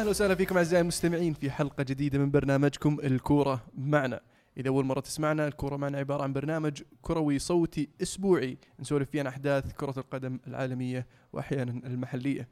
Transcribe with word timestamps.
أهلا 0.00 0.10
وسهلا 0.10 0.34
فيكم 0.34 0.56
أعزائي 0.56 0.82
المستمعين 0.82 1.32
في 1.34 1.50
حلقة 1.50 1.82
جديدة 1.82 2.18
من 2.18 2.30
برنامجكم 2.30 2.98
الكورة 3.04 3.64
معنا 3.78 4.20
إذا 4.56 4.68
أول 4.68 4.84
مرة 4.84 5.00
تسمعنا 5.00 5.46
الكورة 5.46 5.76
معنا 5.76 5.98
عبارة 5.98 6.22
عن 6.22 6.32
برنامج 6.32 6.82
كروي 7.02 7.38
صوتي 7.38 7.88
أسبوعي 8.02 8.58
نسولف 8.80 9.10
فيه 9.10 9.20
عن 9.20 9.26
أحداث 9.26 9.72
كرة 9.72 9.94
القدم 9.98 10.38
العالمية 10.46 11.06
واحيانا 11.32 11.72
المحلية 11.86 12.48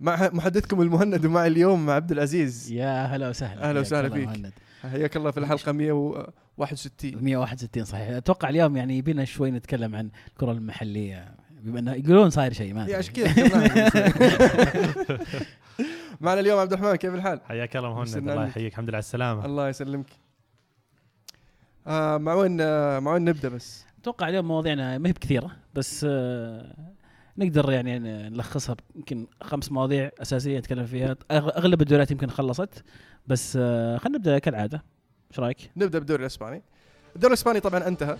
مع 0.00 0.30
محدثكم 0.32 0.80
المهند 0.82 1.26
ومع 1.26 1.46
اليوم 1.46 1.86
مع 1.86 1.92
عبد 1.92 2.12
العزيز 2.12 2.72
يا 2.72 3.04
هلا 3.04 3.28
وسهلا 3.28 3.68
أهلا 3.68 3.80
وسهلا 3.80 4.08
فيك. 4.08 4.28
مهند. 4.28 4.52
حياك 4.82 5.16
الله 5.16 5.30
في 5.30 5.40
الحلقة 5.40 5.72
161 5.72 7.24
161 7.24 7.84
صحيح 7.84 8.08
أتوقع 8.08 8.48
اليوم 8.48 8.76
يعني 8.76 8.98
يبينا 8.98 9.24
شوي 9.24 9.50
نتكلم 9.50 9.94
عن 9.94 10.10
الكرة 10.28 10.52
المحلية 10.52 11.34
بما 11.62 11.78
إنه 11.78 11.92
يقولون 11.92 12.30
صاير 12.30 12.52
شيء 12.52 12.74
ما. 12.74 12.96
عشان 12.96 13.12
كذا 13.14 13.32
تكلمنا. 13.32 13.90
معنا 16.20 16.40
اليوم 16.40 16.58
عبد 16.58 16.72
الرحمن 16.72 16.96
كيف 16.96 17.14
الحال؟ 17.14 17.40
حياك 17.44 17.76
الله 17.76 17.94
مهند. 17.94 18.16
الله 18.16 18.46
يحييك 18.46 18.72
الحمد 18.72 18.88
لله 18.88 18.96
على 18.96 19.02
السلامة 19.02 19.44
الله 19.46 19.68
يسلمك 19.68 20.06
آه 21.86 22.18
مع 22.18 22.34
وين 22.34 22.60
آه 22.60 22.98
مع 22.98 23.12
وين 23.12 23.24
نبدأ 23.24 23.48
بس؟ 23.48 23.84
أتوقع 24.02 24.28
اليوم 24.28 24.48
مواضيعنا 24.48 24.98
ما 24.98 25.08
هي 25.08 25.12
بكثيرة 25.12 25.50
بس 25.74 26.06
آه، 26.08 26.74
نقدر 27.38 27.72
يعني 27.72 27.98
نلخصها 28.28 28.76
يمكن 28.94 29.26
خمس 29.42 29.72
مواضيع 29.72 30.10
أساسية 30.22 30.58
نتكلم 30.58 30.86
فيها 30.86 31.16
أغلب 31.30 31.82
الدوريات 31.82 32.10
يمكن 32.10 32.30
خلصت 32.30 32.84
بس 33.26 33.58
آه، 33.60 33.98
خلينا 33.98 34.18
نبدأ 34.18 34.38
كالعادة 34.38 34.82
إيش 35.30 35.40
رأيك؟ 35.40 35.70
نبدأ 35.76 35.98
بالدوري 35.98 36.20
الإسباني 36.22 36.62
الدوري 37.16 37.32
الإسباني 37.32 37.60
طبعا 37.60 37.88
انتهى 37.88 38.16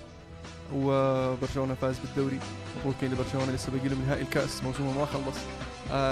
وبرشلونة 0.74 1.74
فاز 1.74 1.98
بالدوري 1.98 2.38
مبروكين 2.80 3.12
لبرشلونة 3.12 3.52
لسه 3.52 3.72
باقي 3.72 3.88
له 3.88 3.96
نهائي 4.06 4.22
الكأس 4.22 4.64
موسمه 4.64 4.98
ما 4.98 5.06
خلص 5.06 5.36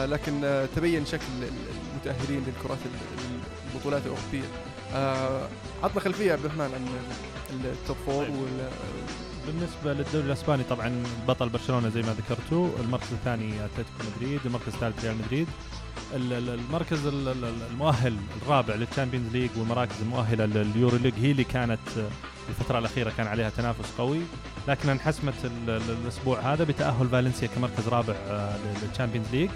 لكن 0.07 0.45
آه 0.45 0.67
تبين 0.77 1.07
شكل 1.07 1.25
المتأهلين 1.93 2.45
للكرات 2.47 2.79
ال- 2.87 3.75
البطولات 3.75 4.03
الأوروبية 4.03 4.49
آه 4.95 5.49
عطنا 5.83 6.01
خلفية 6.01 6.33
عبد 6.33 6.45
الرحمن 6.45 6.63
عن 6.75 6.87
ال 7.65 7.73
top 7.73 7.97
four 8.07 8.25
طيب. 8.25 8.35
وال 8.35 8.69
بالنسبة 9.47 9.93
للدوري 9.93 10.27
الأسباني 10.27 10.63
طبعا 10.71 11.03
بطل 11.29 11.49
برشلونة 11.49 11.89
زي 11.89 12.03
ما 12.03 12.15
ذكرتوا 12.19 12.69
المركز 12.81 13.13
الثاني 13.13 13.65
أتلتيكو 13.65 13.99
مدريد 14.17 14.41
المركز 14.45 14.69
الثالث 14.75 15.05
ريال 15.05 15.17
مدريد 15.19 15.47
المركز 16.15 17.07
ال- 17.07 17.29
ال- 17.29 17.63
المؤهل 17.71 18.17
الرابع 18.43 18.75
لل 18.75 18.85
Champions 18.85 19.33
League 19.33 19.51
والمراكز 19.57 20.01
المؤهلة 20.03 20.45
لل 20.47 20.97
Euro 20.97 21.04
League 21.04 21.15
هي 21.15 21.31
اللي 21.31 21.45
كانت 21.45 21.79
آه، 21.99 22.09
الفترة 22.49 22.79
الأخيرة 22.79 23.13
كان 23.17 23.27
عليها 23.27 23.51
تنافس 23.51 23.93
قوي. 23.99 24.21
لكن 24.69 24.89
انحسمت 24.89 25.35
ال- 25.45 25.71
ال- 25.71 25.97
الأسبوع 26.03 26.41
هذا 26.41 26.65
بتأهل 26.65 27.09
فالنسيا 27.09 27.49
كمركز 27.49 27.89
رابع 27.89 28.15
آه، 28.15 28.57
لل 28.83 28.91
Champions 28.91 29.27
League. 29.33 29.51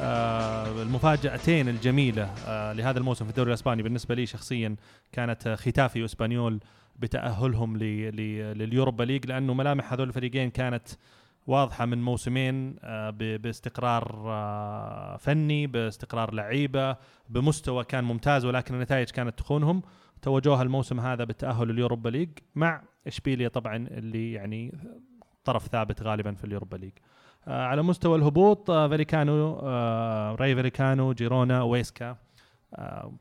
آه، 0.00 0.82
المفاجأتين 0.82 1.68
الجميلة 1.68 2.34
آه، 2.46 2.72
لهذا 2.72 2.98
الموسم 2.98 3.24
في 3.24 3.30
الدوري 3.30 3.48
الإسباني 3.48 3.82
بالنسبة 3.82 4.14
لي 4.14 4.26
شخصيا 4.26 4.76
كانت 5.12 5.48
خيتافي 5.58 6.02
وإسبانيول 6.02 6.60
بتأهلهم 6.98 7.76
ل- 7.76 7.80
ل- 8.16 8.58
لل 8.58 8.70
Europa 8.70 9.04
League 9.04 9.26
لأنه 9.26 9.54
ملامح 9.54 9.92
هذول 9.92 10.08
الفريقين 10.08 10.50
كانت 10.50 10.88
واضحة 11.48 11.86
من 11.86 12.02
موسمين 12.02 12.76
آه، 12.82 13.10
باستقرار 13.10 14.22
آه، 14.26 15.16
فني 15.16 15.66
باستقرار 15.66 16.34
لعيبة 16.34 16.96
بمستوى 17.28 17.84
كان 17.84 18.04
ممتاز 18.04 18.44
ولكن 18.44 18.74
النتائج 18.74 19.10
كانت 19.10 19.38
تخونهم. 19.38 19.82
توجوها 20.22 20.62
الموسم 20.62 21.00
هذا 21.00 21.24
بالتاهل 21.24 21.68
لل 21.68 21.78
Europa 21.78 22.08
League 22.08 22.30
مع 22.54 22.82
إشبيليا 23.06 23.48
طبعا 23.48 23.76
اللي 23.76 24.32
يعني 24.32 24.78
طرف 25.44 25.66
ثابت 25.66 26.02
غالبا 26.02 26.34
في 26.34 26.44
ال 26.44 26.49
Europa 26.49 26.76
League. 26.76 26.92
آه، 27.46 27.64
على 27.66 27.82
مستوى 27.82 28.18
الهبوط 28.18 28.70
فايكانو 28.70 29.58
رايو 30.34 30.54
فايكانو 30.54 31.12
جيرونا 31.12 31.62
ويسكا. 31.62 32.16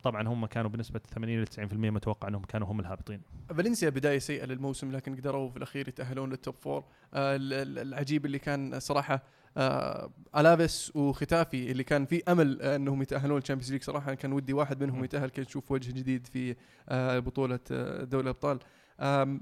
طبعا 0.03 0.27
هم 0.27 0.45
كانوا 0.45 0.69
بنسبة 0.69 0.99
80 0.99 1.43
ل 1.43 1.47
90% 1.47 1.59
متوقع 1.73 2.27
أنهم 2.27 2.41
كانوا 2.43 2.67
هم 2.67 2.79
الهابطين. 2.79 3.21
فالنسيا 3.49 3.89
بداية 3.89 4.19
سيئة 4.19 4.45
للموسم 4.45 4.91
لكن 4.91 5.15
قدروا 5.15 5.49
في 5.49 5.57
الأخير 5.57 5.87
يتأهلون 5.87 6.29
لل 6.29 6.40
top 6.40 6.55
four 6.55 6.83
آه 7.13 7.35
ال- 7.35 7.53
ال- 7.53 7.79
العجيب 7.79 8.25
اللي 8.25 8.39
كان 8.39 8.79
صراحة 8.79 9.23
آه 9.57 10.09
ألافيس 10.37 10.91
وخيتافي 10.95 11.71
اللي 11.71 11.83
كان 11.83 12.05
في 12.05 12.23
أمل 12.31 12.61
آه 12.61 12.75
أنهم 12.75 13.01
يتأهلون 13.01 13.37
لل 13.39 13.45
Champions 13.45 13.71
League 13.71 13.83
صراحة 13.83 14.13
كان 14.13 14.33
ودي 14.33 14.53
واحد 14.53 14.83
منهم. 14.83 15.03
يتأهل 15.03 15.29
كي 15.29 15.41
نشوف 15.41 15.71
وجه 15.71 15.91
جديد 15.91 16.27
في 16.27 16.55
آه 16.89 17.19
بطولة 17.19 17.59
آه 17.71 18.03
دوري 18.03 18.23
الأبطال. 18.23 18.59
آه 18.99 19.39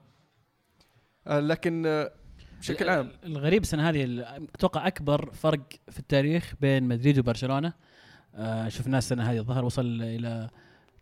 لكن 1.28 1.86
آه 1.86 2.12
بشكل 2.60 2.90
عام. 2.90 3.12
الغريب 3.26 3.62
السنة 3.62 3.90
هذه 3.90 4.26
أتوقع 4.56 4.88
أكبر 4.88 5.32
فرق 5.34 5.62
في 5.90 6.00
التاريخ 6.00 6.54
بين 6.62 6.84
مدريد 6.84 7.20
وبرشلونة. 7.20 7.74
آه 8.36 8.68
شفناه 8.70 8.98
السنة 8.98 9.32
هذه. 9.32 9.38
الظاهر 9.38 9.66
وصل 9.66 10.02
إلى 10.02 10.50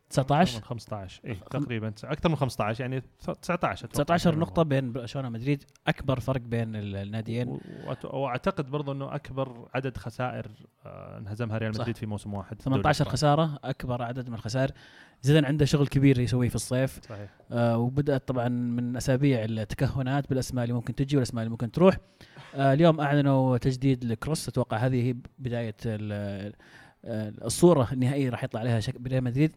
19 0.09 0.55
من 0.57 0.63
15 0.63 1.21
اي 1.25 1.35
تقريبا 1.35 1.93
أكثر 2.03 2.29
من 2.29 2.35
15 2.35 2.81
يعني 2.81 3.01
19 3.41 3.85
أتوقع. 3.85 4.03
19 4.03 4.39
نقطة 4.39 4.63
بين 4.63 4.91
برشلونة 4.91 5.27
ومدريد 5.27 5.63
أكبر 5.87 6.19
فرق 6.19 6.41
بين 6.41 6.75
ال- 6.75 6.95
الناديين. 6.95 7.59
وأعتقد 8.03 8.69
برضو 8.71 8.91
إنه 8.91 9.15
أكبر 9.15 9.67
عدد 9.73 9.97
خسائر 9.97 10.47
آه، 10.85 11.17
انهزمها 11.17 11.57
ريال. 11.57 11.71
مدريد 11.71 11.97
في 11.97 12.05
موسم 12.05 12.33
واحد. 12.33 12.61
في 12.61 12.67
الدوري 12.67 12.81
18 12.83 13.01
الإسباني. 13.05 13.11
خسارة 13.17 13.59
أكبر 13.63 14.01
عدد 14.01 14.29
من 14.29 14.35
الخسائر. 14.35 14.71
زيدان 15.21 15.45
عنده 15.45 15.65
شغل 15.65 15.87
كبير 15.87 16.19
يسويه 16.19 16.49
في 16.49 16.55
الصيف. 16.55 16.99
صحيح. 17.09 17.29
آه 17.51 17.77
وبدأت 17.77 18.27
طبعا 18.27 18.47
من 18.49 18.97
أسابيع 18.97 19.43
التكهنات 19.43 20.29
بالأسماء 20.29 20.63
اللي 20.63 20.73
ممكن 20.73 20.95
تجي 20.95 21.15
والأسماء 21.17 21.41
اللي 21.43 21.51
ممكن 21.51 21.71
تروح. 21.71 21.97
آه 22.55 22.73
اليوم 22.73 22.99
أعلنوا 23.01 23.57
تجديد 23.57 24.05
لكروس. 24.05 24.47
أتوقع 24.47 24.77
هذه 24.77 25.07
هي 25.07 25.15
بداية 25.39 25.75
آه، 27.05 27.33
الصورة 27.45 27.87
النهائية 27.91 28.29
راح 28.29 28.43
يطلع 28.43 28.59
عليها 28.59 28.79
شكل 28.79 28.99
ريال 29.07 29.23
مدريد. 29.23 29.51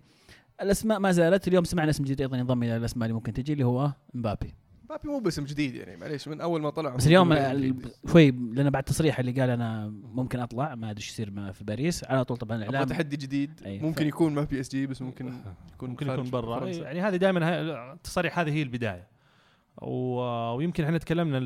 الأسماء 0.63 0.99
ما 0.99 1.13
زالت. 1.13 1.49
اليوم 1.49 1.65
سمعنا 1.65 1.91
اسم 1.91 2.05
جديد 2.05 2.21
أيضا 2.21 2.37
ينضم 2.37 2.63
إلى 2.63 2.77
الأسماء 2.77 3.05
اللي 3.07 3.15
ممكن 3.15 3.33
تجي 3.33 3.53
اللي 3.53 3.65
هو 3.65 3.93
مبابي. 4.15 4.55
مبابي 4.89 5.09
مو 5.09 5.19
باسم 5.19 5.45
جديد 5.45 5.75
يعني 5.75 5.97
معليش 5.97 6.29
من 6.29 6.41
أول 6.41 6.63
ما 6.63 6.71
طلع 6.71 6.97
بس 6.97 7.07
اليوم 7.07 7.35
شوي 8.13 8.31
لأن 8.31 8.71
بعد 8.71 8.83
تصريح 8.83 9.19
اللي 9.19 9.33
قال 9.41 9.51
أنا 9.51 9.89
ممكن 10.15 10.41
أطلع 10.41 10.75
ما 10.75 10.91
أدري 10.91 11.01
إيش 11.03 11.09
يصير 11.11 11.31
ما 11.31 11.53
في 11.53 11.65
باريس. 11.65 12.05
على 12.05 12.25
طول 12.25 12.37
طبعا 12.37 12.57
أبغى 12.57 12.69
الإعلام 12.69 12.89
تحدي 12.89 13.17
جديد. 13.17 13.51
أي، 13.67 13.79
ممكن 13.79 14.05
ف- 14.05 14.09
يكون 14.09 14.35
ما 14.35 14.43
PSG 14.45 14.87
بس 14.87 15.03
ممكن 15.03 15.27
يكون 15.75 15.91
ممكن 15.91 16.09
يكون 16.11 16.31
برا. 16.31 16.67
يعني 16.69 17.01
هذه 17.01 17.17
دائما 17.17 17.63
التصاريح 17.93 18.39
هذه 18.39 18.51
هي 18.51 18.63
البداية. 18.63 19.07
ويمكن 19.83 20.85
إحنا 20.85 20.99
تكلمنا 20.99 21.39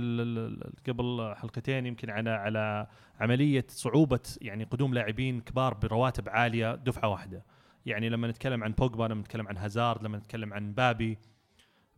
قبل 0.89 1.35
حلقتين 1.37 1.87
يمكن 1.87 2.11
على 2.11 2.31
على 2.31 2.87
عملية 3.21 3.67
صعوبة 3.69 4.21
يعني 4.41 4.65
قدوم 4.65 4.95
لاعبين 4.95 5.41
كبار 5.41 5.75
برواتب 5.75 6.29
عالية 6.29 6.75
دفعة 6.75 7.09
واحدة. 7.09 7.45
يعني 7.87 8.09
لما 8.09 8.29
نتكلم 8.29 8.65
عن 8.65 8.73
بوجبا 8.73 9.05
لما 9.05 9.21
نتكلم 9.21 9.49
عن 9.49 9.57
هازارد 9.57 10.03
لما 10.03 10.19
نتكلم 10.19 10.53
عن 10.55 10.73
مبابي 10.73 11.19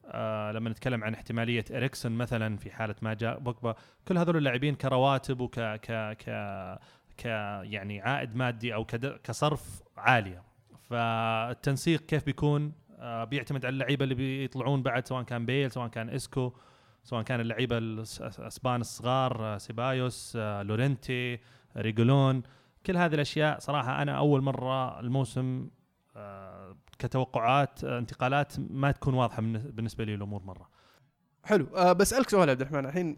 آه 0.07 0.53
لما 0.53 0.71
نتكلم 0.71 1.05
عن 1.05 1.15
احتمالية 1.15 1.65
إريكسون 1.71 2.13
مثلا 2.13 2.57
في 2.57 2.71
حالة 2.71 2.95
ما 3.03 3.15
جاء 3.15 3.39
بوجبا. 3.39 3.75
كل 4.09 4.19
هذول 4.19 4.37
اللاعبين 4.37 4.75
كرواتب 4.75 5.41
وك 5.41 5.61
ك 5.61 6.17
ك 6.19 6.31
ك 7.19 7.25
يعني 7.63 8.01
عائد 8.01 8.37
مادي 8.37 8.75
أو 8.75 8.85
كصرف 9.25 9.83
عالية. 9.97 10.43
فالتنسيق 10.91 12.01
كيف 12.07 12.25
بيكون؟ 12.25 12.73
بيعتمد 13.03 13.67
على 13.67 13.73
اللعيبة 13.73 14.05
اللي 14.05 14.15
بيطلعون 14.15 14.83
بعد 14.83 15.07
سواء 15.07 15.23
كان 15.23 15.47
بيل 15.47 15.71
سواء 15.71 15.89
كان 15.89 16.11
إسكو 16.11 16.53
سواء 17.05 17.23
كان 17.23 17.41
اللعيبة 17.41 17.79
الاسبان 17.79 18.81
الصغار 18.81 19.45
آه 19.55 19.59
سيبايوس 19.59 20.33
آه 20.37 20.63
لورنتي 20.63 21.39
ريجيلون. 21.77 22.43
كل 22.87 22.97
هذه 22.97 23.15
الأشياء 23.15 23.59
صراحة 23.59 24.03
أنا 24.03 24.19
أول 24.19 24.43
مرة 24.43 25.01
الموسم 25.01 25.71
آه 26.17 26.77
كتوقعات 26.99 27.85
آه 27.85 27.99
انتقالات 27.99 28.53
ما 28.59 28.91
تكون 28.91 29.15
واضحة 29.15 29.43
بالنسبة 29.43 30.05
لي 30.05 30.15
الأمور 30.15 30.43
مرة. 30.43 30.69
حلو. 31.45 31.67
أه 31.77 31.93
بسألك 31.93 32.29
سؤال 32.29 32.51
عبد 32.51 32.61
الرحمن. 32.61 32.87
الحين 32.87 33.17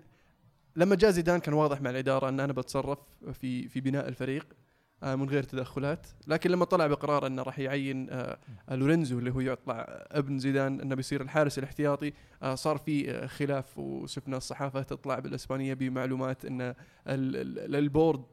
لما 0.77 0.97
جاء 0.97 1.11
زيدان 1.11 1.41
كان 1.41 1.55
واضح 1.55 1.81
مع 1.81 1.91
الإدارة 1.91 2.29
إن 2.29 2.41
أنا 2.41 2.53
بتصرف 2.53 2.99
في 3.33 3.69
في 3.69 3.81
بناء 3.81 4.09
الفريق. 4.09 4.47
آه 4.53 4.64
من 5.03 5.29
غير 5.29 5.43
تدخلات. 5.43 6.07
لكن 6.27 6.51
لما 6.51 6.65
طلع 6.65 6.87
بقرار 6.87 7.27
إنه 7.27 7.43
راح 7.43 7.59
يعين 7.59 8.11
آه 8.11 8.39
لورينزو 8.71 9.19
اللي 9.19 9.31
هو 9.31 9.41
يطلع 9.41 9.87
ابن 10.13 10.39
زيدان 10.39 10.81
إنه 10.81 10.95
بيصير 10.95 11.21
الحارس 11.21 11.59
الاحتياطي 11.59 12.13
آه 12.43 12.55
صار 12.55 12.77
في 12.79 13.11
آه 13.11 13.27
خلاف 13.27 13.79
وشفنا 13.79 14.37
الصحافة 14.37 14.83
تطلع 14.83 15.19
بالإسبانية 15.19 15.75
بمعلومات 15.75 16.45
إن 16.45 16.61
ال- 16.61 16.75
ال- 17.09 17.75
البورد 17.77 18.25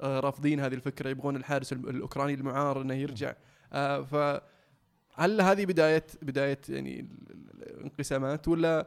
آه 0.00 0.20
رافضين 0.20 0.60
هذه 0.60 0.74
الفكرة 0.74 1.08
يبغون 1.10 1.36
الحارس 1.36 1.72
ال- 1.72 1.88
الأوكراني 1.88 2.34
المعار 2.34 2.82
إنه 2.82 2.94
يرجع. 2.94 3.34
آه 3.72 4.00
ف 4.02 4.40
هل 5.14 5.40
هذه 5.40 5.64
بداية 5.66 6.06
بداية 6.22 6.58
يعني 6.68 7.00
ال- 7.00 7.06
ال- 7.30 7.76
الانقسامات 7.78 8.48
ولا؟ 8.48 8.86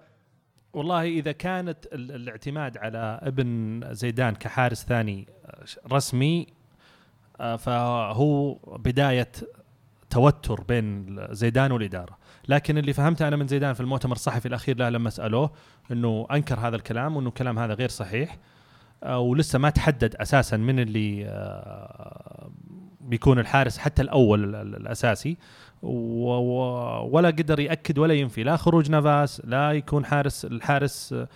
والله 0.73 1.03
إذا 1.03 1.31
كانت 1.31 1.85
ال- 1.93 2.11
الاعتماد 2.11 2.77
على 2.77 3.19
ابن 3.23 3.81
زيدان 3.91 4.35
كحارس 4.35 4.85
ثاني 4.85 5.27
آه، 5.45 5.63
رسمي 5.91 6.47
آه، 6.49 6.62
فهو 7.39 8.53
بداية 8.77 9.31
توتر 10.09 10.61
بين 10.61 11.17
زيدان 11.31 11.71
والاداره 11.71 12.17
لكن 12.47 12.77
اللي 12.77 12.93
فهمته 12.93 13.27
أنا 13.27 13.35
من 13.35 13.47
زيدان 13.47 13.73
في 13.73 13.79
المؤتمر 13.79 14.15
الصحفي 14.15 14.47
الأخير 14.47 14.77
له 14.77 14.89
لما 14.89 15.09
سألوه 15.09 15.51
إنه 15.91 16.27
أنكر 16.31 16.59
هذا 16.59 16.75
الكلام 16.75 17.15
وإنه 17.15 17.29
الكلام 17.29 17.59
هذا 17.59 17.73
غير 17.73 17.89
صحيح 17.89 18.37
آه، 19.03 19.19
ولسه 19.19 19.59
ما 19.59 19.69
تحدد 19.69 20.15
أساسا 20.15 20.57
من 20.57 20.79
اللي 20.79 21.25
آه، 21.27 22.51
بيكون 23.01 23.39
الحارس 23.39 23.77
حتى 23.77 24.01
الأول 24.01 24.43
ال- 24.43 24.55
ال- 24.55 24.75
الأساسي. 24.75 25.37
ولا 25.81 27.27
قدر 27.27 27.59
يأكد 27.59 27.97
ولا 27.99 28.13
ينفي. 28.13 28.43
لا 28.43 28.57
خروج 28.57 28.91
نافاس 28.91 29.41
لا 29.45 29.71
يكون 29.71 30.05
حارس 30.05 30.45
الحارس 30.45 31.13
آه، 31.13 31.27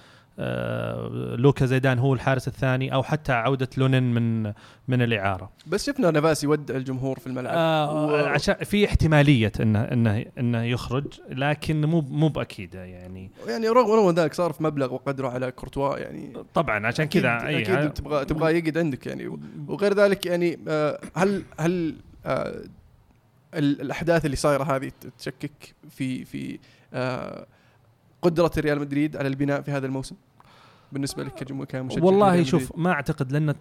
لوكا 1.37 1.65
زيدان 1.65 1.99
هو 1.99 2.13
الحارس 2.13 2.47
الثاني 2.47 2.93
أو 2.93 3.03
حتى 3.03 3.31
عودة 3.33 3.69
لونين 3.77 4.03
من 4.13 4.43
من 4.87 5.01
الإعارة. 5.01 5.51
بس 5.67 5.85
شفنا 5.85 6.11
نفاس 6.11 6.43
يودع 6.43 6.75
الجمهور 6.75 7.19
في 7.19 7.27
الملعب. 7.27 7.53
آه 7.57 8.05
و- 8.05 8.15
عشان 8.25 8.55
في 8.55 8.85
احتمالية 8.85 9.51
انه 9.59 9.81
انه 9.81 10.25
إنه 10.37 10.63
يخرج 10.63 11.05
لكن 11.29 11.85
مو 11.85 12.01
مو 12.01 12.27
باكيده 12.29 12.83
يعني. 12.83 13.31
يعني 13.47 13.67
رغم 13.69 13.91
رغم 13.91 14.15
ذلك 14.15 14.33
صار 14.33 14.53
في 14.53 14.63
مبلغ 14.63 14.93
وقدره 14.93 15.27
على 15.29 15.51
كورتوا 15.51 15.97
يعني. 15.97 16.33
طبعا 16.53 16.87
عشان 16.87 17.05
أكيد- 17.05 17.09
كذا 17.09 17.39
أي- 17.39 17.69
أكيد 17.69 17.93
تبغى 17.93 18.25
تبغى 18.25 18.57
يقعد 18.57 18.77
عندك 18.77 19.07
يعني. 19.07 19.39
وغير 19.67 19.93
ذلك 19.93 20.25
يعني 20.25 20.59
آه، 20.67 20.99
هل 21.15 21.43
هل 21.59 21.95
آه، 22.25 22.61
ال- 23.53 23.81
الأحداث 23.81 24.25
اللي 24.25 24.35
صايرة 24.35 24.63
هذه 24.75 24.91
تشكك 25.19 25.75
في 25.89 26.25
في 26.25 26.59
آه، 26.93 27.45
قدرة 28.21 28.51
ريال 28.57 28.79
مدريد 28.79 29.15
على 29.17 29.27
البناء 29.27 29.61
في 29.61 29.71
هذا 29.71 29.85
الموسم؟ 29.85 30.15
بالنسبة 30.91 31.23
لك 31.23 31.43
كمشجع 31.69 32.03
والله 32.03 32.43
شوف؟ 32.43 32.71
ما 32.75 32.91
أعتقد 32.91 33.31
لأن 33.31 33.55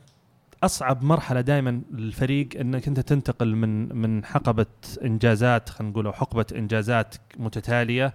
أصعب 0.63 1.03
مرحلة 1.03 1.41
دائما 1.41 1.83
للفريق 1.91 2.49
إنك 2.61 2.89
أنت 2.89 3.01
تنتقل 3.01 3.57
من 3.57 3.97
من 3.97 4.25
حقبة 4.25 4.67
إنجازات 5.05 5.69
خلينا 5.69 5.93
نقول 5.93 6.15
حقبة 6.15 6.47
إنجازات 6.57 7.15
متتالية 7.37 8.15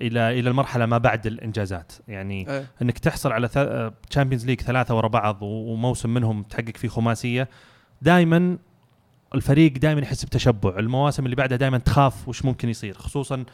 إلى 0.00 0.40
إلى 0.40 0.50
المرحلة 0.50 0.86
ما 0.86 0.98
بعد 0.98 1.26
الإنجازات. 1.26 1.92
يعني 2.08 2.50
آه، 2.50 2.64
إنك 2.82 2.98
تحصل 2.98 3.32
على 3.32 3.48
Champions 4.10 4.46
League 4.46 4.60
ثلاثة 4.60 4.96
ورا 4.96 5.08
بعض 5.08 5.38
وموسم 5.42 6.14
منهم 6.14 6.42
تحقق 6.42 6.76
فيه 6.76 6.88
خماسية. 6.88 7.48
دائما 8.02 8.58
الفريق 9.34 9.72
دائما 9.72 10.00
يحس 10.00 10.24
بتشبع. 10.24 10.78
المواسم 10.78 11.24
اللي 11.24 11.36
بعدها 11.36 11.58
دائما 11.58 11.78
تخاف 11.78 12.28
وش 12.28 12.44
ممكن 12.44 12.68
يصير 12.68 12.94
خصوصا 12.94 13.44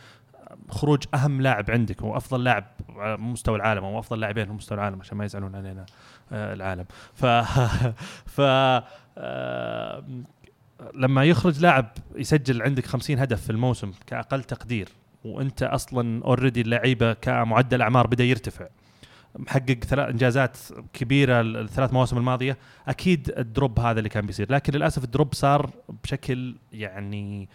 خروج 0.71 1.05
أهم 1.15 1.41
لاعب 1.41 1.71
عندك 1.71 2.03
وافضل 2.03 2.45
لاعب 2.45 2.65
مستوى 2.99 3.57
العالم 3.57 3.85
أو 3.85 3.99
أفضل 3.99 4.21
لاعبين 4.21 4.47
في 4.47 4.53
مستوى 4.53 4.79
العالم 4.79 5.01
عشان 5.01 5.19
ما 5.19 5.25
يزعلون 5.25 5.55
علينا 5.55 5.87
آه، 6.33 6.55
العالم. 6.55 6.85
ف 7.15 7.27
ف 8.37 8.41
آه، 9.19 10.05
لما 10.95 11.25
يخرج 11.25 11.61
لاعب 11.61 11.87
يسجل 12.15 12.63
عندك 12.63 12.87
50 12.87 13.19
هدف 13.19 13.43
في 13.43 13.51
الموسم 13.51 13.93
كأقل 14.07 14.45
تقدير 14.45 14.89
وأنت 15.25 15.63
أصلا 15.63 16.25
already 16.25 16.61
اللعيبة 16.61 17.13
كمعدل 17.13 17.83
أعمار 17.83 18.07
بدأ 18.07 18.25
يرتفع 18.25 18.67
محقق 19.39 19.85
ثلاث 19.85 20.09
إنجازات 20.09 20.59
كبيرة 20.93 21.41
الثلاث 21.41 21.93
مواسم 21.93 22.19
الماضية 22.19 22.59
أكيد 22.89 23.33
ال 23.39 23.47
drop 23.47 23.81
هذا 23.81 23.99
اللي 23.99 24.09
كان 24.09 24.27
بيصير. 24.27 24.53
لكن 24.53 24.73
للأسف 24.73 25.05
ال 25.05 25.11
drop 25.11 25.35
صار 25.35 25.71
بشكل 26.05 26.57
يعني 26.73 27.49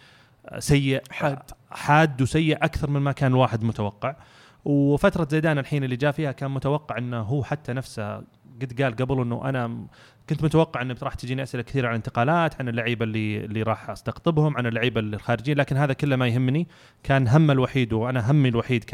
سيء 0.58 1.02
حاد. 1.10 1.38
حاد 1.70 2.22
وسيء 2.22 2.56
أكثر 2.64 2.90
من 2.90 3.00
ما 3.00 3.12
كان 3.12 3.32
الواحد 3.32 3.64
متوقع. 3.64 4.16
وفترة 4.64 5.28
زيدان 5.30 5.58
الحين 5.58 5.84
اللي 5.84 5.96
جاء 5.96 6.12
فيها 6.12 6.32
كان 6.32 6.50
متوقع 6.50 6.98
إنه 6.98 7.20
هو 7.20 7.44
حتى 7.44 7.72
نفسه 7.72 8.16
قد 8.62 8.82
قال 8.82 8.96
قبل 8.96 9.20
إنه 9.20 9.48
أنا 9.48 9.86
كنت 10.30 10.44
متوقع 10.44 10.82
إنه 10.82 10.96
راح 11.02 11.14
تجيني 11.14 11.42
أسئلة 11.42 11.62
كثيرة 11.62 11.86
عن 11.86 11.92
الانتقالات 11.92 12.60
عن 12.60 12.68
اللعيبة 12.68 13.04
اللي 13.04 13.44
اللي 13.44 13.62
راح 13.62 13.90
أستقطبهم 13.90 14.56
عن 14.56 14.66
اللعيبة 14.66 15.00
الخارجيين 15.00 15.58
لكن 15.58 15.76
هذا 15.76 15.92
كله 15.92 16.16
ما 16.16 16.28
يهمني. 16.28 16.68
كان 17.02 17.28
هم 17.28 17.50
الوحيد 17.50 17.92
وأنا 17.92 18.30
همي 18.30 18.48
الوحيد 18.48 18.84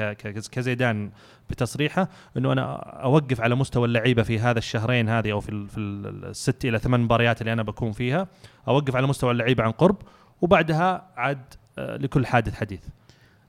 كزيدان 0.52 1.10
بتصريحه 1.50 2.08
إنه 2.36 2.52
أنا 2.52 2.72
أوقف 3.02 3.40
على 3.40 3.54
مستوى 3.54 3.84
اللعيبة 3.84 4.22
في 4.22 4.38
هذا 4.38 4.58
الشهرين 4.58 5.08
هذه 5.08 5.32
أو 5.32 5.40
في 5.40 5.66
في 5.68 5.78
ال- 5.78 6.24
الست 6.24 6.64
إلى 6.64 6.78
ثمان 6.78 7.00
مباريات 7.00 7.40
اللي 7.40 7.52
أنا 7.52 7.62
بكون 7.62 7.92
فيها. 7.92 8.28
أوقف 8.68 8.96
على 8.96 9.06
مستوى 9.06 9.30
اللعيبة 9.30 9.64
عن 9.64 9.70
قرب. 9.70 9.96
وبعدها 10.42 11.08
عاد 11.16 11.54
آه، 11.78 11.96
لكل 11.96 12.26
حادث 12.26 12.54
حديث. 12.54 12.80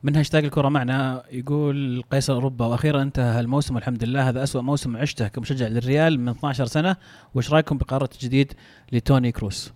من 0.03 0.15
هاشتاج 0.15 0.45
الكرة 0.45 0.69
معنا 0.69 1.23
يقول 1.31 2.03
قيصر 2.11 2.33
أوروبا 2.33 2.65
وأخيرا 2.65 3.01
انتهى 3.01 3.39
الموسم 3.39 3.75
والحمد 3.75 4.03
لله. 4.03 4.29
هذا 4.29 4.43
أسوأ 4.43 4.61
موسم 4.61 4.97
عشته 4.97 5.27
كمشجع 5.27 5.67
للريال 5.67 6.19
من 6.19 6.29
12 6.29 6.65
سنة. 6.65 6.95
وإيش 7.33 7.53
رأيكم 7.53 7.77
بقرار 7.77 8.03
التجديد 8.03 8.53
لتوني 8.91 9.31
كروس؟ 9.31 9.73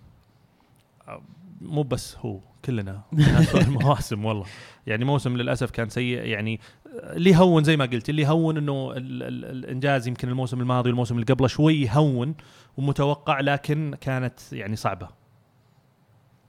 مو 1.60 1.82
بس 1.82 2.16
هو 2.16 2.40
كلنا 2.64 3.02
المواسم 3.54 4.24
والله. 4.24 4.44
يعني 4.86 5.04
موسم 5.04 5.36
للأسف 5.36 5.70
كان 5.70 5.88
سيء. 5.88 6.18
يعني 6.24 6.60
اللي 7.02 7.30
يهون 7.30 7.64
زي 7.64 7.76
ما 7.76 7.84
قلت 7.84 8.08
اللي 8.08 8.22
يهون 8.22 8.56
إنه 8.56 8.92
ال 8.92 9.22
ال 9.22 9.44
الإنجاز 9.44 10.08
يمكن 10.08 10.28
الموسم 10.28 10.60
الماضي 10.60 10.88
والموسم 10.88 11.14
اللي 11.14 11.26
قبله 11.26 11.48
شوي 11.48 11.82
يهون 11.82 12.34
ومتوقع 12.76 13.40
لكن 13.40 13.94
كانت 14.00 14.40
يعني 14.52 14.76
صعبة. 14.76 15.08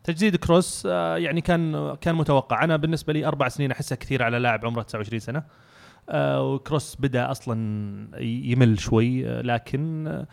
تجديد 0.03 0.35
كروس 0.35 0.87
آه، 0.91 1.17
يعني 1.17 1.41
كان 1.41 1.95
كان 1.95 2.15
متوقع. 2.15 2.63
أنا 2.63 2.77
بالنسبة 2.77 3.13
لي 3.13 3.25
أربع 3.25 3.47
سنين 3.47 3.71
أحسها 3.71 3.95
كثير 3.95 4.23
على 4.23 4.39
لاعب 4.39 4.65
عمره 4.65 4.81
29 4.81 5.19
سنة. 5.19 5.43
آه، 6.09 6.43
وكروس 6.43 6.97
بدأ 6.99 7.31
أصلا 7.31 8.21
يمل 8.21 8.79
شوي 8.79 9.27
آه، 9.27 9.41
لكن 9.41 10.25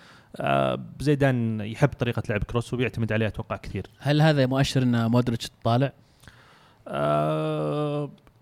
زيدان 1.00 1.60
يحب 1.60 1.88
طريقة 1.88 2.22
لعب 2.28 2.42
كروس 2.42 2.74
وبيعتمد 2.74 3.12
عليها 3.12 3.28
أتوقع 3.28 3.56
كثير. 3.56 3.86
هل 3.98 4.22
هذا 4.22 4.46
مؤشر 4.46 4.82
أن 4.82 5.10
مودريتش 5.10 5.50
طالع؟ 5.64 5.92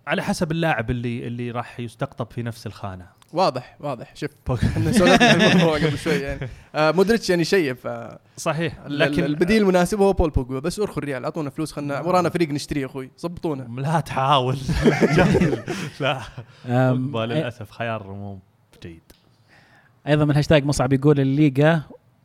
على 0.07 0.23
حسب 0.23 0.51
اللاعب 0.51 0.91
اللي 0.91 1.27
اللي 1.27 1.51
راح 1.51 1.81
يستقطب 1.81 2.31
في 2.31 2.43
نفس 2.43 2.67
الخانة. 2.67 3.07
واضح 3.35 3.77
واضح. 3.81 4.17
شوف 4.17 4.31
إحنا 4.65 4.93
سولفنا 4.93 5.29
عن 5.29 5.41
الموضوع 5.41 5.77
قبل 5.79 5.99
شوي 5.99 6.15
يعني. 6.15 6.49
آه 6.75 6.91
مودريتش 6.91 7.31
يعني 7.31 7.45
شيب 7.45 7.77
ف 7.77 7.89
صحيح. 8.37 8.79
لكن 8.87 9.25
البديل 9.25 9.63
المناسب 9.63 10.01
هو 10.01 10.13
بول 10.13 10.31
بوجبا. 10.31 10.59
بس 10.59 10.81
ارخوا 10.81 10.99
الريال 11.03 11.25
أعطونا 11.25 11.51
فلوس 11.51 11.73
خلنا 11.73 12.01
ورانا 12.01 12.29
فريق 12.29 12.49
نشتريه 12.49 12.87
أخوي. 12.87 13.11
ظبطونا 13.21 13.81
لا 13.81 14.01
تحاول. 14.01 14.57
لا 16.01 16.21
بوجبا 16.67 17.19
للأسف 17.19 17.71
خيار 17.71 18.13
مو 18.13 18.39
جيد. 18.83 19.03
أيضا 20.07 20.25
من 20.25 20.37
هاشتاج 20.37 20.65
مصعب 20.65 20.93
يقول 20.93 21.21
الليغا 21.21 21.83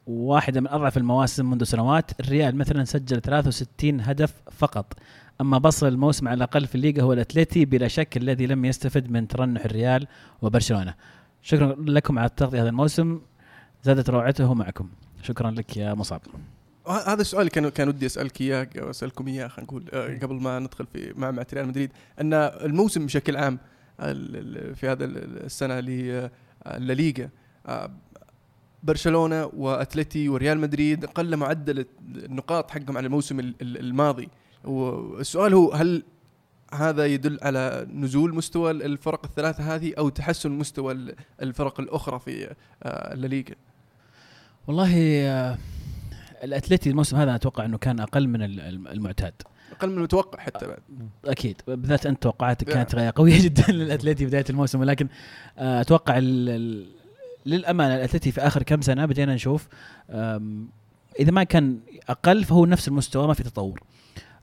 واحدة 0.08 0.62
من 0.62 0.68
أضعف 0.68 0.98
المواسم 0.98 1.50
منذ 1.50 1.64
سنوات. 1.64 2.12
الريال 2.20 2.56
مثلا 2.56 2.84
سجل 2.84 3.22
63 3.22 4.02
هدف 4.02 4.34
فقط. 4.58 4.94
أما 5.42 5.58
بطل 5.58 5.88
الموسم 5.88 6.28
على 6.28 6.38
الأقل 6.38 6.68
في 6.68 6.76
الليغا 6.76 7.02
هو 7.02 7.14
الاتلتي 7.14 7.66
بلا 7.66 7.88
شك 7.88 8.18
الذي 8.18 8.46
لم 8.48 8.66
يستفد 8.66 9.12
من 9.12 9.28
ترنح 9.28 9.66
الريال 9.66 10.08
وبرشلونة. 10.42 10.94
شكرا 11.42 11.76
لكم 11.80 12.20
على 12.20 12.26
التغطية 12.28 12.62
هذا 12.62 12.70
الموسم. 12.70 13.22
زادت 13.84 14.10
روعته 14.10 14.54
معكم. 14.54 14.90
شكرا 15.24 15.52
لك 15.52 15.78
يا 15.78 15.94
مصعب. 15.94 16.22
هذا 16.88 17.22
السؤال 17.22 17.42
اللي 17.42 17.50
كان 17.52 17.70
كان 17.70 17.88
ودي 17.88 18.06
أسألك 18.06 18.42
إياه 18.42 18.70
أسألكم 18.78 19.28
إياه 19.28 19.48
خلينا 19.48 19.64
نقول 19.72 19.86
آه، 19.94 20.18
قبل 20.18 20.36
ما 20.36 20.60
ندخل 20.60 20.86
في 20.94 21.14
معمعة 21.18 21.48
ريال 21.54 21.68
مدريد. 21.68 21.92
أن 22.22 22.34
الموسم 22.34 23.06
بشكل 23.06 23.38
عام 23.38 23.60
في 24.00 24.80
هذا 24.84 25.06
ال- 25.06 25.46
السنة 25.46 25.80
للليغا 25.80 27.30
برشلونة 28.84 29.46
واتلتي 29.46 30.30
وريال 30.30 30.60
مدريد 30.60 31.06
قل 31.06 31.36
معدل 31.38 31.86
النقاط 32.16 32.72
حقهم 32.72 32.98
على 32.98 33.06
الموسم 33.08 33.40
ال- 33.40 33.56
ال- 33.62 33.80
الماضي. 33.80 34.30
والسؤال 34.64 35.54
هو 35.54 35.72
هل 35.72 36.04
هذا 36.74 37.06
يدل 37.06 37.40
على 37.42 37.88
نزول 37.94 38.36
مستوى 38.36 38.72
الفرق 38.72 39.26
الثلاثة 39.26 39.76
هذه 39.76 39.94
أو 39.98 40.10
تحسن 40.10 40.52
مستوى 40.52 40.94
ال- 40.94 41.16
الفرق 41.42 41.80
الأخرى 41.80 42.20
في 42.20 42.46
آه، 42.84 43.14
الليغا 43.14 43.56
والله 44.68 44.92
آه، 45.28 45.58
الاتلتي 46.44 46.90
الموسم 46.90 47.18
هذا 47.18 47.36
أتوقع 47.36 47.66
إنه 47.66 47.78
كان 47.78 48.00
أقل 48.00 48.28
من 48.28 48.42
ال- 48.42 48.60
الم- 48.60 48.88
المعتاد. 48.88 49.34
أقل 49.72 49.90
من 49.90 49.98
المتوقع 49.98 50.40
حتى 50.40 50.68
بعد. 50.68 50.80
أكيد. 51.26 51.62
بالذات 51.68 52.06
انت 52.06 52.24
توقعاتك 52.24 52.68
كانت 52.68 52.96
قوية 52.96 53.42
جدا 53.46 53.64
للاتلتي 53.74 54.26
بداية 54.26 54.46
الموسم 54.50 54.80
ولكن 54.80 55.08
آه، 55.58 55.82
أتوقع 55.82 56.18
للأمانة 57.46 57.96
الاتلتي 57.96 58.32
في 58.32 58.42
آخر 58.42 58.64
كم 58.64 58.82
سنة 58.82 59.06
بدينا 59.06 59.36
نشوف 59.36 59.68
إذا 61.20 61.32
ما 61.32 61.44
كان 61.44 61.80
أقل 62.10 62.44
فهو 62.44 62.66
نفس 62.66 62.88
المستوى 62.88 63.28
ما 63.28 63.34
في 63.34 63.44
تطور. 63.44 63.80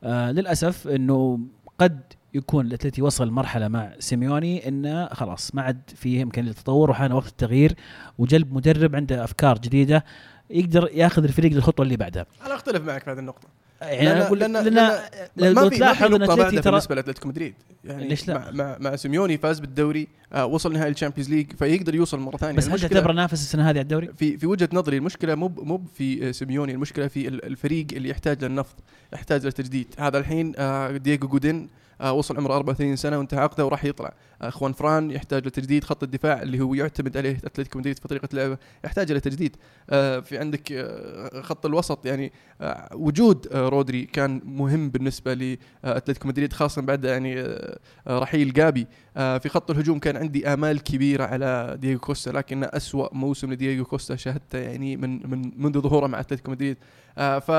آه، 0.04 0.32
للأسف 0.32 0.88
إنه 0.88 1.40
قد 1.78 2.00
يكون 2.34 2.66
الأتلتي 2.66 3.02
وصل 3.02 3.30
مرحلة 3.30 3.68
مع 3.68 3.92
سيميوني 3.98 4.68
إنه 4.68 5.06
خلاص 5.06 5.54
ما 5.54 5.62
عاد 5.62 5.80
فيه 5.94 6.22
إمكانية 6.22 6.48
للتطور 6.48 6.90
وحان 6.90 7.12
وقت 7.12 7.26
التغيير 7.26 7.74
وجلب 8.18 8.52
مدرب 8.52 8.96
عنده 8.96 9.24
أفكار 9.24 9.58
جديدة 9.58 10.04
يقدر 10.50 10.88
ياخذ 10.92 11.24
الفريق 11.24 11.52
للخطوة 11.52 11.84
اللي 11.84 11.96
بعدها. 11.96 12.26
أنا 12.46 12.54
أختلف 12.54 12.82
معك 12.82 13.02
في 13.02 13.10
هذه 13.10 13.18
النقطة. 13.18 13.48
يعني 13.80 14.12
أنا 14.12 14.26
أقول 14.26 14.40
لك 14.40 14.46
لأن- 14.46 14.50
لأن 14.50 15.00
لو 15.36 15.52
ما 15.62 15.68
في 15.70 15.78
ما 15.80 15.92
في 15.92 16.04
نقطة 16.04 16.34
ترى 16.50 16.60
بالنسبة 16.60 16.94
لأتلتيكو 16.94 17.28
مدريد 17.28 17.54
يعني 17.84 18.08
ليش 18.08 18.28
لا؟ 18.28 18.34
مع, 18.38 18.50
مع, 18.50 18.76
مع 18.80 18.96
سيميوني 18.96 19.38
فاز 19.38 19.60
بالدوري 19.60 20.08
آه 20.32 20.46
وصل 20.46 20.72
نهائي 20.72 20.90
ال 20.92 20.96
Champions 20.96 21.30
League 21.30 21.52
فيقدر 21.52 21.94
يوصل 21.94 22.20
مرة 22.20 22.36
ثانية 22.36 22.56
بس 22.56 22.68
هل 22.68 22.80
تعتبره 22.80 23.12
نافس 23.12 23.32
السنة 23.40 23.62
هذه 23.62 23.68
على 23.68 23.80
الدوري؟ 23.80 24.08
في 24.18 24.38
في 24.38 24.46
وجهة 24.46 24.68
نظري 24.72 24.96
المشكلة 24.96 25.34
مو 25.34 25.48
مو 25.56 25.82
في 25.94 26.28
آه، 26.28 26.32
سيميوني 26.32 26.72
المشكلة 26.72 27.08
في 27.08 27.28
ال- 27.28 27.44
الفريق 27.44 27.86
اللي 27.92 28.08
يحتاج 28.08 28.44
للنفض 28.44 28.74
يحتاج 29.12 29.44
للتجديد 29.44 29.86
هذا 29.98 30.18
الحين 30.18 30.52
آه 30.56 30.90
دييغو 30.96 31.28
جودين 31.28 31.68
وصل 32.00 32.36
عمره 32.36 32.56
34 32.56 32.96
سنة 32.96 33.18
وانتهى 33.18 33.40
عقده 33.40 33.66
وراح 33.66 33.84
يطلع. 33.84 34.12
آه 34.42 34.48
خوان 34.48 34.72
فران 34.72 35.10
يحتاج 35.10 35.46
لتجديد 35.46 35.84
خط 35.84 36.02
الدفاع 36.02 36.42
اللي 36.42 36.60
هو 36.60 36.74
يعتمد 36.74 37.16
عليه 37.16 37.36
أتلتيكو 37.44 37.78
مدريد 37.78 37.98
في 37.98 38.08
طريقة 38.08 38.28
لعبه 38.32 38.58
يحتاج 38.84 39.10
إلى 39.10 39.20
تجديد. 39.20 39.56
آه 39.90 40.20
في 40.20 40.38
عندك 40.38 40.72
آه 40.72 41.40
خط 41.42 41.66
الوسط 41.66 42.06
يعني 42.06 42.32
آه 42.60 42.88
وجود 42.94 43.48
آه 43.52 43.68
رودري 43.68 44.04
كان 44.04 44.40
مهم 44.44 44.90
بالنسبة 44.90 45.34
لأتلتيكو 45.34 46.28
مدريد 46.28 46.52
خاصة 46.52 46.82
بعد 46.82 47.04
يعني 47.04 47.40
آه 47.40 47.78
آه 48.08 48.18
رحيل 48.18 48.52
جابي. 48.52 48.86
آه 49.16 49.38
في 49.38 49.48
خط 49.48 49.70
الهجوم 49.70 49.98
كان 49.98 50.16
عندي 50.16 50.48
آمال 50.52 50.82
كبيرة 50.82 51.24
على 51.24 51.76
دييغو 51.80 52.00
كوستا 52.00 52.30
لكن 52.30 52.64
أسوأ 52.64 53.14
موسم 53.14 53.52
لدييغو 53.52 53.84
كوستا 53.84 54.16
شاهدته 54.16 54.58
يعني 54.58 54.96
من 54.96 55.30
من 55.30 55.52
منذ 55.56 55.80
ظهوره 55.80 56.06
مع 56.06 56.20
أتلتيكو 56.20 56.50
مدريد. 56.50 56.76
آه 57.18 57.38
ف 57.38 57.50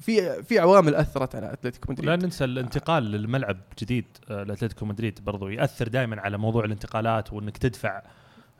في 0.00 0.42
في 0.42 0.58
عوامل 0.58 0.94
أثرت 0.94 1.34
على 1.34 1.52
أتلتيكو 1.52 1.92
مدريد. 1.92 2.08
لا 2.10 2.16
ننسى 2.16 2.44
الانتقال 2.44 3.02
للملعب 3.02 3.56
جديد 3.82 4.04
آه، 4.30 4.42
لأتلتيكو 4.42 4.86
مدريد 4.86 5.18
برضو. 5.24 5.48
يأثر 5.48 5.88
دائما 5.88 6.20
على 6.20 6.38
موضوع 6.38 6.64
الانتقالات 6.64 7.32
وإنك 7.32 7.58
تدفع 7.58 8.02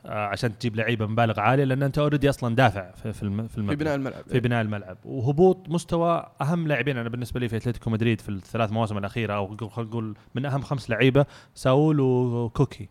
آه، 0.05 0.25
عشان 0.25 0.57
تجيب 0.57 0.75
لعيبة 0.75 1.05
مبالغ 1.07 1.39
عالية 1.39 1.63
لأن 1.63 1.83
أنت 1.83 1.97
already 1.97 2.29
أصلا 2.29 2.55
دافع 2.55 2.91
في 2.91 3.13
في 3.13 3.23
الم- 3.23 3.47
في. 3.47 3.61
بناء 3.61 3.95
الملعب. 3.95 4.23
في 4.27 4.39
بناء 4.39 4.61
الملعب. 4.61 4.97
وهبوط 5.05 5.69
مستوى 5.69 6.31
أهم 6.41 6.67
لاعبين. 6.67 6.97
أنا 6.97 7.09
بالنسبة 7.09 7.39
لي 7.39 7.49
في 7.49 7.57
أتلتيكو 7.57 7.89
مدريد 7.89 8.21
في 8.21 8.29
الثلاث 8.29 8.71
مواسم 8.71 8.97
الأخيرة 8.97 9.33
أو 9.33 9.47
خلينا 9.69 9.89
نقول 9.89 10.15
من 10.35 10.45
أهم 10.45 10.61
خمس 10.61 10.89
لعيبة 10.89 11.25
ساول 11.55 11.99
وكوكي. 11.99 12.89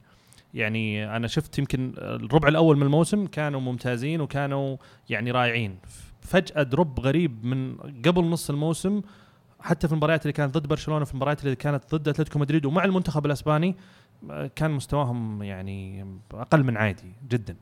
يعني 0.55 1.17
أنا 1.17 1.27
شفت 1.29 1.59
يمكن 1.59 1.93
الربع 1.99 2.49
الأول 2.49 2.77
من 2.77 2.83
الموسم 2.83 3.27
كانوا 3.27 3.61
ممتازين 3.61 4.21
وكانوا 4.21 4.77
يعني 5.09 5.31
رائعين. 5.31 5.77
فجأة 6.31 6.63
drop 6.63 7.01
غريب 7.01 7.45
من 7.45 7.77
قبل 7.77 8.25
نص 8.25 8.51
الموسم 8.51 9.03
حتى 9.61 9.87
في 9.87 9.93
المباريات 9.93 10.23
اللي 10.23 10.33
كانت 10.33 10.59
ضد 10.59 10.67
برشلونة 10.67 11.05
في 11.05 11.13
المباريات 11.13 11.45
اللي 11.45 11.57
كانت 11.57 11.95
ضد 11.95 12.09
أتلتيكو 12.09 12.39
مدريد 12.39 12.67
ومع 12.67 12.85
المنتخب 12.85 13.27
الأسباني 13.27 13.77
كان 14.57 14.71
مستواهم 14.71 15.43
يعني 15.43 16.07
أقل 16.35 16.65
من 16.65 16.77
عادي 16.77 17.13
جدا. 17.29 17.57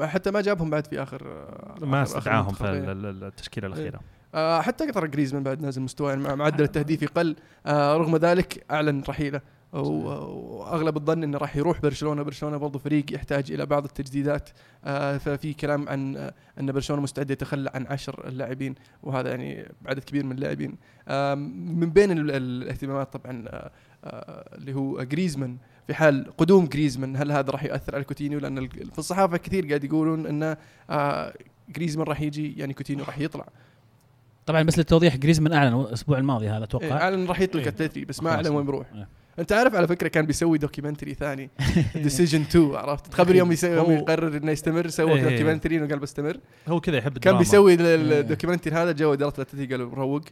حتى 0.00 0.30
ما 0.30 0.40
جابهم 0.40 0.70
بعد 0.70 0.86
في 0.86 1.02
اخر 1.02 1.46
ما 1.80 2.02
استدعاهم 2.02 2.52
في 2.52 2.64
التشكيلة 2.64 3.66
الأخيرة. 3.66 4.00
آه 4.34 4.60
حتى 4.60 4.86
قطر 4.86 5.06
جريزمان 5.06 5.42
بعد 5.42 5.62
نازل 5.62 5.82
مستواه 5.82 6.10
يعني 6.10 6.22
مع 6.22 6.34
معدل 6.34 6.64
التهديفي 6.64 7.06
قل 7.06 7.36
آه 7.66 7.96
رغم 7.96 8.16
ذلك 8.16 8.64
أعلن 8.70 9.02
رحيله. 9.08 9.40
واغلب 9.72 10.96
الظن 10.96 11.22
إنه 11.22 11.38
راح 11.38 11.56
يروح 11.56 11.80
برشلونة. 11.80 12.22
برشلونة 12.22 12.56
برضو 12.56 12.78
فريق 12.78 13.14
يحتاج 13.14 13.52
إلى 13.52 13.66
بعض 13.66 13.84
التجديدات. 13.84 14.50
آه 14.84 15.18
ففي 15.18 15.52
كلام 15.54 15.88
عن 15.88 16.16
آه 16.16 16.34
إن 16.60 16.72
برشلونة 16.72 17.02
مستعد 17.02 17.30
يتخلى 17.30 17.70
عن 17.74 17.86
عشر 17.86 18.28
لاعبين 18.30 18.74
وهذا 19.02 19.30
يعني 19.30 19.68
عدد 19.86 20.04
كبير 20.04 20.24
من 20.26 20.32
اللاعبين. 20.32 20.76
من 21.78 21.90
بين 21.90 22.10
ال- 22.10 22.30
ال- 22.30 22.62
الاهتمامات 22.62 23.12
طبعا 23.16 23.44
آه 23.48 23.70
اللي 24.54 24.74
هو 24.74 25.02
جريزمان. 25.02 25.56
في 25.86 25.94
حال 25.94 26.26
قدوم 26.38 26.66
جريزمان 26.66 27.16
هل 27.16 27.32
هذا 27.32 27.50
راح 27.50 27.64
يأثر 27.64 27.94
على 27.94 28.04
كوتينيو؟ 28.04 28.38
لأن 28.38 28.68
في 28.68 28.98
الصحافة 28.98 29.36
كثير 29.36 29.66
قاعد 29.68 29.84
يقولون 29.84 30.26
ان 30.26 30.56
جريزمان 31.68 32.06
راح 32.06 32.20
يجي 32.20 32.58
يعني 32.58 32.74
كوتينيو 32.74 33.04
راح 33.04 33.18
يطلع. 33.18 33.46
طبعا 34.46 34.62
بس 34.62 34.78
للتوضيح 34.78 35.16
جريزمان 35.16 35.52
أعلن 35.52 35.80
الأسبوع 35.80 36.18
الماضي 36.18 36.48
هذا 36.48 36.56
إيه، 36.56 36.64
أتوقع 36.64 36.90
أعلن 37.00 37.26
راح 37.26 37.40
يترك 37.40 37.62
إيه. 37.62 37.68
اتلتي 37.68 38.04
بس 38.04 38.22
ما. 38.22 38.30
أعلن 38.30 38.48
وين 38.48 38.66
بيروح. 38.66 38.86
إيه. 38.94 39.08
أنت 39.38 39.52
عارف 39.52 39.74
على 39.74 39.88
فكرة 39.88 40.08
كان 40.08 40.26
بيسوي 40.26 40.58
documentary 40.58 41.14
ثاني. 41.14 41.50
decision 41.94 42.40
2 42.40 42.74
عرفت؟ 42.74 43.06
تخبر 43.06 43.34
يوم 43.36 43.52
يسوي 43.52 43.70
يوم 43.76 43.92
يقرر 43.92 44.36
إنه 44.36 44.52
يستمر 44.52 44.88
سوى 44.88 45.12
إيه. 45.12 45.22
documentary 45.22 45.80
وقال 45.82 45.98
بستمر. 45.98 46.36
هو 46.68 46.80
كذا 46.80 46.96
يحب 46.96 47.10
كان 47.10 47.16
الدراما. 47.16 47.38
بيسوي 47.38 47.74
ال- 47.74 47.80
ال- 47.80 48.12
إيه. 48.12 48.20
ال 48.20 48.25
documentary 48.25 48.74
هذا 48.74 48.92
جو 48.92 49.12
إدارة 49.12 49.34
الاتلتي 49.36 49.66
قالوا 49.66 49.94
روق. 49.94 50.22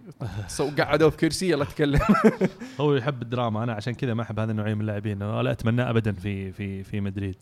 قعدوه 0.78 1.10
في 1.10 1.16
كرسي 1.16 1.50
يلا 1.50 1.64
تكلم. 1.64 2.00
هو 2.80 2.94
يحب 2.94 3.22
الدراما. 3.22 3.62
أنا 3.64 3.72
عشان 3.72 3.94
كذا 3.94 4.14
ما 4.14 4.22
أحب 4.22 4.38
هذا 4.38 4.50
النوعية 4.50 4.74
من 4.74 4.80
اللاعبين. 4.80 5.22
ولا 5.22 5.50
اتمناه 5.52 5.90
ابدا 5.90 6.12
في 6.12 6.52
في 6.52 6.82
في 6.84 7.00
مدريد. 7.00 7.36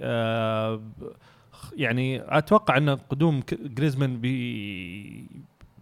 آه 0.00 0.82
يعني 1.76 2.22
أتوقع 2.38 2.76
أن 2.76 2.90
قدوم 2.90 3.40
جريزمان 3.64 4.20
بي 4.20 5.26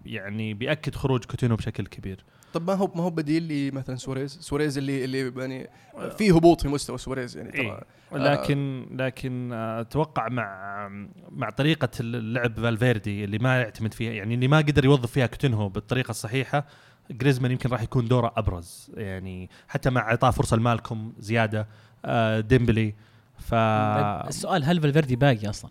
يعني 0.06 0.54
بيأكد 0.54 0.94
خروج 0.94 1.24
كوتينو 1.24 1.56
بشكل 1.56 1.86
كبير. 1.86 2.24
طب 2.54 2.66
ما 2.66 2.74
هو 2.74 2.90
ما 2.94 3.02
هو 3.02 3.10
بديل 3.10 3.48
لمثلا 3.68 3.96
سواريز. 3.96 4.38
سواريز 4.40 4.78
اللي 4.78 5.04
اللي 5.04 5.32
يعني 5.36 5.70
في 6.18 6.30
هبوط 6.30 6.60
في 6.60 6.68
مستوى 6.68 6.98
سواريز 6.98 7.36
يعني 7.36 7.50
ترى. 7.50 7.60
إيه. 7.60 7.84
لكن 8.18 8.86
لكن 8.90 9.50
آه، 9.52 9.80
أتوقع 9.80 10.28
مع 10.28 10.88
مع 11.30 11.50
طريقة 11.50 11.88
اللعب 12.00 12.60
فالفيردي 12.60 13.24
اللي 13.24 13.38
ما 13.38 13.60
يعتمد 13.60 13.94
فيها 13.94 14.12
يعني 14.12 14.34
اللي 14.34 14.48
ما 14.48 14.58
قدر 14.58 14.84
يوظف 14.84 15.10
فيها 15.12 15.26
كوتينهو 15.26 15.68
بالطريقة 15.68 16.10
الصحيحة 16.10 16.66
جريزمان 17.10 17.50
يمكن 17.50 17.70
راح 17.70 17.82
يكون 17.82 18.08
دوره 18.08 18.32
أبرز. 18.36 18.90
يعني 18.94 19.50
حتى 19.68 19.90
مع 19.90 20.00
إعطاء 20.00 20.30
فرصة 20.30 20.56
لمالكم 20.56 21.12
زيادة 21.18 21.66
آه، 22.04 22.40
ديمبلي. 22.40 22.94
ف 23.38 23.54
السؤال 23.54 24.64
هل 24.64 24.80
فالفيردي 24.82 25.16
باقي 25.16 25.48
أصلا؟ 25.50 25.70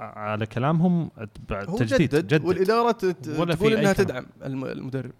على 0.00 0.46
كلامهم 0.46 1.10
تجديد 1.78 2.10
جدد, 2.14 2.26
جدد. 2.26 2.44
والإدارة 2.44 2.92
تقول 2.92 3.56
في 3.56 3.68
أي 3.68 3.80
انها. 3.80 3.92
تدعم 3.92 4.26
الم- 4.44 4.64
المدرب. 4.64 5.12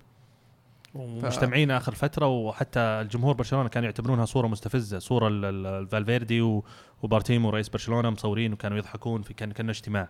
ومجتمعين 1.00 1.70
آخر 1.70 1.94
فترة 1.94 2.26
وحتى 2.26 2.80
الجمهور 2.80 3.34
برشلونة 3.34 3.68
كانوا 3.68 3.84
يعتبرونها 3.86 4.24
صورة 4.24 4.46
مستفزة 4.46 4.98
صورة 4.98 5.28
ال- 5.28 5.44
ال- 5.44 5.66
الفالفيردي 5.66 6.40
و- 6.40 6.64
وبارتوميو 7.02 7.50
رئيس 7.50 7.68
برشلونة 7.68 8.10
مصورين 8.10 8.52
وكانوا 8.52 8.78
يضحكون 8.78 9.22
في 9.22 9.34
كان 9.34 9.52
كأنه 9.52 9.70
اجتماع. 9.70 10.08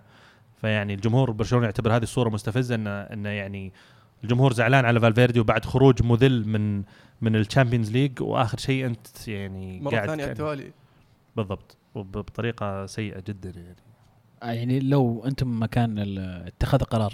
فيعني 0.61 0.95
الجمهور 0.95 1.31
برشلونة 1.31 1.64
يعتبر 1.64 1.97
هذه 1.97 2.02
الصورة 2.02 2.28
مستفزة 2.28 2.75
انه 2.75 2.90
انه 2.90 3.28
يعني 3.28 3.73
الجمهور 4.25 4.52
زعلان 4.52 4.85
على 4.85 5.00
فالفيردي 5.00 5.40
وبعد 5.40 5.64
خروج 5.64 6.02
مذل 6.02 6.49
من 6.49 6.83
من 7.21 7.37
ال 7.37 7.42
Champions 7.42 7.90
League 7.92 8.23
وآخر 8.23 8.59
شيء 8.59 8.87
أنت 8.87 9.28
يعني 9.28 9.81
مرة 9.81 9.90
قاعد 9.90 10.09
ثانية 10.09 10.23
على 10.25 10.33
التوالي. 10.33 10.73
بالضبط. 11.37 11.76
وبطريقة 11.95 12.87
سيئة 12.87 13.21
جدا 13.28 13.50
يعني. 13.61 13.76
يعني 14.57 14.81
لو 14.81 15.25
أنتم 15.26 15.62
مكان 15.62 16.19
اتخاذ 16.19 16.81
قرار 16.83 17.12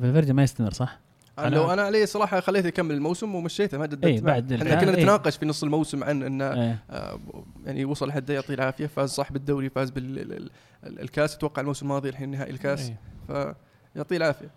فالفيردي 0.00 0.32
ما 0.32 0.42
يستمر 0.42 0.70
صح؟ 0.72 0.98
أنا 1.38 1.54
لو 1.54 1.72
أنا 1.72 1.82
علي 1.82 2.06
صراحة 2.06 2.40
خليته 2.40 2.66
يكمل 2.66 2.94
الموسم 2.94 3.34
ومشيته 3.34 3.78
ما 3.78 3.86
جددت 3.86 4.04
معه. 4.04 4.20
بعد 4.20 4.52
إحنا 4.52 4.80
كنا. 4.80 4.92
نتناقش 4.92 5.36
في 5.36 5.46
نص 5.46 5.62
الموسم 5.62 6.04
عن 6.04 6.22
انه 6.22 6.52
إيه 6.52 6.78
آه، 6.90 7.20
يعني 7.66 7.84
وصل 7.84 8.08
لحد 8.08 8.30
يعطيه 8.30 8.54
العافية 8.54 8.86
فاز 8.86 9.10
صاحب 9.10 9.36
الدوري 9.36 9.70
فاز 9.70 9.90
بالكاس 9.90 11.34
أتوقع 11.34 11.62
الموسم 11.62 11.86
الماضي 11.86 12.08
الحين 12.08 12.30
نهائي 12.30 12.50
الكاس 12.50 12.90
إيه. 13.30 13.56
فيعطيه 13.94 14.16
العافية 14.16 14.50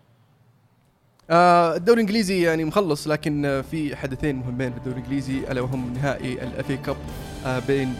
آه، 1.30 1.76
الدوري 1.76 2.02
الإنجليزي 2.02 2.42
يعني 2.42 2.66
مخلص 2.66 3.08
لكن 3.08 3.64
في 3.72 3.96
حدثين 3.96 4.36
مهمين 4.36 4.72
في 4.72 4.78
الدوري 4.78 4.98
الإنجليزي 4.98 5.52
ألا 5.52 5.62
وهم 5.62 5.94
نهائي 5.94 6.44
ال 6.44 6.55
FA 6.55 6.78
Cup 6.78 6.98
آه، 7.46 7.60
بين 7.60 7.94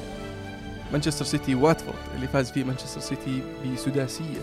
مانشستر 0.94 1.26
سيتي 1.26 1.56
وواتفورد 1.56 1.98
اللي 2.16 2.28
فاز 2.28 2.52
فيه 2.52 2.64
مانشستر 2.64 3.02
سيتي 3.02 3.42
بسداسية 3.74 4.42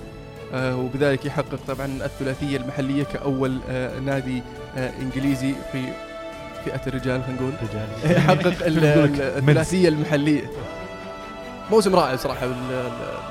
وبذلك 0.54 1.24
يحقق 1.24 1.58
طبعا 1.68 1.86
الثلاثية 1.86 2.56
المحلية 2.56 3.04
كأول 3.04 3.60
آه، 3.68 3.98
نادي 4.00 4.42
آه، 4.76 4.92
إنجليزي 5.00 5.54
في 5.72 5.84
فئة 6.64 6.80
الرجال 6.86 7.22
خلينا 7.24 7.40
نقول. 7.40 7.52
رجال. 7.62 8.16
يحقق. 8.16 8.66
الثلاثية 8.66 9.88
المحلية. 9.88 10.50
موسم 11.70 11.94
رائع 11.94 12.16
صراحة 12.16 12.46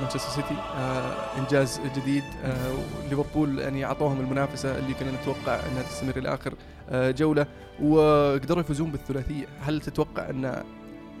مانشستر 0.00 0.18
سيتي. 0.30 0.54
آه 0.76 1.14
إنجاز 1.38 1.80
جديد. 1.96 2.24
آه 2.44 2.74
ليفربول 3.10 3.58
يعني 3.58 3.84
اعطوهم 3.84 4.20
المنافسة 4.20 4.78
اللي 4.78 4.94
كنا 4.94 5.10
نتوقع 5.10 5.54
إنها 5.54 5.82
تستمر 5.82 6.16
إلى 6.16 6.34
آخر 6.34 6.54
آه 6.90 7.10
جولة. 7.10 7.46
وقدروا 7.82 8.60
يفوزون 8.60 8.90
بالثلاثية. 8.90 9.46
هل 9.60 9.80
تتوقع 9.80 10.30
أن 10.30 10.62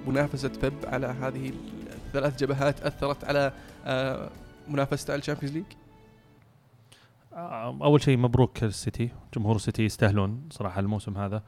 منافسة 0.06 0.50
بيب 0.62 0.74
على 0.86 1.06
هذه 1.06 1.52
الثلاث 2.06 2.36
جبهات 2.38 2.82
أثرت 2.82 3.24
على 3.24 3.52
آه 3.86 4.30
منافسته 4.68 5.12
على 5.12 5.20
ال 5.20 5.23
Champions 5.23 5.54
League؟ 5.56 5.64
آه، 7.34 7.78
أول 7.82 8.02
شيء 8.02 8.16
مبروك 8.18 8.64
السيتي 8.64 9.10
جمهور 9.36 9.56
السيتي 9.56 9.82
يستاهلون 9.84 10.42
صراحة 10.50 10.80
الموسم 10.80 11.16
هذا 11.18 11.42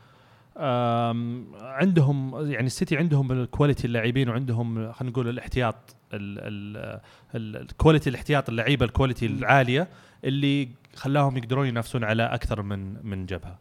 عندهم 1.63 2.51
يعني 2.51 2.67
السيتي 2.67 2.97
عندهم 2.97 3.33
ال 3.33 3.39
quality 3.39 3.87
اللاعبين 3.87 4.29
وعندهم 4.29 4.93
خلينا 4.93 5.13
نقول 5.13 5.29
الاحتياط 5.29 5.97
ال- 6.13 6.39
ال- 6.39 7.01
ال- 7.35 7.57
ال 7.63 7.69
quality 7.69 8.11
الاحتياط 8.11 8.49
اللعيبة 8.49 8.85
ال 8.87 8.91
quality. 8.91 9.27
العالية 9.27 9.89
اللي 10.25 10.69
خلاهم 10.97 11.37
يقدرون 11.37 11.67
ينافسون 11.67 12.05
على 12.05 12.23
أكثر 12.23 12.63
من 12.63 13.07
من 13.07 13.27
جبهة 13.27 13.59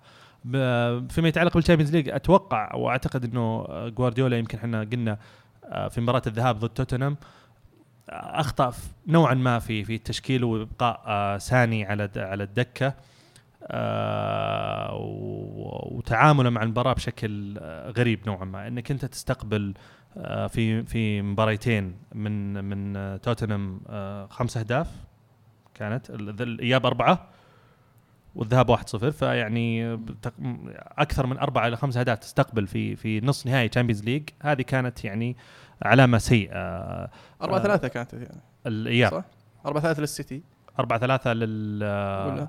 فيما 1.09 1.27
يتعلق 1.27 1.53
بال 1.53 1.61
Champions 1.61 1.95
League 1.95 2.09
أتوقع 2.09 2.75
وأعتقد 2.75 3.23
إنه 3.23 3.65
جوارديولا 3.89 4.37
يمكن 4.37 4.57
إحنا 4.57 4.79
قلنا 4.81 5.17
آه، 5.65 5.87
في 5.87 6.01
مباراة 6.01 6.21
الذهاب 6.27 6.59
ضد 6.59 6.69
توتنهام 6.69 7.17
أخطأ 8.09 8.73
نوعا 9.07 9.33
ما 9.33 9.59
في 9.59 9.83
في 9.83 9.95
التشكيل 9.95 10.43
وإبقاء 10.43 11.01
آه، 11.07 11.37
ساني 11.37 11.85
على 11.85 12.07
د- 12.07 12.17
على 12.17 12.43
الدكة 12.43 12.93
آه، 13.63 14.93
وتعامله 15.91 16.49
مع 16.49 16.63
المباراة 16.63 16.93
بشكل 16.93 17.57
آه، 17.61 17.89
غريب 17.91 18.19
نوعا 18.27 18.45
ما. 18.45 18.67
إنك 18.67 18.91
أنت 18.91 19.05
تستقبل 19.05 19.73
آه، 20.17 20.47
في 20.47 20.83
في 20.83 21.21
مباريتين 21.21 21.95
من 22.13 22.63
من 22.65 22.95
آه، 22.97 23.17
توتنهام 23.17 23.81
آه، 23.89 24.27
خمس 24.27 24.57
أهداف 24.57 24.87
كانت 25.73 26.09
الإياب 26.09 26.85
أربعة 26.85 27.27
والذهاب 28.35 28.77
1-0 28.77 29.11
فيعني 29.11 29.93
أكثر 30.97 31.25
من 31.27 31.37
أربع 31.37 31.67
إلى 31.67 31.77
خمس 31.77 31.97
أهداف 31.97 32.19
تستقبل 32.19 32.67
في 32.67 32.95
في 32.95 33.21
نصف 33.21 33.45
نهائي 33.45 33.69
Champions 33.69 34.03
League 34.03 34.29
هذه 34.41 34.61
كانت 34.61 35.05
يعني 35.05 35.35
علامه 35.85 36.17
سيئه 36.17 36.57
4 37.41 37.63
3 37.63 37.87
كانت 37.87 38.13
يعني. 38.73 39.09
صح؟ 39.09 39.23
4 39.65 39.83
3 39.83 40.01
للسيتي. 40.01 40.41
4 40.79 40.99
3 40.99 41.33
لل 41.33 41.83
ولا؟ 41.83 42.47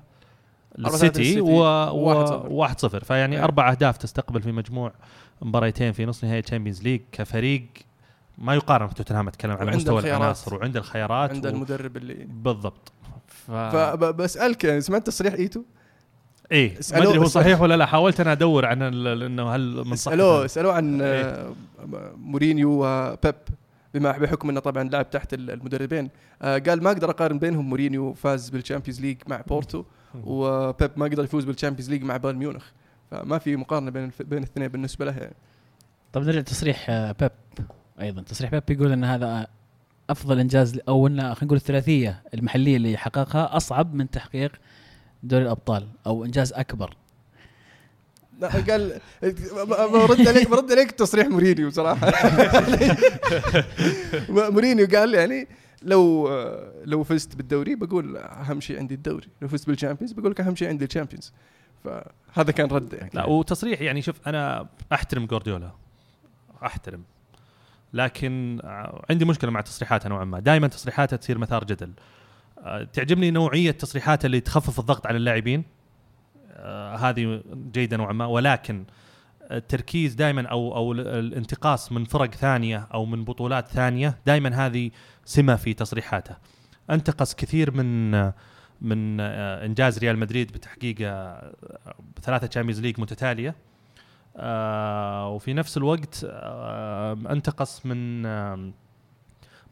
للسيتي 0.77 1.41
و 1.41 1.47
وواحد 1.49 2.27
صفر. 2.27 2.47
1 2.51 2.79
0 2.79 3.03
فيعني 3.03 3.35
إيه. 3.35 3.43
أربع 3.43 3.71
أهداف 3.71 3.97
تستقبل 3.97 4.41
في 4.41 4.51
مجموع 4.51 4.93
مباريتين 5.41 5.91
في 5.91 6.05
نصف 6.05 6.23
نهائي 6.23 6.41
Champions 6.41 6.83
League 6.83 7.01
كفريق 7.11 7.67
ما 8.37 8.55
يقارن 8.55 8.87
في 8.87 8.95
توتنهام 8.95 9.27
أتكلم 9.27 9.51
على 9.51 9.71
مستوى. 9.71 9.99
العناصر 9.99 10.55
وعنده 10.55 10.79
الخيارات 10.79 11.29
عند 11.29 11.45
و... 11.45 11.49
المدرب 11.49 11.97
اللي 11.97 12.13
بالضبط. 12.29 12.91
ف... 13.27 13.51
فبسالك 13.51 14.63
يعني 14.63 14.81
سمعت 14.81 15.07
تصريح 15.07 15.33
إيتو؟ 15.33 15.63
إيه 16.51 16.73
ما 16.73 16.79
اسألوه- 16.81 16.95
أدري 17.07 17.17
هو 17.17 17.25
صحيح 17.25 17.61
ولا 17.61 17.77
لا 17.77 17.85
حاولت 17.85 18.19
أنا 18.19 18.31
أدور 18.31 18.65
عن 18.65 18.81
ال- 18.81 19.23
إنه 19.23 19.49
هل 19.55 19.75
من 19.85 19.95
صحته 19.95 20.11
سألوه 20.15 20.47
سألوه 20.47 20.73
عن 20.73 21.01
إيه. 21.01 21.21
آه، 21.23 21.53
مورينيو 22.17 22.85
وبيب 22.85 23.35
بما 23.93 24.11
بحكم 24.11 24.49
إنه 24.49 24.59
طبعا 24.59 24.83
لعب 24.83 25.09
تحت 25.09 25.33
المدربين. 25.33 26.09
آه، 26.41 26.57
قال 26.57 26.83
ما 26.83 26.91
أقدر 26.91 27.09
أقارن 27.09 27.39
بينهم 27.39 27.69
مورينيو 27.69 28.13
فاز 28.13 28.49
بال 28.49 28.59
Champions 28.59 29.01
League 29.01 29.17
مع 29.27 29.41
بورتو 29.47 29.83
وبيب 30.23 30.91
ما 30.97 31.05
قدر 31.05 31.23
يفوز 31.23 31.43
بال 31.45 31.53
Champions 31.53 31.89
League 31.89 32.03
مع 32.03 32.17
بايرن 32.17 32.37
ميونخ. 32.37 32.65
فما 33.11 33.37
في 33.37 33.55
مقارنة 33.55 33.91
بين 33.91 34.11
بين 34.19 34.37
الاثنين 34.37 34.67
بالنسبة 34.67 35.05
له 35.05 35.11
يعني. 35.17 35.35
طب 36.13 36.21
نرجع 36.23 36.41
تصريح 36.41 36.85
آه، 36.89 37.11
بيب 37.19 37.31
أيضا. 38.01 38.21
تصريح 38.21 38.51
بيب 38.51 38.63
يقول 38.69 38.91
إن 38.91 39.03
هذا 39.03 39.47
أفضل 40.09 40.39
إنجاز 40.39 40.79
أو 40.89 41.07
إن 41.07 41.15
خلينا 41.21 41.35
نقول 41.43 41.57
الثلاثية 41.57 42.23
المحلية 42.33 42.77
اللي 42.77 42.97
حققها 42.97 43.57
أصعب 43.57 43.93
من 43.93 44.09
تحقيق 44.09 44.51
دوري 45.27 45.43
الأبطال 45.43 45.87
أو 46.07 46.25
إنجاز 46.25 46.53
أكبر. 46.53 46.93
لا 48.39 48.47
قال 48.47 48.99
برد 49.91 50.27
عليك 50.27 50.49
برد 50.49 50.71
عليك 50.71 50.91
تصريح 50.91 51.27
مورينيو 51.27 51.69
صراحة. 51.69 52.11
مورينيو 54.53 54.87
قال 54.87 55.13
يعني 55.13 55.47
لو 55.81 56.29
لو 56.85 57.03
فزت 57.03 57.35
بالدوري 57.35 57.75
بقول 57.75 58.17
أهم 58.17 58.61
شيء 58.61 58.79
عندي 58.79 58.93
الدوري 58.93 59.27
لو 59.41 59.47
فزت 59.47 59.67
بال 59.67 59.75
Champions 59.75 60.11
بقول 60.11 60.31
لك 60.31 60.41
أهم 60.41 60.55
شيء 60.55 60.67
عندي 60.67 60.85
ال 60.85 60.89
Champions. 60.89 61.33
فهذا 61.83 62.51
كان 62.51 62.67
رد 62.67 62.93
يعني. 62.93 63.09
لا 63.13 63.25
وتصريح 63.25 63.81
يعني 63.81 64.01
شوف 64.01 64.27
أنا 64.27 64.67
أحترم 64.93 65.25
جوارديولا 65.25 65.71
أحترم. 66.65 67.03
لكن 67.93 68.59
عندي 69.09 69.25
مشكلة 69.25 69.51
مع 69.51 69.61
تصريحاته 69.61 70.09
نوعا 70.09 70.25
ما. 70.25 70.39
دائما 70.39 70.67
تصريحاته 70.67 71.17
تصير 71.17 71.37
مثار 71.37 71.63
جدل. 71.63 71.91
تعجبني 72.93 73.31
نوعية 73.31 73.71
تصريحاته 73.71 74.25
اللي 74.25 74.39
تخفف 74.39 74.79
الضغط 74.79 75.07
على 75.07 75.17
اللاعبين. 75.17 75.63
آه، 76.51 76.95
هذه 76.95 77.41
جيدة 77.73 77.97
نوعا 77.97 78.13
ما. 78.13 78.25
ولكن 78.25 78.85
التركيز 79.51 80.13
دائما 80.13 80.47
أو 80.47 80.75
أو 80.75 80.91
ال- 80.91 81.07
الانتقاص 81.07 81.91
من 81.91 82.05
فرق 82.05 82.33
ثانية 82.35 82.87
أو 82.93 83.05
من 83.05 83.23
بطولات 83.23 83.67
ثانية 83.67 84.17
دائما 84.25 84.65
هذه 84.65 84.91
سمة 85.25 85.55
في 85.55 85.73
تصريحاته. 85.73 86.35
أنتقص 86.91 87.35
كثير 87.35 87.71
من 87.71 88.11
من 88.81 89.19
آه، 89.19 89.65
إنجاز 89.65 89.99
ريال 89.99 90.17
مدريد 90.17 90.51
بتحقيق 90.51 90.95
آه، 91.01 91.53
ثلاثة 92.21 92.47
Champions 92.47 92.81
League 92.81 93.01
متتالية. 93.01 93.55
آه 94.39 95.29
وفي 95.29 95.53
نفس 95.53 95.77
الوقت 95.77 96.25
آه 96.29 97.17
أنتقص 97.29 97.85
من 97.85 98.25
آه 98.25 98.71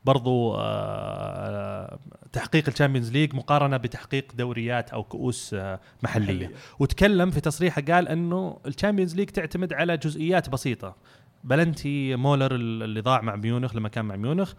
برضو 0.05 0.55
آه 0.55 1.99
تحقيق 2.31 2.69
ال 2.69 2.73
Champions 2.73 3.11
League 3.11 3.35
مقارنة 3.35 3.77
بتحقيق 3.77 4.31
دوريات 4.35 4.89
أو 4.89 5.03
كؤوس 5.03 5.53
آه 5.53 5.79
محلية. 6.03 6.51
وتكلم 6.79 7.31
في 7.31 7.41
تصريحه 7.41 7.81
قال 7.81 8.07
إنه 8.07 8.57
ال 8.65 8.70
Champions 8.70 9.15
League 9.15 9.29
تعتمد 9.29 9.73
على 9.73 9.97
جزئيات 9.97 10.49
بسيطة. 10.49 10.95
بلنتي 11.43 12.15
مولر 12.15 12.55
اللي 12.55 13.01
ضاع 13.01 13.21
مع 13.21 13.35
ميونخ 13.35 13.75
لما 13.75 13.89
كان 13.89 14.05
مع 14.05 14.15
ميونخ. 14.15 14.53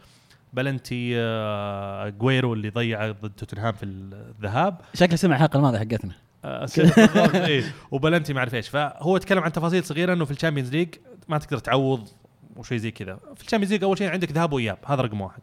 بلنتي 0.53 1.13
أجويرو 1.17 2.55
اللي 2.55 2.71
ضيع 2.71 3.11
ضد 3.11 3.31
توتنهام 3.37 3.73
في 3.73 3.85
الذهاب. 3.85 4.81
شكله 4.95 5.17
سمع 5.17 5.37
الحلقة 5.37 5.57
الماضية 5.57 5.79
حقتنا. 5.79 6.13
آه، 6.45 6.67
إيه. 7.47 7.65
وبلنتي 7.91 8.33
ما 8.33 8.39
اعرف 8.39 8.55
إيش. 8.55 8.69
فهو 8.69 9.19
تكلم 9.19 9.43
عن 9.43 9.53
تفاصيل 9.53 9.85
صغيرة 9.85 10.13
إنه 10.13 10.25
في 10.25 10.31
ال 10.31 10.35
Champions 10.35 10.73
League 10.73 10.89
ما 11.29 11.39
تقدر 11.39 11.59
تعوض 11.59 12.09
وشيء 12.57 12.79
زي 12.79 12.91
كذا. 12.91 13.19
في 13.35 13.43
ال 13.43 13.46
Champions 13.46 13.73
League 13.73 13.85
أول 13.85 13.99
شيء 13.99 14.11
عندك 14.11 14.33
ذهاب 14.33 14.53
وإياب 14.53 14.79
هذا 14.87 15.03
رقم 15.03 15.21
واحد. 15.21 15.43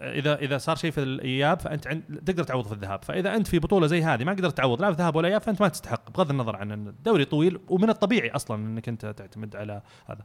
إذا 0.00 0.34
إذا 0.38 0.58
صار 0.58 0.76
شيء 0.76 0.90
في 0.90 1.02
الإياب 1.02 1.60
فأنت 1.60 1.86
عند 1.86 2.02
تقدر 2.26 2.44
تعوض 2.44 2.66
في 2.66 2.72
الذهاب. 2.72 3.04
فإذا 3.04 3.36
أنت 3.36 3.46
في 3.46 3.58
بطولة 3.58 3.86
زي 3.86 4.02
هذه 4.02 4.24
ما 4.24 4.32
قدرت 4.32 4.56
تعوض 4.56 4.82
لا 4.82 4.92
في 4.92 4.98
ذهاب 4.98 5.16
ولا 5.16 5.28
إياب 5.28 5.40
فأنت 5.40 5.60
ما 5.60 5.68
تستحق 5.68 6.10
بغض 6.10 6.30
النظر 6.30 6.56
عن 6.56 6.72
إن 6.72 6.88
الدوري 6.88 7.24
طويل 7.24 7.58
ومن 7.68 7.90
الطبيعي 7.90 8.30
أصلا 8.30 8.66
إنك 8.66 8.88
أنت 8.88 9.06
تعتمد 9.06 9.56
على 9.56 9.82
هذا. 10.06 10.24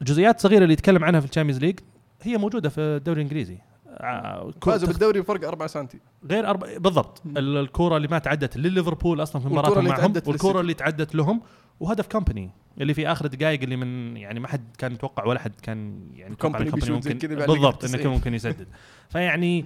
الجزئيات 0.00 0.36
الصغيره 0.36 0.62
اللي 0.62 0.72
يتكلم 0.72 1.04
عنها 1.04 1.20
في 1.20 1.26
ال 1.26 1.30
Champions 1.30 1.62
League 1.62 1.78
هي 2.22 2.36
موجودة 2.36 2.68
في 2.68 2.80
الدوري 2.80 3.20
الإنجليزي. 3.20 3.58
آه، 3.88 4.52
فازوا 4.62 4.88
بالدوري 4.88 5.20
بفرق 5.20 5.48
4 5.48 5.68
سم 5.68 5.86
غير 6.30 6.48
الأربع 6.50 6.78
بالضبط. 6.78 7.22
الكورة 7.36 7.96
اللي 7.96 8.08
ما 8.08 8.18
تعدت 8.18 8.56
لليفربول 8.56 9.22
أصلا 9.22 9.42
في 9.42 9.48
مباراتهم 9.48 9.78
اللي 9.78 9.90
معهم 9.90 10.12
والكورة. 10.26 10.60
اللي 10.60 10.74
تعدت 10.74 11.14
لهم 11.14 11.42
وهدف 11.82 12.06
كومباني 12.06 12.50
اللي 12.80 12.94
في 12.94 13.08
آخر 13.08 13.24
الدقائق 13.24 13.62
اللي 13.62 13.76
من 13.76 14.16
يعني 14.16 14.40
ما 14.40 14.48
حد 14.48 14.76
كان 14.78 14.92
يتوقع 14.92 15.24
ولا 15.24 15.40
حد 15.40 15.60
كان 15.62 16.08
يعني 16.14 16.36
كومباني 16.36 16.70
ممكن 16.70 17.18
بالضبط 17.18 17.84
إنه 17.84 17.96
90. 17.96 18.14
ممكن 18.14 18.34
يسدد. 18.34 18.68
فيعني 19.10 19.64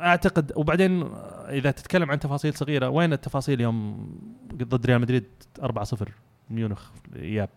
أعتقد 0.00 0.52
وبعدين 0.56 1.02
إذا 1.48 1.70
تتكلم 1.70 2.10
عن 2.10 2.18
تفاصيل 2.18 2.54
صغيرة 2.54 2.88
وين 2.88 3.12
التفاصيل 3.12 3.60
يوم 3.60 4.08
ضد 4.54 4.86
ريال 4.86 5.00
مدريد 5.00 5.24
4-0 5.62 6.08
ميونخ؟ 6.50 6.90
في 6.92 7.16
الاياب 7.16 7.48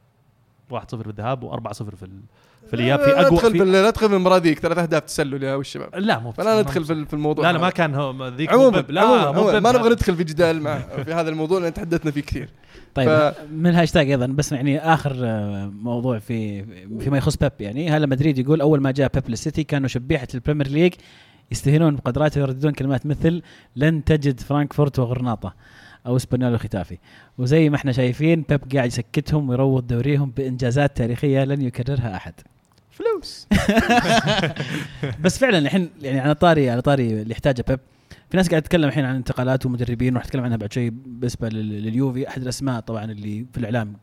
1-0 0.74 0.86
في 0.86 1.08
الذهاب 1.10 1.52
و4-0 1.52 1.74
في 1.96 2.04
ال- 2.04 2.22
في 2.68 2.74
الإياب 2.74 3.00
في 3.00 3.06
اقوى 3.12 3.40
تدخل 3.40 3.52
في 3.52 3.58
لا 3.66 3.92
تدخل 3.92 4.10
في 4.10 4.16
المباراه 4.16 4.38
ذيك 4.38 4.60
ثلاث 4.60 4.78
اهداف 4.78 5.04
تسلل 5.04 5.44
يا 5.44 5.56
والشباب 5.56 5.96
لا 5.96 6.20
مو 6.20 6.32
فلا 6.32 6.62
ندخل 6.62 6.86
في 6.86 7.06
في 7.06 7.14
الموضوع 7.14 7.48
لا 7.52 7.54
لا. 7.58 7.62
ما 7.62 7.70
كان 7.70 7.96
هو 7.96 8.28
ذيك 8.28 8.54
عموما. 8.54 8.86
لا 8.90 9.02
عموما, 9.02 9.22
مو 9.22 9.28
عموما 9.50 9.60
ما. 9.60 9.72
نبغى 9.72 9.90
ندخل 9.90 10.16
في 10.16 10.24
جدال 10.24 10.62
مع 10.62 10.80
في 10.80 11.14
هذا 11.14 11.30
الموضوع 11.30 11.60
لأن 11.60 11.74
تحدثنا 11.74 12.12
فيه 12.12 12.22
كثير 12.22 12.50
طيب 12.96 13.10
ف- 13.10 13.34
من 13.52 13.68
الهاشتاج 13.68 14.10
أيضا 14.12 14.26
بس 14.26 14.52
يعني 14.52 14.80
آخر 14.80 15.16
آه، 15.24 15.66
موضوع 15.82 16.20
في 16.20 16.64
فيما 17.00 17.18
يخص 17.18 17.36
بيب 17.36 17.52
يعني 17.60 17.90
هلا 17.90 18.06
مدريد 18.08 18.38
يقول 18.38 18.62
أول 18.62 18.82
ما 18.82 18.92
جاء 18.92 19.12
بيب 19.14 19.30
للسيتي 19.30 19.64
كانوا 19.64 19.88
شبيحة 19.88 20.28
ال 20.34 20.38
Premier 20.38 20.68
League 20.68 20.94
يستهينون 21.52 21.96
بقدراته 21.96 22.42
ويرددون 22.42 22.72
كلمات 22.72 23.06
مثل 23.06 23.42
لن 23.76 24.04
تجد 24.04 24.40
فرانكفورت 24.40 25.00
وغرناطة 25.00 25.54
أو 26.08 26.16
اسبانيول 26.16 26.54
وختافي 26.54 26.98
وزي 27.38 27.70
ما 27.70 27.76
إحنا 27.76 27.92
شايفين 27.92 28.46
بيب 28.50 28.62
قاعد 28.76 28.88
يسكتهم 28.88 29.50
ويروض 29.50 29.88
دوريهم 29.88 30.32
بإنجازات 30.38 30.98
تاريخية 30.98 31.44
لن 31.44 31.62
يكررها 31.62 32.16
أحد. 32.16 32.34
فلوس. 32.92 33.48
بس 35.24 35.38
فعلا 35.38 35.58
الحين 35.58 35.90
يعني 36.02 36.20
على 36.20 36.36
طاري 36.36 36.70
على 36.70 36.82
طاري 36.82 37.22
اللي 37.22 37.32
يحتاجه 37.32 37.66
بيب. 37.68 37.80
في 38.30 38.38
ناس 38.38 38.50
قاعد 38.50 38.62
تتكلم 38.62 38.88
الحين 38.88 39.06
عن 39.06 39.16
انتقالات 39.16 39.66
ومدربين 39.66 40.14
وراح 40.16 40.26
نتكلم 40.26 40.44
عنها 40.44 40.58
بعد 40.58 40.74
شوي 40.74 40.90
بالنسبة 40.90 41.50
لل- 41.50 41.84
لليوفي. 41.84 42.28
أحد 42.28 42.42
الأسماء 42.42 42.80
طبعا 42.80 43.04
اللي 43.06 43.46
في 43.54 43.58
الإعلام 43.58 43.94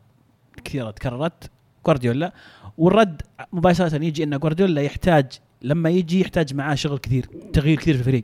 كثيرة 0.63 0.91
تكررت 0.91 1.49
جوارديولا 1.85 2.33
والرد 2.77 3.21
مباشرة 3.53 4.03
يجي 4.03 4.23
إن 4.23 4.37
جوارديولا 4.39 4.81
يحتاج 4.81 5.25
لما 5.61 5.89
يجي 5.89 6.21
يحتاج 6.21 6.53
معاه 6.53 6.75
شغل 6.75 6.97
كثير 6.97 7.25
تغيير 7.53 7.77
كثير 7.77 7.93
في 7.93 7.99
الفريق. 7.99 8.23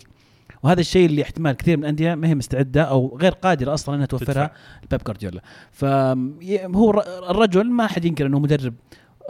وهذا 0.63 0.80
الشيء 0.80 1.06
اللي 1.06 1.22
احتمال 1.22 1.52
كثير 1.52 1.78
من 1.78 1.84
الأندية 1.84 2.15
ما 2.15 2.28
هي 2.28 2.36
مستعدة 2.36 2.82
أو 2.84 3.17
غير 3.22 3.32
قادرة 3.32 3.74
أصلا 3.74 3.95
إنها 3.95 4.06
توفرها. 4.06 4.52
لبيب 4.86 5.02
جوارديولا 5.04 5.41
فهو 5.72 7.04
الرجل 7.30 7.72
ما 7.72 7.88
حد 7.88 8.06
ينكر 8.06 8.26
إنه 8.26 8.39
مدرب 8.39 8.74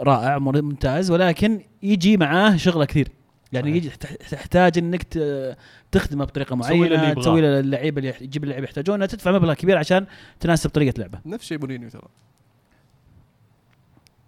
رائع 0.00 0.38
ممتاز 0.38 1.10
ولكن 1.10 1.60
يجي 1.82 2.16
معاه 2.16 2.56
شغلة 2.56 2.84
كثير 2.84 3.08
يعني. 3.52 3.76
يجي 3.76 3.88
تح- 3.90 4.14
تحتاج 4.14 4.78
إنك 4.78 5.02
ت- 5.02 5.56
تخدمه 5.92 6.24
بطريقة 6.24 6.56
تسوي 6.60 6.78
له 6.78 6.84
اللي 6.86 6.96
معينه. 6.96 7.20
تسوي 7.20 7.40
له 7.40 7.60
اللعيبه 7.60 7.98
اللي 7.98 8.08
يح- 8.10 8.18
تجيب 8.18 8.44
اللعيبه 8.44 8.64
يحتاجونها 8.64 9.06
تدفع 9.06 9.32
مبلغ 9.32 9.54
كبير 9.54 9.76
عشان 9.78 10.06
تناسب 10.40 10.70
طريقة 10.70 10.98
لعبه 11.00 11.18
نفس 11.26 11.46
شيء 11.46 11.58
مورينيو 11.58 11.88
ترى 11.90 12.02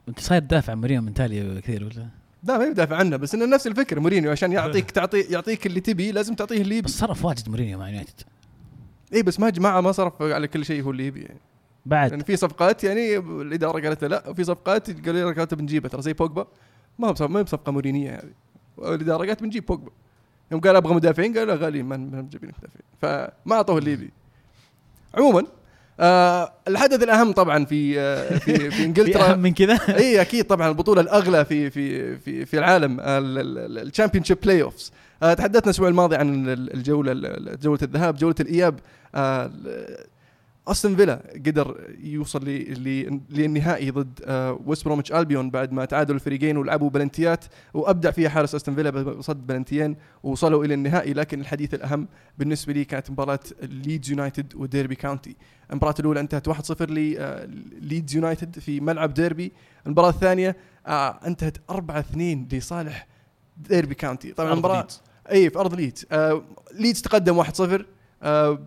أنت 0.09 0.21
صاير 0.21 0.43
تدافع 0.43 0.73
عن 0.73 0.79
مورينيو 0.81 1.03
من 1.03 1.15
تالي 1.15 1.61
كثير 1.61 1.85
ولا 1.85 2.09
لا 2.43 2.59
ما 2.59 2.65
يدافع 2.65 2.97
عنه 2.97 3.17
بس 3.17 3.35
إنه 3.35 3.47
نفس 3.47 3.67
الفكرة 3.67 4.01
مورينيو 4.01 4.31
عشان 4.31 4.53
يعطيك 4.53 4.91
تعطي 4.91 5.21
يعطيك 5.21 5.67
اللي 5.67 5.81
تبي 5.81 6.13
لازم 6.13 6.35
تعطيه 6.35 6.63
اللي 6.63 6.77
يبي. 6.77 6.87
بس 6.87 6.99
صرف 6.99 7.25
واجد 7.25 7.49
مورينيو 7.49 7.79
مع 7.79 7.89
يونايتد. 7.89 8.21
اي 9.15 9.23
بس 9.23 9.41
ما 9.41 9.51
جماعة 9.51 9.81
ما 9.81 9.93
صرف 9.93 10.23
على 10.23 10.49
كل 10.49 10.65
شيء 10.65 10.83
هو 10.83 10.91
اللي 10.91 11.07
يبي. 11.07 11.21
يعني 11.21 11.41
بعد. 11.87 12.11
يعني 12.11 12.25
في 12.25 12.37
صفقات 12.37 12.85
يعني 12.85 13.17
الإدارة 13.19 13.81
قالت 13.81 14.03
له 14.03 14.09
لا 14.09 14.29
وفي 14.29 14.45
صفقات 14.45 15.07
قالوا 15.07 15.31
لنا 15.31 15.39
قالت 15.39 15.55
بنجيبها 15.55 15.89
ترى 15.89 16.03
زي 16.03 16.13
بوجبا. 16.13 16.47
ما 16.99 17.09
هو 17.09 17.29
ما 17.29 17.41
هي 17.41 17.45
بصفقة 17.45 17.73
مورينية 17.73 18.15
هذه. 18.15 18.95
الإدارة 18.95 19.27
قالت 19.27 19.43
بنجيب 19.43 19.67
بوجبا. 19.67 19.91
يوم 20.53 20.61
قال 20.61 20.77
أبغى 20.77 20.95
مدافعين 20.95 21.39
قالوا 21.39 21.55
لا 21.55 21.65
غاليين 21.65 21.85
ما 21.85 21.97
نجيب 21.97 22.45
لك 22.45 22.55
مدافعين. 22.59 22.85
فما 23.03 23.57
أعطوه 23.57 23.79
اللي 23.79 23.93
يبي. 23.93 24.11
عموما 25.15 25.47
آه 26.01 26.53
الحدث 26.69 27.03
الأهم 27.03 27.33
طبعا 27.33 27.65
في 27.65 28.01
آه 28.01 28.39
في 28.39 28.71
في 28.71 28.85
إنجلترا. 28.85 29.33
أهم 29.33 29.39
من 29.39 29.55
كذا؟ 29.55 29.79
إي 29.97 30.21
أكيد 30.21 30.45
طبعا 30.45 30.69
البطولة 30.69 31.01
الأغلى 31.01 31.45
في 31.45 31.71
في 31.71 32.17
في 32.19 32.45
في 32.47 32.59
العالم 32.59 32.97
ال 33.01 33.10
Championship 33.10 34.25
playoffs 34.25 34.93
تحدثنا 35.21 35.65
الأسبوع 35.65 35.89
الماضي 35.89 36.17
عن 36.17 36.49
ال- 36.49 36.75
الجولة 36.75 37.13
ال- 37.13 37.61
جولة 37.61 37.79
الذهاب 37.83 38.17
جولة 38.17 38.35
الإياب. 38.41 38.79
آه، 39.15 39.51
استون 40.69 40.97
فيلا 40.97 41.23
قدر 41.47 41.95
يوصل 42.01 42.45
للنهائي 43.31 43.91
ضد 43.91 44.21
آه، 44.25 44.61
ويست 44.67 44.85
بروميتش 44.85 45.13
البيون 45.13 45.51
بعد 45.51 45.73
ما 45.73 45.85
تعادلوا 45.85 46.15
الفريقين 46.15 46.57
ولعبوا 46.57 46.91
بلنتيات. 46.91 47.45
وأبدع 47.75 48.11
فيها 48.11 48.29
حارس 48.29 48.55
استون 48.55 48.75
فيلا 48.75 48.91
بصد 48.91 49.47
بلنتيين 49.47 49.97
ووصلوا 50.23 50.65
إلى 50.65 50.75
النهائي 50.75 51.13
لكن 51.13 51.41
الحديث 51.41 51.75
الأهم 51.75 52.09
بالنسبة 52.39 52.73
لي 52.73 52.85
كانت 52.85 53.11
مباراة 53.11 53.41
ليدز 53.63 54.11
يونايتد 54.11 54.55
وديربي 54.57 54.95
كاونتي. 54.95 55.37
المباراة 55.71 55.95
الأولى 56.01 56.21
انتهت 56.21 56.49
1-0 56.49 56.83
لليدز 56.83 58.15
يونايتد 58.17 58.59
في 58.59 58.81
ملعب 58.81 59.15
ديربي. 59.15 59.53
المباراة 59.87 60.09
الثانية 60.11 60.57
آه، 60.87 61.21
انتهت 61.27 61.57
4-2 61.71 62.49
لصالح 62.53 63.07
ديربي 63.57 63.95
كاونتي. 63.95 64.33
طبعا 64.33 64.53
المباراه. 64.53 64.87
اي 65.31 65.51
في 65.51 65.59
أرض 65.59 65.75
ليدز 65.75 66.07
آه 66.13 66.43
ليدز 66.75 67.03
تقدم 67.03 67.43
1-0 67.45 67.85
آه 68.23 68.59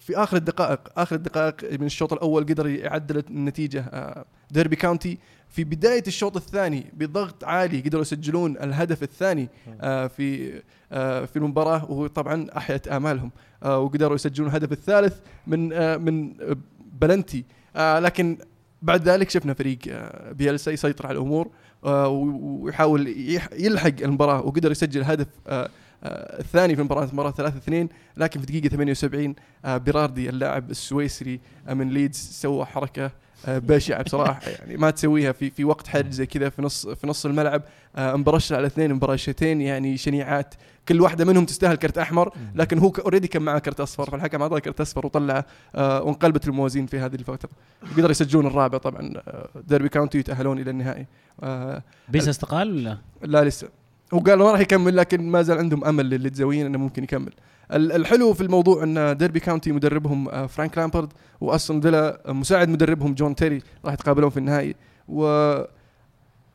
في 0.00 0.16
آخر 0.16 0.36
الدقائق 0.36 0.80
آخر 0.96 1.16
الدقائق 1.16 1.56
من 1.80 1.86
الشوط 1.86 2.12
الأول 2.12 2.42
قدر 2.44 2.66
يعدل 2.66 3.18
النتيجة 3.30 3.80
آه 3.80 4.24
ديربي 4.50 4.76
كاونتي 4.76 5.18
في 5.48 5.64
بداية 5.64 6.02
الشوط 6.06 6.36
الثاني 6.36 6.86
بضغط 6.92 7.44
عالي 7.44 7.80
قدروا 7.80 8.02
يسجلون 8.02 8.56
الهدف 8.56 9.02
الثاني 9.02 9.48
آه 9.80 10.06
في 10.06 10.60
آه 10.92 11.24
في 11.24 11.36
المباراة 11.36 11.90
وطبعا 11.90 12.46
أحيت 12.56 12.88
آمالهم. 12.88 13.30
آه 13.62 13.78
وقدروا 13.78 14.14
يسجلون 14.14 14.48
الهدف 14.50 14.72
الثالث 14.72 15.16
من 15.46 15.72
آه 15.72 15.96
من 15.96 16.40
آه، 16.40 16.56
بلنتي 17.00 17.44
آه 17.76 17.98
لكن 17.98 18.38
بعد 18.82 19.08
ذلك 19.08 19.30
شفنا 19.30 19.54
فريق 19.54 19.78
آه 19.88 20.32
بيلسا 20.32 20.70
يسيطر 20.72 21.06
على 21.06 21.14
الأمور 21.18 21.48
آه 21.84 22.08
ويحاول 22.08 23.08
يح- 23.30 23.48
يلحق 23.58 23.92
المباراة 24.02 24.40
وقدر 24.46 24.70
يسجل 24.70 25.02
آه 25.02 25.26
آه 25.46 25.68
الثاني 26.04 26.74
في 26.74 26.80
المباراة 26.80 27.04
المباراه 27.04 27.30
3 27.30 27.56
2 27.56 27.88
لكن 28.16 28.40
في 28.40 28.46
دقيقة 28.46 28.68
78 28.68 29.34
آه 29.64 29.76
بيراردي 29.76 30.28
اللاعب 30.28 30.70
السويسري 30.70 31.40
آه 31.68 31.74
من 31.74 31.88
ليدز 31.90 32.16
سوى 32.16 32.64
حركة 32.64 33.10
آه 33.46 33.58
بشعة 33.58 34.02
بصراحة. 34.02 34.40
يعني 34.58 34.76
ما 34.76 34.90
تسويها 34.90 35.32
في 35.32 35.50
في 35.50 35.64
وقت 35.64 35.86
حرج 35.86 36.10
زي 36.10 36.26
كذا 36.26 36.48
في 36.48 36.62
نص 36.62 36.86
في 36.88 37.06
نص 37.06 37.26
الملعب. 37.26 37.62
آه 37.96 38.16
مبرشة 38.16 38.56
على 38.56 38.66
اثنين 38.66 38.94
مبرشتين 38.94 39.60
يعني 39.60 39.96
شنيعات. 39.96 40.54
كل 40.88 41.00
واحدة 41.00 41.24
منهم 41.24 41.44
تستاهل 41.44 41.76
كرت 41.76 41.98
أحمر 41.98 42.34
لكن 42.54 42.78
هو 42.78 42.92
already 42.98 43.28
كان 43.28 43.42
معه 43.42 43.58
كرت 43.58 43.80
أصفر. 43.80 44.10
فالحكم 44.10 44.42
أعطاه 44.42 44.58
كرت 44.58 44.80
أصفر 44.80 45.06
وطلعه 45.06 45.44
آه 45.74 46.02
وانقلبت 46.02 46.48
الموازين 46.48 46.86
في 46.86 46.98
هذه 46.98 47.14
الفترة. 47.14 47.50
وقدروا 47.82 48.10
يسجلون 48.10 48.46
الرابع 48.46 48.78
طبعا. 48.78 49.12
آه 49.16 49.48
ديربي 49.68 49.88
كاونتي 49.88 50.18
يتأهلون 50.18 50.58
إلى 50.58 50.70
النهائي. 50.70 51.06
آه 51.42 51.82
بيلسا 52.08 52.28
استقال 52.28 52.70
ولا؟ 52.70 52.98
لا 53.22 53.44
لسه. 53.44 53.81
هو 54.12 54.18
قال 54.18 54.38
ما 54.38 54.52
راح 54.52 54.60
يكمل 54.60 54.96
لكن 54.96 55.30
ما 55.30 55.42
زال 55.42 55.58
عندهم 55.58 55.84
أمل 55.84 56.10
للتزوين 56.10 56.66
إنه 56.66 56.78
ممكن 56.78 57.04
يكمل. 57.04 57.32
ال- 57.72 57.92
الحلو 57.92 58.34
في 58.34 58.40
الموضوع 58.40 58.82
إن 58.82 59.16
ديربي 59.16 59.40
كاونتي 59.40 59.72
مدربهم 59.72 60.46
فرانك 60.46 60.78
لامبرد 60.78 61.12
وأستون 61.40 61.80
فيلا 61.80 62.22
مساعد 62.28 62.68
مدربهم 62.68 63.14
جون 63.14 63.34
تيري 63.34 63.62
راح 63.84 63.92
يتقابلون 63.94 64.30
في 64.30 64.36
النهائي. 64.36 64.74
و 65.08 65.26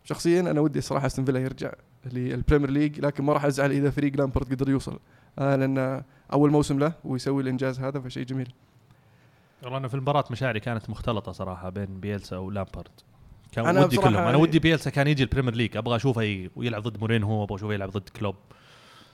شخصيا 0.04 0.40
أنا 0.42 0.62
ودي 0.62 0.82
صراحة 0.82 1.06
استون 1.06 1.26
فيلا 1.26 1.40
يرجع 1.40 1.72
لل 2.14 2.26
Premier 2.26 2.70
League 2.70 3.00
لكن 3.06 3.24
ما 3.24 3.34
راح 3.34 3.46
أزعل 3.46 3.72
إذا 3.72 3.90
فريق 3.90 4.16
لامبرد 4.16 4.52
قدر 4.54 4.70
يوصل 4.70 5.00
آه 5.40 5.56
لأن 5.56 6.04
أول 6.34 6.52
موسم 6.52 6.80
له 6.80 6.94
ويسوي 7.06 7.44
الإنجاز 7.44 7.80
هذا 7.80 8.00
فشيء 8.00 8.24
جميل. 8.26 8.54
والله 9.64 9.78
أنا 9.78 9.88
في 9.88 9.94
المباراة 9.94 10.24
مشاعري 10.32 10.60
كانت 10.60 10.90
مختلطة 10.90 11.32
صراحة 11.32 11.70
بين 11.70 12.00
بيلسا 12.00 12.38
ولامبارد 12.38 12.90
كان 13.52 13.66
أنا 13.66 13.86
ودي 13.86 13.98
كلهم. 13.98 14.16
أنا 14.16 14.24
يعني- 14.26 14.38
ودي 14.38 14.60
بيلسا 14.60 14.90
كان 14.90 15.08
يجي 15.08 15.24
ال 15.24 15.28
Premier 15.28 15.56
League. 15.56 15.78
أبغى 15.78 15.96
أشوفه 15.96 16.22
ي- 16.22 16.50
ويلعب 16.56 16.82
ضد 16.82 17.00
مورينهو 17.00 17.44
أبغى 17.44 17.56
أشوفه 17.56 17.74
يلعب 17.74 17.90
ضد 17.90 18.10
كلوب. 18.10 18.36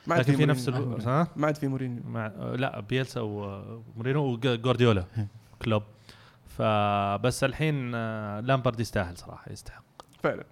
ما 0.08 0.16
عاد 0.16 0.24
لكن 0.24 0.36
في. 0.38 0.46
نفس 0.46 0.70
ألو... 0.70 0.98
ها؟ 0.98 1.28
ما 1.36 1.48
عاد 1.48 1.56
في 1.58 1.68
مورينيو. 1.68 2.04
مع 2.08 2.28
لا 2.56 2.80
بيلسا 2.80 3.22
ومورينو 3.22 4.24
وجوارديولا 4.26 5.06
كلوب. 5.66 5.84
فبس 6.58 7.44
الحين 7.44 7.92
آه، 7.96 8.40
لامبارد 8.40 8.80
يستاهل 8.80 9.18
صراحة 9.18 9.52
يستحق. 9.52 9.84
فعلا. 10.24 10.44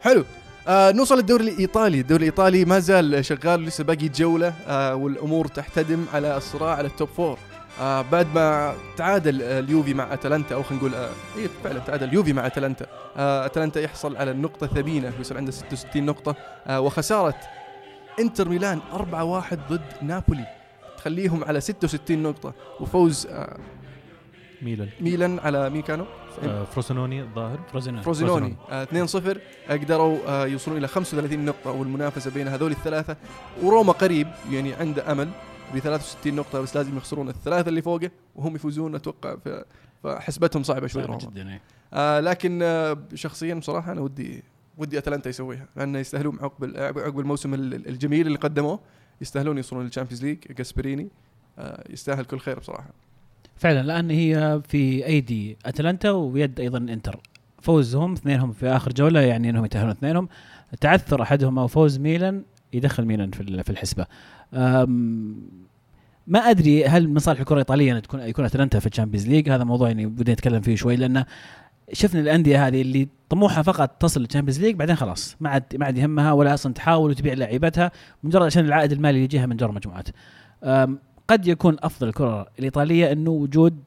حلو. 0.00 0.24
آه 0.68 0.92
نوصل 0.92 1.16
للدوري 1.16 1.44
الإيطالي، 1.48 2.00
الدوري 2.00 2.22
الإيطالي 2.28 2.64
ما 2.64 2.78
زال 2.78 3.24
شغال 3.24 3.62
لسه 3.64 3.84
باقي 3.84 4.08
جولة. 4.08 4.48
آه 4.66 4.94
والأمور 4.94 5.46
تحتدم 5.46 6.04
على 6.12 6.36
الصراع 6.36 6.74
على 6.76 6.86
ال 6.88 6.93
top 6.93 7.08
four 7.08 7.38
آه 7.80 8.02
بعد 8.02 8.34
ما 8.34 8.74
تعادل 8.96 9.42
آه 9.42 9.58
اليوفي 9.58 9.94
مع 9.94 10.12
أتلانتا 10.12 10.54
أو 10.54 10.62
خلينا 10.62 10.82
نقول 10.84 10.94
آه 10.94 11.10
إيه 11.36 11.48
فعلا 11.64 11.78
تعادل 11.78 12.08
اليوفي 12.08 12.32
مع 12.32 12.46
أتلانتا. 12.46 12.86
آه 13.16 13.46
أتلانتا 13.46 13.80
يحصل 13.80 14.16
على 14.16 14.30
النقطه 14.30 14.64
الثمينه 14.64 15.12
ويصير 15.18 15.36
عنده 15.36 15.52
66 15.52 16.06
نقطة. 16.06 16.36
آه 16.66 16.80
وخسارة 16.80 17.34
إنتر 18.20 18.48
ميلان 18.48 18.80
4-1 18.92 19.54
ضد 19.70 19.80
نابولي. 20.02 20.46
تخليهم 20.96 21.44
على 21.44 21.60
66 21.60 22.22
نقطة. 22.22 22.52
وفوز 22.80 23.26
آه 23.26 23.56
ميلان. 24.62 24.88
ميلان 25.00 25.38
على 25.38 25.70
مين 25.70 25.82
كانوا؟ 25.82 26.06
آه، 26.44 26.64
فروسينوني 26.64 27.20
الظاهر. 27.22 27.58
فروزينو 27.72 28.02
فروزينوني 28.02 28.56
آه 28.70 28.84
2-0 28.84 29.38
آه 29.70 29.72
قدروا 29.76 30.18
آه 30.28 30.46
يوصلون 30.46 30.76
إلى 30.78 30.88
35 30.88 31.44
نقطة 31.44 31.70
والمنافسة 31.70 32.30
بين 32.30 32.48
هذول 32.48 32.70
الثلاثة. 32.70 33.16
وروما 33.62 33.92
قريب 33.92 34.28
يعني 34.50 34.74
عنده 34.74 35.12
أمل. 35.12 35.28
ب 35.74 35.78
63 35.78 36.34
نقطة 36.36 36.60
بس 36.60 36.76
لازم 36.76 36.96
يخسرون 36.96 37.28
الثلاثة 37.28 37.68
اللي 37.68 37.82
فوقه 37.82 38.10
وهم 38.36 38.54
يفوزون 38.56 38.94
أتوقع 38.94 39.36
فحسبتهم 40.02 40.62
صعبة 40.62 40.86
شوي 40.86 41.02
صعبة 41.02 41.14
روما 41.18 41.30
جدا 41.32 41.48
إيه. 41.50 41.60
آه 41.92 42.20
لكن 42.20 42.60
آه 42.62 42.98
شخصيا 43.14 43.54
بصراحة 43.54 43.92
أنا 43.92 44.00
ودي 44.00 44.42
ودي 44.78 44.98
أتلانتا 44.98 45.30
يسويها 45.30 45.66
لأنه 45.76 45.98
يستاهلون 45.98 46.38
عقب 46.40 46.76
عقب 46.76 47.20
الموسم 47.20 47.54
ال- 47.54 47.88
الجميل 47.88 48.26
اللي 48.26 48.38
قدموه 48.38 48.80
يستاهلون 49.20 49.56
يوصلون 49.56 49.84
لل 49.84 49.91
Champions 49.91 50.24
League. 50.24 50.38
جاسبريني 50.58 51.08
آه 51.58 51.84
يستاهل 51.90 52.24
كل 52.24 52.38
خير 52.38 52.58
بصراحة. 52.58 52.90
فعلا 53.56 53.82
لأن 53.82 54.10
هي 54.10 54.62
في 54.68 55.06
أيدي 55.06 55.56
أتلانتا 55.66 56.10
ويد 56.10 56.60
أيضا 56.60 56.78
إنتر. 56.78 57.20
فوزهم 57.60 58.12
اثنينهم 58.12 58.52
في 58.52 58.66
آخر 58.66 58.92
جولة 58.92 59.20
يعني 59.20 59.50
إنهم 59.50 59.64
يتأهلون 59.64 59.90
اثنينهم. 59.90 60.28
تعثر 60.80 61.22
احدهما 61.22 61.62
وفوز 61.62 61.98
ميلان 61.98 62.44
يدخل 62.72 63.04
ميلان 63.04 63.30
في 63.30 63.40
ال- 63.40 63.64
في 63.64 63.70
الحسبة. 63.70 64.06
ما 66.26 66.38
أدري 66.38 66.84
هل 66.86 67.08
من 67.08 67.18
صالح 67.18 67.40
الكرة 67.40 67.54
الإيطالية 67.54 67.96
ان 67.96 68.02
تكون 68.02 68.20
يكون 68.20 68.44
أتلانتا 68.44 68.78
في 68.78 68.86
ال 68.86 68.90
Champions 68.90 69.28
League؟ 69.28 69.48
هذا 69.50 69.64
موضوع 69.64 69.88
يعني 69.88 70.06
بدنا 70.06 70.32
نتكلم 70.34 70.60
فيه 70.60 70.76
شوي 70.76 70.96
لأن 70.96 71.24
شفنا 71.92 72.20
الأندية 72.20 72.66
هذه 72.66 72.82
اللي 72.82 73.08
طموحها 73.28 73.62
فقط 73.62 73.90
تصل 73.90 74.20
لل 74.20 74.27
Champions 74.27 74.60
League 74.60 74.76
بعدين 74.76 74.96
خلاص 74.96 75.36
ما 75.40 75.50
عاد 75.50 75.62
ما 75.76 75.86
عاد 75.86 75.98
يهمها 75.98 76.32
ولا 76.32 76.54
أصلا 76.54 76.72
تحاول 76.74 77.10
وتبيع 77.10 77.34
لاعيبتها 77.34 77.90
مجرد 78.22 78.42
عشان 78.42 78.64
العائد 78.64 78.92
المالي 78.92 79.10
اللي 79.10 79.24
يجيها 79.24 79.46
من 79.46 79.56
دور 79.56 79.72
المجموعات. 79.72 80.08
أم، 80.64 80.98
قد 81.28 81.46
يكون 81.46 81.76
أفضل 81.80 82.08
الكرة 82.08 82.46
الإيطالية 82.58 83.12
إنه 83.12 83.30
وجود 83.30 83.78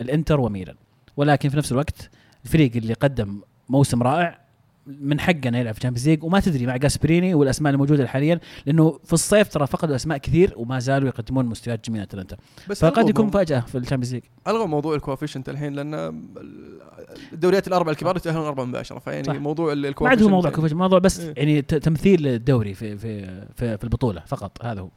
الإنتر 0.00 0.40
وميلان 0.40 0.74
ولكن 1.16 1.48
في 1.48 1.56
نفس 1.56 1.72
الوقت 1.72 2.10
الفريق 2.44 2.70
اللي 2.76 2.94
قدم 2.94 3.40
موسم 3.68 4.02
رائع 4.02 4.38
من 4.86 5.20
حقه 5.20 5.48
انه 5.48 5.58
يلعب 5.58 5.74
في 5.74 5.78
ال 5.78 5.81
Champions 5.81 6.08
League 6.08 6.24
وما 6.24 6.40
تدري 6.40 6.66
مع 6.66 6.76
جاسبريني 6.76 7.34
والأسماء 7.34 7.72
الموجودة 7.72 8.06
حاليا 8.06 8.40
لأنه 8.66 8.98
في 9.04 9.12
الصيف 9.12 9.48
ترى 9.48 9.66
فقدوا 9.66 9.96
أسماء 9.96 10.18
كثير 10.18 10.52
وما 10.56 10.78
زالوا 10.78 11.08
يقدمون 11.08 11.46
مستويات 11.46 11.86
جميلة 11.88 12.02
أتلانتا. 12.04 12.36
بس 12.70 12.84
فقد 12.84 13.08
يكون 13.08 13.26
مفاجأة 13.26 13.60
في 13.60 13.78
ال 13.78 13.82
Champions 13.82 14.14
League 14.14 14.22
ألغوا 14.48 14.66
موضوع 14.66 14.94
ال 14.94 14.99
coefficient 14.99 15.48
الحين 15.48 15.72
لأن 15.72 15.94
الدوريات 17.32 17.68
الأربع 17.68 17.90
الكبار 17.92 18.16
يتأهلون 18.16 18.44
أربعة 18.46 18.64
مباشرة 18.64 18.98
فيعني 18.98 19.24
صح. 19.24 19.34
موضوع 19.34 19.72
ال- 19.72 19.78
ما 19.80 19.86
عاد 19.86 19.88
ال 19.90 19.93
coefficient 19.93 20.22
هو 20.22 20.28
موضوع 20.28 20.50
يعني- 20.50 20.56
كوفيش 20.56 20.72
موضوع 20.72 20.98
بس 20.98 21.20
إيه. 21.20 21.34
يعني 21.36 21.62
تمثيل 21.62 22.26
الدوري 22.26 22.74
في 22.74 22.98
في 22.98 23.26
في, 23.56 23.78
في 23.78 23.84
البطولة 23.84 24.22
فقط 24.26 24.64
هذا 24.64 24.80
هو. 24.80 24.88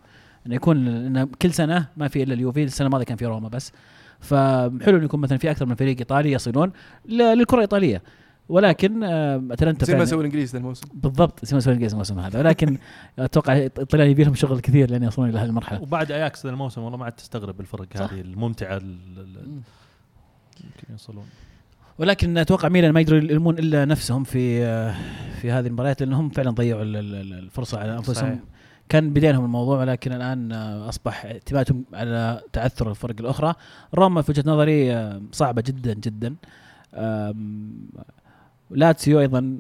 إنه 0.47 0.55
يكون 0.55 0.87
إنه 0.87 1.27
كل 1.41 1.53
سنة 1.53 1.87
ما 1.97 2.07
في 2.07 2.23
إلا 2.23 2.33
اليوفي 2.33 2.63
السنة 2.63 2.87
الماضية 2.87 3.05
كان 3.05 3.17
في 3.17 3.25
روما 3.25 3.49
بس. 3.49 3.71
فحلو 4.19 4.97
إنه 4.97 5.05
يكون 5.05 5.19
مثلا 5.19 5.37
في 5.37 5.51
أكثر 5.51 5.65
من 5.65 5.75
فريق 5.75 5.97
إيطالي 5.99 6.31
يصلون 6.31 6.71
للكرة 7.09 7.55
الإيطالية. 7.57 8.01
ولكن 8.49 9.03
آه، 9.03 9.43
اتلانتا 9.51 9.85
زي 9.85 9.95
ما 9.95 10.05
سوى 10.05 10.19
الانجليز 10.19 10.51
ذا 10.51 10.57
الموسم. 10.57 10.87
بالضبط 10.93 11.45
زي 11.45 11.55
ما 11.55 11.59
سوى 11.59 11.71
الانجليز 11.71 11.91
الموسم 11.91 12.19
هذا. 12.19 12.39
ولكن 12.39 12.77
أتوقع 13.19 13.57
الطليان 13.57 14.09
يبي 14.09 14.23
لهم 14.23 14.33
شغل 14.33 14.59
كثير 14.59 14.91
لين 14.91 15.03
يوصلون 15.03 15.29
إلى 15.29 15.39
هذه 15.39 15.45
المرحلة. 15.45 15.81
وبعد 15.81 16.11
اياكس 16.11 16.45
ذا 16.45 16.51
الموسم 16.51 16.81
والله 16.81 16.97
ما 16.97 17.05
عاد 17.05 17.11
تستغرب 17.13 17.59
الفرق 17.61 17.87
صح. 17.97 18.13
هذه 18.13 18.21
الممتعة 18.21 18.77
ال- 18.77 18.97
ال- 19.17 19.61
يمكن 20.63 20.91
يوصلون. 20.91 21.25
ولكن 21.99 22.37
أتوقع 22.37 22.69
ميلان 22.69 22.91
ما 22.91 23.01
يقدروا 23.01 23.19
يلمون 23.19 23.59
إلا 23.59 23.85
نفسهم 23.85 24.23
في 24.23 24.63
آه، 24.65 24.95
في 25.41 25.51
هذه 25.51 25.67
المباريات 25.67 26.01
لانهم 26.01 26.29
فعلا 26.29 26.49
ضيعوا 26.51 26.81
ال- 26.83 26.95
ال- 26.95 27.33
الفرصة 27.33 27.79
على 27.79 27.93
أنفسهم. 27.97 28.15
صحيح. 28.15 28.39
كان 28.89 29.13
بيدينهم 29.13 29.45
الموضوع 29.45 29.79
ولكن 29.79 30.13
الآن 30.13 30.51
آه، 30.51 30.89
أصبح 30.89 31.25
اعتمادهم 31.25 31.85
على 31.93 32.41
تعثر 32.53 32.89
الفرق 32.89 33.15
الأخرى. 33.19 33.53
روما 33.95 34.21
في 34.21 34.31
وجهة 34.31 34.43
نظري 34.47 34.93
آه، 34.93 35.21
صعبة 35.31 35.61
جدا 35.67 35.93
جدا. 35.93 36.35
لاتسيو 38.69 39.19
أيضا 39.19 39.59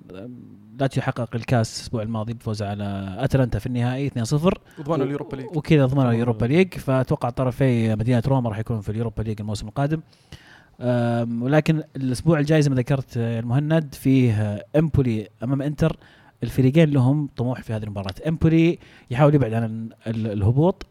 لاتسيو 0.79 1.03
حقق 1.03 1.35
الكاس 1.35 1.79
الأسبوع 1.79 2.01
الماضي 2.01 2.33
بفوزه 2.33 2.67
على 2.69 3.15
أتلانتا 3.19 3.59
في 3.59 3.65
النهائي 3.65 4.09
2-0 4.09 4.13
وضمنوا 4.79 5.05
ال 5.05 5.09
Europa 5.09 5.35
League. 5.35 5.57
وكذا 5.57 5.85
ضمنوا 5.85 6.11
ال 6.11 6.16
Europa 6.16 6.45
League. 6.45 6.73
فأتوقع 6.73 7.29
طرفي 7.29 7.95
مدينة 7.95 8.23
روما 8.27 8.49
راح 8.49 8.59
يكونوا 8.59 8.81
في 8.81 8.89
ال 8.89 8.94
Europa 8.94 9.21
League 9.21 9.41
الموسم 9.41 9.67
القادم. 9.67 10.01
ولكن 11.41 11.83
الأسبوع 11.95 12.39
الجاي 12.39 12.61
زي 12.61 12.69
ما 12.69 12.75
ذكرت 12.75 13.17
المهند 13.17 13.95
فيه 13.95 14.65
إمبولي 14.75 15.27
أمام 15.43 15.61
إنتر. 15.61 15.97
الفريقين 16.43 16.89
لهم 16.89 17.29
طموح 17.37 17.61
في 17.61 17.73
هذه 17.73 17.83
المباراة. 17.83 18.13
إمبولي 18.27 18.79
يحاول 19.11 19.35
يبعد 19.35 19.53
عن 19.53 19.89
ال- 20.07 20.27
الهبوط. 20.31 20.85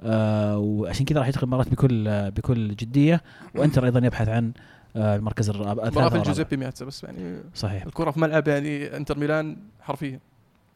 آه 0.00 0.58
وعشان 0.58 1.06
كذا 1.06 1.18
راح 1.18 1.28
يدخل 1.28 1.42
المباراة 1.42 1.64
بكل 1.64 2.30
بكل 2.30 2.68
جدية. 2.76 3.22
وإنتر 3.54 3.84
أيضا 3.84 4.06
يبحث 4.06 4.28
عن 4.28 4.52
المركز 4.96 5.50
الرابع 5.50 5.70
مباراه 5.72 5.86
الثالث 5.88 5.92
في 5.92 5.98
والرابع. 5.98 6.20
الجوزيبي 6.22 6.56
مياتزا 6.56 6.86
بس 6.86 7.04
يعني 7.04 7.40
صحيح. 7.54 7.82
الكرة 7.86 8.10
في 8.10 8.20
ملعب 8.20 8.48
يعني 8.48 8.96
إنتر 8.96 9.18
ميلان 9.18 9.56
حرفيا. 9.80 10.20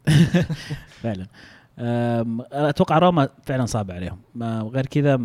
فعلا. 1.02 1.26
أتوقع 2.52 2.98
روما 2.98 3.28
فعلا 3.42 3.66
صعب 3.66 3.90
عليهم. 3.90 4.18
ما 4.34 4.60
غير 4.74 4.86
كذا 4.86 5.16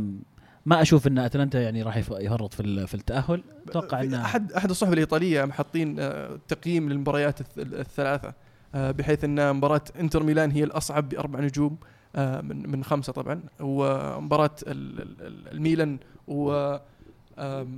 ما 0.65 0.81
أشوف 0.81 1.07
إن 1.07 1.17
أتلانتا 1.17 1.61
يعني 1.61 1.81
راح 1.83 1.97
يفرط 1.97 2.53
في 2.53 2.87
في 2.87 2.93
التأهل. 2.93 3.43
أتوقع 3.67 4.01
ان 4.01 4.13
احد 4.13 4.51
أحد 4.51 4.69
الصحف 4.69 4.93
الإيطالية 4.93 5.45
محطين 5.45 5.95
آه، 5.99 6.39
تقييم 6.47 6.89
للمباريات 6.89 7.39
الث- 7.41 7.45
الثلاثة 7.57 8.33
آه، 8.75 8.91
بحيث 8.91 9.23
إن 9.23 9.55
مباراة 9.55 9.81
إنتر 9.99 10.23
ميلان 10.23 10.51
هي 10.51 10.63
الأصعب 10.63 11.09
بأربع 11.09 11.39
نجوم 11.39 11.77
آه، 12.15 12.41
من 12.41 12.71
من 12.71 12.83
خمسة 12.83 13.13
طبعا 13.13 13.41
ومباراة 13.59 14.55
ال- 14.67 15.01
ال- 15.01 15.21
ال- 15.27 15.47
الميلان 15.51 15.97
و 16.27 16.75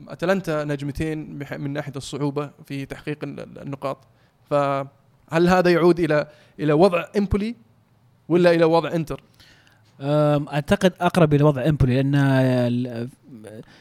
أتلانتا 0.07 0.63
نجمتين 0.63 1.39
من 1.59 1.73
ناحية 1.73 1.93
الصعوبة 1.95 2.49
في 2.65 2.85
تحقيق 2.85 3.23
ال- 3.23 3.39
ال- 3.39 3.61
النقاط. 3.61 4.07
فهل 4.49 5.47
هذا 5.49 5.69
يعود 5.71 5.99
إلى 5.99 6.27
إلى 6.59 6.73
وضع 6.73 7.05
إمبولي 7.17 7.55
ولا 8.29 8.51
إلى 8.51 8.63
وضع 8.65 8.93
إنتر؟ 8.93 9.21
أعتقد 10.01 10.93
أقرب 11.01 11.33
إلى 11.33 11.43
وضع 11.43 11.65
إمبولي 11.69 12.01
لأن 12.03 13.09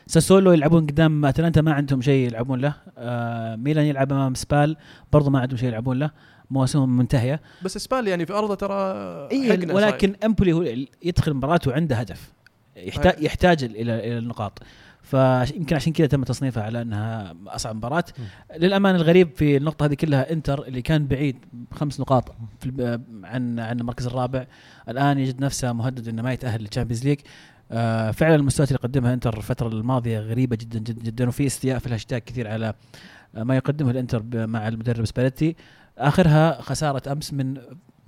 ساسولو 0.06 0.52
يلعبون 0.52 0.86
قدام 0.86 1.24
أتلانتا 1.24 1.60
ما 1.60 1.72
عندهم 1.72 2.00
شيء 2.02 2.26
يلعبون 2.26 2.60
له. 2.60 2.74
ميلان 3.56 3.84
يلعب 3.86 4.12
أمام 4.12 4.34
سبال 4.34 4.76
برضو 5.12 5.30
ما 5.30 5.40
عندهم 5.40 5.56
شيء 5.56 5.68
يلعبون 5.68 5.98
له. 5.98 6.10
مواسمهم 6.50 6.96
منتهية. 6.96 7.40
بس 7.62 7.78
سبال 7.78 8.08
يعني 8.08 8.26
في 8.26 8.32
أرضه 8.32 8.54
ترى 8.54 8.74
إيه 9.30 9.74
ولكن 9.74 10.16
إمبولي 10.24 10.52
هو 10.52 10.62
يدخل 11.02 11.32
المباراة 11.32 11.60
وعنده 11.66 11.96
هدف. 11.96 12.32
يحتاج 12.76 13.14
أي. 13.16 13.24
يحتاج 13.24 13.64
إلى 13.64 13.98
إلى 13.98 14.18
النقاط. 14.18 14.58
فيمكن 15.02 15.76
عشان 15.76 15.92
كذا 15.92 16.06
تم 16.06 16.22
تصنيفها 16.22 16.62
على 16.62 16.82
أنها 16.82 17.34
أصعب 17.46 17.76
مباراة. 17.76 18.04
للأمانة 18.56 18.98
الغريب 18.98 19.30
في 19.36 19.56
النقطة 19.56 19.86
هذه 19.86 19.94
كلها 19.94 20.32
إنتر 20.32 20.66
اللي 20.66 20.82
كان 20.82 21.06
بعيد 21.06 21.36
خمس 21.72 22.00
نقاط 22.00 22.34
عن 23.24 23.58
عن 23.58 23.80
المركز 23.80 24.06
الرابع 24.06 24.46
الآن 24.88 25.18
يجد 25.18 25.40
نفسه 25.40 25.72
مهدد 25.72 26.08
إنه 26.08 26.22
ما 26.22 26.32
يتأهل 26.32 26.60
لل 26.60 26.68
Champions 26.68 27.04
League. 27.04 27.18
آه 27.72 28.10
فعلا 28.10 28.34
المستويات 28.34 28.70
اللي 28.70 28.78
قدمها 28.78 29.14
إنتر 29.14 29.36
الفترة 29.36 29.68
الماضية 29.68 30.20
غريبة 30.20 30.56
جدا 30.56 30.78
جدا 30.78 31.02
جدا 31.02 31.28
وفي 31.28 31.46
استياء 31.46 31.78
في 31.78 31.86
الهاشتاج 31.86 32.22
كثير 32.22 32.48
على 32.48 32.74
آه، 33.34 33.42
ما 33.42 33.56
يقدمه 33.56 33.90
الإنتر 33.90 34.46
مع 34.46 34.68
المدرب 34.68 35.04
سباليتي. 35.04 35.56
آخرها 35.98 36.62
خسارة 36.62 37.12
أمس 37.12 37.32
من 37.32 37.56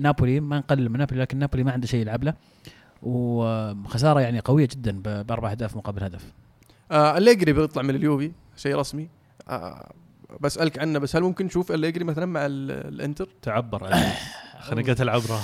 نابولي 0.00 0.40
ما 0.40 0.58
نقلل 0.58 0.88
من 0.88 0.98
نابولي 0.98 1.20
لكن 1.20 1.38
نابولي 1.38 1.64
ما 1.64 1.72
عنده 1.72 1.86
شيء 1.86 2.00
يلعب 2.00 2.24
له. 2.24 2.34
وخسارة 3.02 4.20
يعني 4.20 4.40
قوية 4.40 4.68
جدا 4.72 5.22
بأربع 5.22 5.50
أهداف 5.50 5.76
مقابل 5.76 6.04
هدف. 6.04 6.32
آه 6.90 7.18
أليجري 7.18 7.52
بيطلع 7.52 7.82
من 7.82 7.94
اليوفي 7.94 8.32
شيء 8.56 8.76
رسمي. 8.76 9.08
آه 9.48 9.92
بسألك 10.40 10.78
عنه 10.78 10.98
بس 10.98 11.16
هل 11.16 11.22
ممكن 11.22 11.46
نشوف 11.46 11.72
أليجري 11.72 12.04
مثلا 12.04 12.26
مع 12.26 12.46
ال- 12.46 12.70
الإنتر؟ 12.94 13.28
تعبر 13.42 13.84
عليه 13.84 14.12
خنقت 14.60 15.00
العبره 15.00 15.40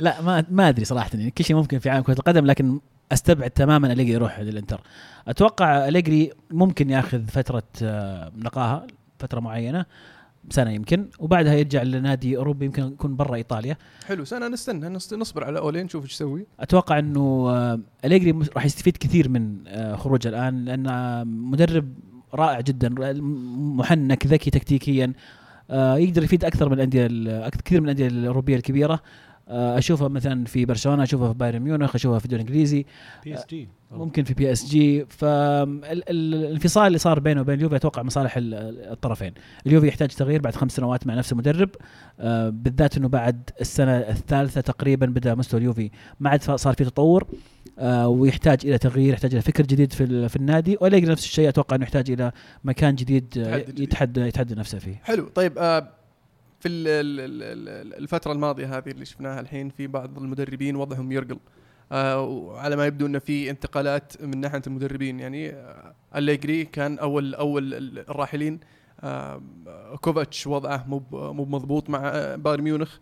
لا 0.00 0.20
ما 0.20 0.44
ما 0.50 0.68
أدري 0.68 0.84
صراحة. 0.84 1.10
يعني 1.14 1.30
كل 1.30 1.44
شيء 1.44 1.56
ممكن 1.56 1.78
في 1.78 1.90
عالم 1.90 2.02
كرة 2.02 2.12
القدم 2.14 2.46
لكن 2.46 2.80
أستبعد 3.12 3.50
تماما 3.50 3.92
أليجري 3.92 4.12
يروح 4.14 4.40
للإنتر. 4.40 4.80
أتوقع 5.28 5.88
أليجري 5.88 6.30
ممكن 6.50 6.90
ياخذ 6.90 7.26
فترة 7.26 7.62
آه، 7.82 8.32
نقاهة 8.36 8.86
فترة 9.18 9.40
معينة. 9.40 9.84
سنة 10.50 10.70
يمكن 10.70 11.08
وبعدها 11.18 11.54
يرجع 11.54 11.82
لنادي 11.82 12.36
أوروبي 12.36 12.64
يمكن 12.66 12.82
يكون 12.82 13.16
برا 13.16 13.34
إيطاليا. 13.34 13.76
حلو 14.06 14.24
سنة 14.24 14.48
نستنى 14.48 14.88
نست- 14.88 15.14
نصبر 15.14 15.44
على 15.44 15.58
أولين 15.58 15.84
نشوف 15.84 16.04
إيش 16.04 16.12
يسوي. 16.12 16.46
أتوقع 16.60 16.98
إنه 16.98 17.20
آه، 17.50 17.80
أليجري 18.04 18.38
راح 18.56 18.64
يستفيد 18.64 18.96
كثير 18.96 19.28
من 19.28 19.56
آه، 19.66 19.96
خروجه 19.96 20.28
الآن 20.28 20.64
لأن 20.64 20.86
آه، 20.86 21.24
مدرب 21.24 21.94
رائع 22.34 22.60
جدا 22.60 22.88
محنك 23.58 24.26
ذكي 24.26 24.50
تكتيكيا 24.50 25.12
يقدر 25.72 26.22
يفيد 26.24 26.44
أكثر 26.44 26.68
من 26.68 26.72
الأندية 26.74 27.06
كثير 27.48 27.80
من 27.80 27.84
الأندية 27.86 28.06
الأوروبية 28.06 28.56
الكبيرة. 28.56 29.00
آه، 29.50 29.78
اشوفه 29.78 30.08
مثلا 30.08 30.44
في 30.44 30.64
برشلونة 30.64 31.02
اشوفه 31.02 31.32
في 31.32 31.38
بايرن 31.38 31.58
ميونخ 31.60 31.94
اشوفه 31.94 32.18
في 32.18 32.24
الدوري 32.24 32.42
الإنجليزي. 32.42 32.86
بي 33.24 33.34
اس 33.34 33.46
جي 33.50 33.68
ممكن 33.90 34.24
في 34.24 34.34
بي 34.34 34.52
اس 34.52 34.68
جي 34.68 35.06
فالانفصال 35.08 36.86
اللي 36.86 36.98
صار 36.98 37.20
بينه 37.20 37.40
وبين 37.40 37.54
اليوفي 37.54 37.76
أتوقع 37.76 38.02
مصالح 38.02 38.36
ال- 38.36 38.54
الطرفين. 38.92 39.34
اليوفي 39.66 39.88
يحتاج 39.88 40.08
تغيير 40.08 40.40
بعد 40.40 40.54
خمس 40.54 40.72
سنوات 40.76 41.06
مع 41.06 41.14
نفس 41.14 41.32
المدرب. 41.32 41.70
آه، 42.20 42.48
بالذات 42.48 42.96
إنه 42.96 43.08
بعد 43.08 43.50
السنة 43.60 43.96
الثالثة 43.98 44.60
تقريبا 44.60 45.06
بدأ 45.06 45.34
مستوى 45.34 45.60
اليوفي 45.60 45.90
ما 46.20 46.30
عاد 46.30 46.42
صار 46.42 46.74
في 46.74 46.84
تطور. 46.84 47.26
آه، 47.78 48.08
ويحتاج 48.08 48.58
إلى 48.64 48.78
تغيير 48.78 49.12
يحتاج 49.12 49.32
إلى 49.32 49.42
فكر 49.42 49.66
جديد 49.66 49.92
في 49.92 50.28
في 50.28 50.36
النادي. 50.36 50.76
وأليجري 50.80 51.10
نفس 51.12 51.24
الشيء 51.24 51.48
أتوقع 51.48 51.76
إنه 51.76 51.84
يحتاج 51.84 52.10
إلى 52.10 52.32
مكان 52.64 52.94
جديد. 52.94 53.36
يتحدى 53.78 54.20
يتحدى 54.20 54.54
نفسه 54.54 54.78
فيه. 54.78 55.00
حلو. 55.04 55.28
طيب 55.28 55.58
آه 55.58 55.88
في 56.60 56.68
ال- 56.68 56.88
ال- 56.88 57.20
ال- 57.20 57.68
ال- 57.68 57.94
الفترة 58.02 58.32
الماضية 58.32 58.78
هذه 58.78 58.90
اللي 58.90 59.04
شفناها 59.04 59.40
الحين 59.40 59.68
في 59.68 59.86
بعض 59.86 60.18
المدربين 60.18 60.76
وضعهم 60.76 61.12
يرقل. 61.12 61.38
آه 61.92 62.20
وعلى 62.22 62.76
ما 62.76 62.86
يبدو 62.86 63.06
انه 63.06 63.18
في 63.18 63.50
انتقالات 63.50 64.22
من 64.22 64.40
ناحية 64.40 64.62
المدربين. 64.66 65.20
يعني 65.20 65.50
آه 65.50 65.94
أليجري 66.16 66.64
كان 66.64 66.98
اول 66.98 67.34
أول 67.34 67.74
ال- 67.74 67.98
الراحلين 67.98 68.60
آه 69.00 69.42
كوفاتش 70.00 70.46
وضعه 70.46 70.84
مو 70.88 71.02
مو 71.12 71.44
مضبوط 71.44 71.90
مع 71.90 72.34
بايرن 72.34 72.62
ميونخ. 72.64 72.98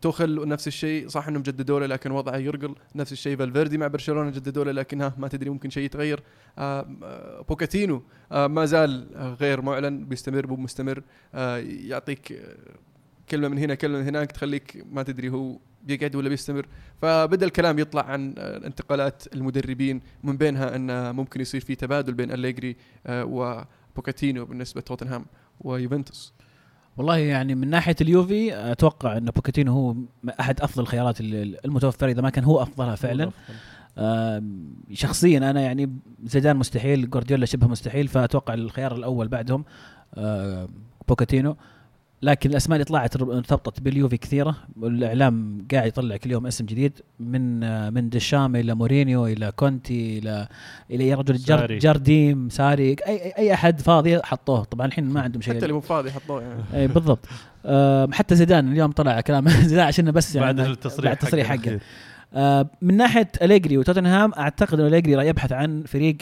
توخل 0.00 0.48
نفس 0.48 0.66
الشيء 0.66 1.08
صح 1.08 1.28
إنهم 1.28 1.42
جددوا 1.42 1.80
له 1.80 1.86
لكن 1.86 2.10
وضعه 2.10 2.36
يرقل. 2.36 2.74
نفس 2.94 3.12
الشيء 3.12 3.36
فالفيردي 3.36 3.78
مع 3.78 3.86
برشلونة 3.86 4.30
جددوا 4.30 4.64
له 4.64 4.72
لكن 4.72 5.00
ها 5.02 5.14
ما 5.18 5.28
تدري 5.28 5.50
ممكن 5.50 5.70
شيء 5.70 5.82
يتغير. 5.84 6.22
آم، 6.58 7.00
آه، 7.04 7.40
بوكاتينو 7.48 8.02
آه، 8.32 8.46
ما 8.46 8.64
زال 8.64 9.14
آه، 9.16 9.34
غير 9.34 9.62
معلن 9.62 10.04
بيستمر 10.04 10.46
مو 10.46 10.56
مستمر. 10.56 11.02
آه، 11.34 11.56
يعطيك 11.58 12.32
آه، 12.32 12.56
كلمة 13.30 13.48
من 13.48 13.58
هنا 13.58 13.74
كلمة 13.74 13.98
من 13.98 14.04
هناك 14.04 14.32
تخليك 14.32 14.84
ما 14.92 15.02
تدري 15.02 15.28
هو 15.28 15.58
بيقعد 15.84 16.16
ولا 16.16 16.28
بيستمر. 16.28 16.66
فبدأ 17.02 17.46
الكلام 17.46 17.78
يطلع 17.78 18.02
عن 18.02 18.34
آه، 18.38 18.66
انتقالات 18.66 19.34
المدربين 19.34 20.00
من 20.24 20.36
بينها 20.36 20.76
إن 20.76 21.14
ممكن 21.14 21.40
يصير 21.40 21.60
في 21.60 21.74
تبادل 21.74 22.14
بين 22.14 22.32
أليجري 22.32 22.76
آه، 23.06 23.24
وبوكاتينو 23.24 24.44
بالنسبة 24.44 24.80
لتوتنهام 24.80 25.26
ويوفنتوس. 25.60 26.35
والله 26.96 27.16
يعني 27.16 27.54
من 27.54 27.70
ناحية 27.70 27.96
اليوفي 28.00 28.54
أتوقع 28.72 29.16
إن 29.16 29.24
بوكيتينو 29.24 29.72
هو 29.72 29.94
أحد 30.40 30.60
أفضل 30.60 30.82
الخيارات 30.82 31.20
ال- 31.20 31.64
المتوفرة 31.64 32.10
إذا 32.10 32.22
ما 32.22 32.30
كان 32.30 32.44
هو 32.44 32.62
أفضلها 32.62 32.94
فعلا. 32.94 33.30
شخصيا 34.92 35.38
أنا 35.38 35.60
يعني 35.60 35.92
زيدان 36.24 36.56
مستحيل 36.56 37.10
جوارديولا 37.10 37.46
شبه 37.46 37.66
مستحيل 37.66 38.08
فأتوقع 38.08 38.54
الخيار 38.54 38.96
الأول 38.96 39.28
بعدهم 39.28 39.64
آم، 40.18 40.68
بوكاتينو 41.08 41.56
لكن 42.22 42.50
الأسماء 42.50 42.76
اللي 42.76 42.84
طلعت 42.84 43.16
ارتبطت 43.16 43.80
باليوفي 43.80 44.16
كثيرة. 44.16 44.56
والاعلام 44.80 45.66
قاعد 45.72 45.86
يطلع 45.86 46.16
كل 46.16 46.30
يوم 46.30 46.46
اسم 46.46 46.66
جديد 46.66 46.92
من 47.20 47.60
من 47.94 48.08
ديشام 48.08 48.56
إلى 48.56 48.74
مورينيو 48.74 49.26
إلى 49.26 49.52
كونتي 49.56 50.18
إلى 50.18 50.48
إلى 50.90 51.08
يا 51.08 51.16
رجل 51.16 51.36
جار 51.36 51.58
ساري. 51.58 51.78
جارديم 51.78 52.48
ساري 52.48 52.88
أي 52.90 52.96
أي 53.06 53.32
أي 53.38 53.54
أحد 53.54 53.80
فاضي 53.80 54.22
حطوه. 54.22 54.64
طبعا 54.64 54.86
الحين 54.86 55.04
ما 55.04 55.20
عندهم 55.20 55.42
شيء. 55.42 55.54
حتى 55.54 55.62
اللي 55.62 55.72
مو 55.72 55.80
فاضي 55.80 56.10
حطوه 56.10 56.42
يعني. 56.42 56.62
إي 56.74 56.86
بالضبط. 56.88 57.26
آه 57.66 58.08
حتى 58.12 58.34
زيدان 58.34 58.72
اليوم 58.72 58.92
طلع 58.92 59.20
كلام. 59.20 59.48
زيدان 59.70 59.86
عشان 59.86 60.10
بس 60.12 60.34
يعني 60.34 60.46
بعد 60.46 60.60
التصريح 60.68 61.04
بعد 61.12 61.22
التصريح 61.22 61.46
حقه. 61.48 61.80
آه 62.34 62.70
من 62.82 62.96
ناحية 62.96 63.28
أليجري 63.42 63.78
وتوتنهام 63.78 64.32
أعتقد 64.38 64.80
أن 64.80 64.86
أليجري 64.86 65.14
راح 65.14 65.24
يبحث 65.24 65.52
عن 65.52 65.82
فريق 65.86 66.16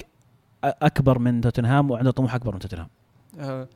أكبر 0.64 1.18
من 1.18 1.40
توتنهام 1.40 1.90
وعنده 1.90 2.10
طموح 2.10 2.34
أكبر 2.34 2.52
من 2.52 2.58
توتنهام. 2.58 2.88
ال- 3.40 3.66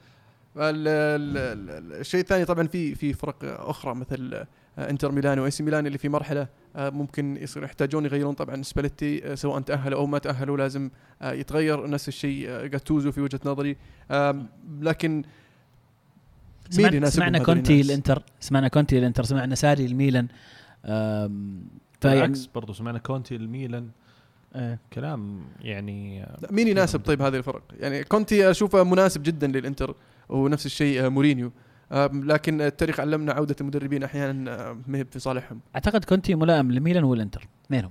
الشيء 0.59 2.21
الثاني 2.21 2.45
طبعا 2.45 2.67
في 2.67 2.95
في 2.95 3.13
فرق 3.13 3.37
أخرى 3.45 3.95
مثل 3.95 4.45
آه، 4.79 4.91
إنتر 4.91 5.13
ميلان 5.13 5.39
وإي 5.39 5.51
سي 5.51 5.63
ميلان 5.63 5.87
اللي 5.87 5.99
في 5.99 6.09
مرحلة 6.09 6.49
آه، 6.77 6.91
ممكن 6.91 7.37
يصير 7.37 7.65
يحتاجون 7.65 8.05
يغيرون 8.05 8.35
طبعا 8.35 8.63
سباليتي 8.63 9.33
آه، 9.33 9.35
سواء 9.35 9.61
تأهلوا 9.61 9.99
أو 9.99 10.07
ما 10.07 10.19
تأهلوا 10.19 10.57
لازم 10.57 10.91
يتغير 11.23 11.91
نفس 11.91 12.09
الشيء 12.09 12.67
جاتوزو 12.67 13.13
في 13.13 13.21
وجهة 13.21 13.41
نظري. 13.45 13.77
لكن 14.81 15.23
سمعنا, 16.71 17.11
سمعنا 17.11 17.39
كونتي؟ 17.39 17.81
الانتر 17.81 18.23
سمعنا 18.41 18.69
كونتي 18.69 18.99
الانتر 18.99 19.25
سمعنا 19.25 19.55
ساري 19.55 19.87
الميلان 19.87 20.29
بالعكس 22.03 22.47
برضو 22.47 22.73
سمعنا 22.73 22.99
كونتي 22.99 23.37
الميلان 23.37 23.89
كلام 24.93 25.41
يعني 25.61 26.27
مين 26.51 26.69
يناسب 26.69 27.01
طيب 27.01 27.23
هذه 27.23 27.37
الفرق؟ 27.37 27.63
يعني 27.81 28.05
كونتي 28.05 28.51
أشوفه 28.51 28.85
مناسب 28.85 29.23
جدا 29.23 29.47
للإنتر. 29.47 29.95
ونفس 30.29 30.67
الشيء 30.67 31.05
آه، 31.05 31.09
مورينيو. 31.09 31.53
آم، 31.93 32.25
لكن 32.25 32.61
التاريخ 32.61 33.01
علمنا 33.01 33.33
عودة 33.33 33.57
المدربين 33.61 34.03
أحيانا 34.03 34.71
آه، 34.71 34.79
ما 34.87 35.05
في 35.05 35.19
صالحهم 35.19 35.61
أعتقد 35.75 36.05
كونتي 36.05 36.35
ملائم 36.35 36.73
للميلان 36.73 37.05
والإنتر 37.05 37.49
اثنينهم 37.67 37.91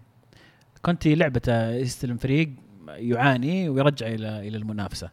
كونتي 0.81 1.15
لعبته 1.15 1.69
يستلم 1.69 2.17
فريق 2.17 2.49
يعاني 2.87 3.69
ويرجع 3.69 4.07
إلى 4.07 4.47
إلى 4.47 4.57
المنافسة. 4.57 5.09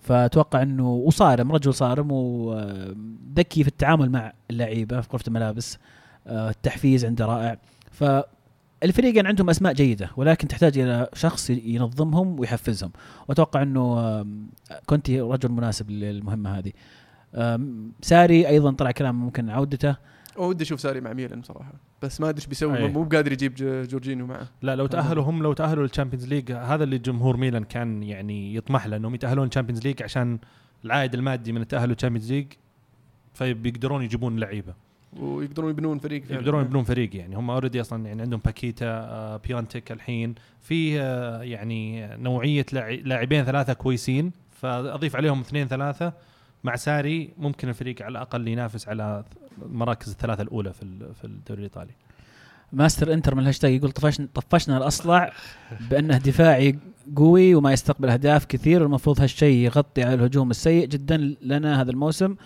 فأتوقع 0.00 0.62
إنه 0.62 0.90
وصارم 0.90 1.52
رجل 1.52 1.74
صارم 1.74 2.12
وذكي 2.12 3.62
في 3.62 3.68
التعامل 3.68 4.10
مع 4.10 4.32
اللعيبه 4.50 5.00
في 5.00 5.08
غرفه 5.12 5.24
الملابس 5.28 5.78
آه، 6.26 6.50
التحفيز 6.50 7.04
عنده 7.04 7.26
رائع. 7.26 7.58
فالفريقين 8.82 9.26
عندهم 9.26 9.50
أسماء 9.50 9.72
جيدة 9.72 10.10
ولكن 10.16 10.48
تحتاج 10.48 10.78
إلى 10.78 11.08
شخص 11.14 11.50
ينظمهم 11.50 12.40
ويحفزهم. 12.40 12.92
وأتوقع 13.28 13.62
إنه 13.62 14.26
كونتي 14.86 15.20
رجل 15.20 15.48
مناسب 15.48 15.90
للمهمة 15.90 16.58
هذه. 16.58 16.72
ساري 18.02 18.48
أيضا 18.48 18.70
طلع 18.70 18.90
كلام 18.90 19.14
ممكن 19.14 19.50
عودته. 19.50 19.96
ودي 20.36 20.64
أشوف 20.64 20.80
ساري 20.80 21.00
مع 21.00 21.12
ميلان 21.12 21.42
صراحة. 21.42 21.72
بس 22.02 22.20
ما 22.20 22.28
أدري 22.28 22.38
إيش 22.38 22.46
بيسوي. 22.46 22.88
مو 22.88 23.02
بقادر 23.02 23.32
يجيب 23.32 23.54
جورجينيو 23.88 24.26
معه. 24.26 24.48
لا 24.62 24.76
لو 24.76 24.86
تأهلوا 24.86 25.24
هم 25.24 25.42
لو 25.42 25.52
تأهلوا 25.52 25.82
لل 25.82 25.90
Champions 25.90 26.26
League 26.26 26.52
هذا 26.52 26.84
اللي 26.84 26.98
جمهور 26.98 27.36
ميلان 27.36 27.64
كان 27.64 28.02
يعني 28.02 28.54
يطمح 28.54 28.86
له 28.86 28.96
إنهم 28.96 29.14
يتأهلون 29.14 29.44
لل 29.44 29.52
Champions 29.52 29.86
League 29.86 30.02
عشان 30.02 30.38
العائد 30.84 31.14
المادي 31.14 31.52
من 31.52 31.60
التاهل 31.60 31.88
لل 31.88 31.96
Champions 31.96 32.32
League 32.32 32.46
فبيقدرون 33.34 34.02
يجيبون 34.02 34.38
لعيبة. 34.38 34.85
ويقدرون 35.20 35.70
يبنون 35.70 35.98
فريق 35.98 36.24
فعلاً. 36.24 36.40
يقدرون 36.40 36.62
يبنون 36.64 36.84
فريق 36.84 37.16
يعني. 37.16 37.36
هم 37.36 37.50
already 37.50 37.80
أصلا 37.80 38.06
يعني 38.06 38.22
عندهم 38.22 38.40
باكيتا 38.44 38.86
آه، 38.86 39.36
بيونتك 39.36 39.92
الحين. 39.92 40.34
في 40.62 41.00
آه، 41.00 41.42
يعني 41.42 42.06
نوعية 42.16 42.66
لاعبين 43.04 43.44
ثلاثة 43.44 43.72
كويسين. 43.72 44.32
فأضيف 44.62 45.16
عليهم 45.16 45.40
اثنين 45.40 45.68
ثلاثة. 45.68 46.12
مع 46.64 46.76
ساري 46.76 47.30
ممكن 47.38 47.68
الفريق 47.68 48.02
على 48.02 48.10
الأقل 48.12 48.48
ينافس 48.48 48.88
على 48.88 49.24
المراكز 49.62 50.10
الثلاثة 50.10 50.42
الأولى 50.42 50.72
في 50.72 50.82
ال- 50.82 51.14
في 51.14 51.24
الدوري 51.24 51.58
الإيطالي. 51.58 51.92
ماستر 52.72 53.12
إنتر 53.12 53.34
من 53.34 53.40
الهاشتاج 53.42 53.72
يقول 53.72 53.90
طفشنا 53.90 54.28
طفشنا 54.34 54.76
الأصلع 54.76 55.32
بأنه 55.90 56.18
دفاعي 56.18 56.78
قوي 57.16 57.54
وما 57.54 57.72
يستقبل 57.72 58.08
أهداف 58.08 58.44
كثير. 58.44 58.82
والمفروض 58.82 59.20
هالشيء 59.20 59.56
يغطي 59.64 60.02
على 60.02 60.14
الهجوم 60.14 60.50
السيء 60.50 60.86
جدا 60.86 61.34
لنا 61.42 61.80
هذا 61.82 61.90
الموسم. 61.90 62.36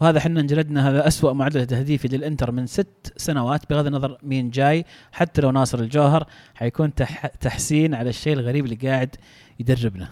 وهذا 0.00 0.18
إحنا 0.18 0.40
انجلدنا 0.40 0.88
هذا 0.90 1.08
أسوأ 1.08 1.32
معدل 1.32 1.66
تهديفي 1.66 2.08
للإنتر 2.08 2.52
من 2.52 2.66
ست 2.66 3.12
سنوات 3.16 3.70
بغض 3.70 3.86
النظر 3.86 4.18
مين 4.22 4.50
جاي. 4.50 4.84
حتى 5.12 5.40
لو 5.40 5.50
ناصر 5.50 5.78
الجوهر 5.78 6.26
حيكون 6.54 6.94
تح 6.94 7.26
تحسين 7.26 7.94
على 7.94 8.10
الشيء 8.10 8.32
الغريب 8.32 8.64
اللي 8.64 8.76
قاعد 8.76 9.16
يدربنا. 9.60 10.08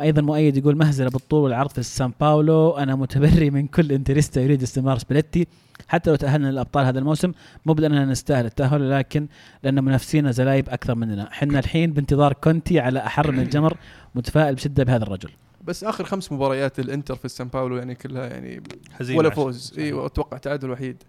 أيضا 0.00 0.22
مؤيد 0.22 0.56
يقول 0.56 0.76
مهزلة 0.76 1.10
بالطول 1.10 1.42
والعرض 1.42 1.70
في 1.70 1.82
سان 1.82 2.12
باولو. 2.20 2.70
أنا 2.70 2.94
متبري 2.94 3.50
من 3.50 3.66
كل 3.66 3.92
انتريستا 3.92 4.40
يريد 4.40 4.62
استمرار 4.62 4.98
سبليتي. 4.98 5.46
حتى 5.88 6.10
لو 6.10 6.16
تأهلنا 6.16 6.48
للأبطال 6.48 6.86
هذا 6.86 6.98
الموسم 6.98 7.32
مو 7.66 7.74
لاننا 7.74 8.04
نستاهل 8.04 8.44
التأهل 8.44 8.90
لكن 8.90 9.26
لأن 9.62 9.84
منافسينا 9.84 10.30
زلايب 10.30 10.68
أكثر 10.68 10.94
مننا. 10.94 11.28
إحنا 11.28 11.58
الحين 11.58 11.92
بانتظار 11.92 12.32
كونتي 12.32 12.80
على 12.80 12.98
أحر 12.98 13.32
من 13.32 13.40
الجمر 13.40 13.76
متفائل 14.14 14.54
بشدة 14.54 14.84
بهذا 14.84 15.02
الرجل. 15.02 15.30
بس 15.66 15.84
آخر 15.84 16.04
خمس 16.04 16.32
مباريات 16.32 16.78
الإنتر 16.78 17.16
في 17.16 17.24
السان 17.24 17.48
باولو 17.48 17.76
يعني 17.76 17.94
كلها 17.94 18.26
يعني 18.26 18.62
هزيمه 18.92 19.18
ولا 19.18 19.30
فوز. 19.30 19.74
إيوه 19.78 20.06
أتوقع 20.06 20.38
تعادل 20.38 20.70
وحيد. 20.70 21.02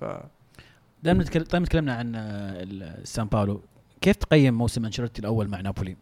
ف 0.00 0.04
دائما 1.02 1.22
نتكلم 1.22 1.42
دائما 1.44 1.66
تكلمنا 1.66 1.94
عن 1.94 2.12
ال- 2.16 3.08
سان 3.08 3.26
باولو. 3.26 3.60
كيف 4.00 4.16
تقيم 4.16 4.54
موسم 4.58 4.84
أنشيلوتي 4.84 5.20
الأول 5.20 5.48
مع 5.48 5.60
نابولي؟ 5.60 5.96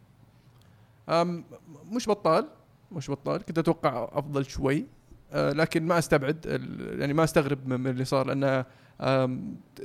أم 1.09 1.45
مش 1.93 2.09
بطال 2.09 2.49
مش 2.93 3.11
بطال. 3.11 3.43
كنت 3.43 3.59
أتوقع 3.59 4.09
أفضل 4.13 4.45
شوي. 4.47 4.87
أه 5.33 5.53
لكن 5.53 5.87
ما 5.87 5.99
أستبعد 5.99 6.39
ال- 6.47 7.01
يعني 7.01 7.13
ما 7.13 7.25
أستغرب 7.25 7.69
من 7.69 7.87
اللي 7.87 8.05
صار 8.05 8.27
لأنه 8.27 8.65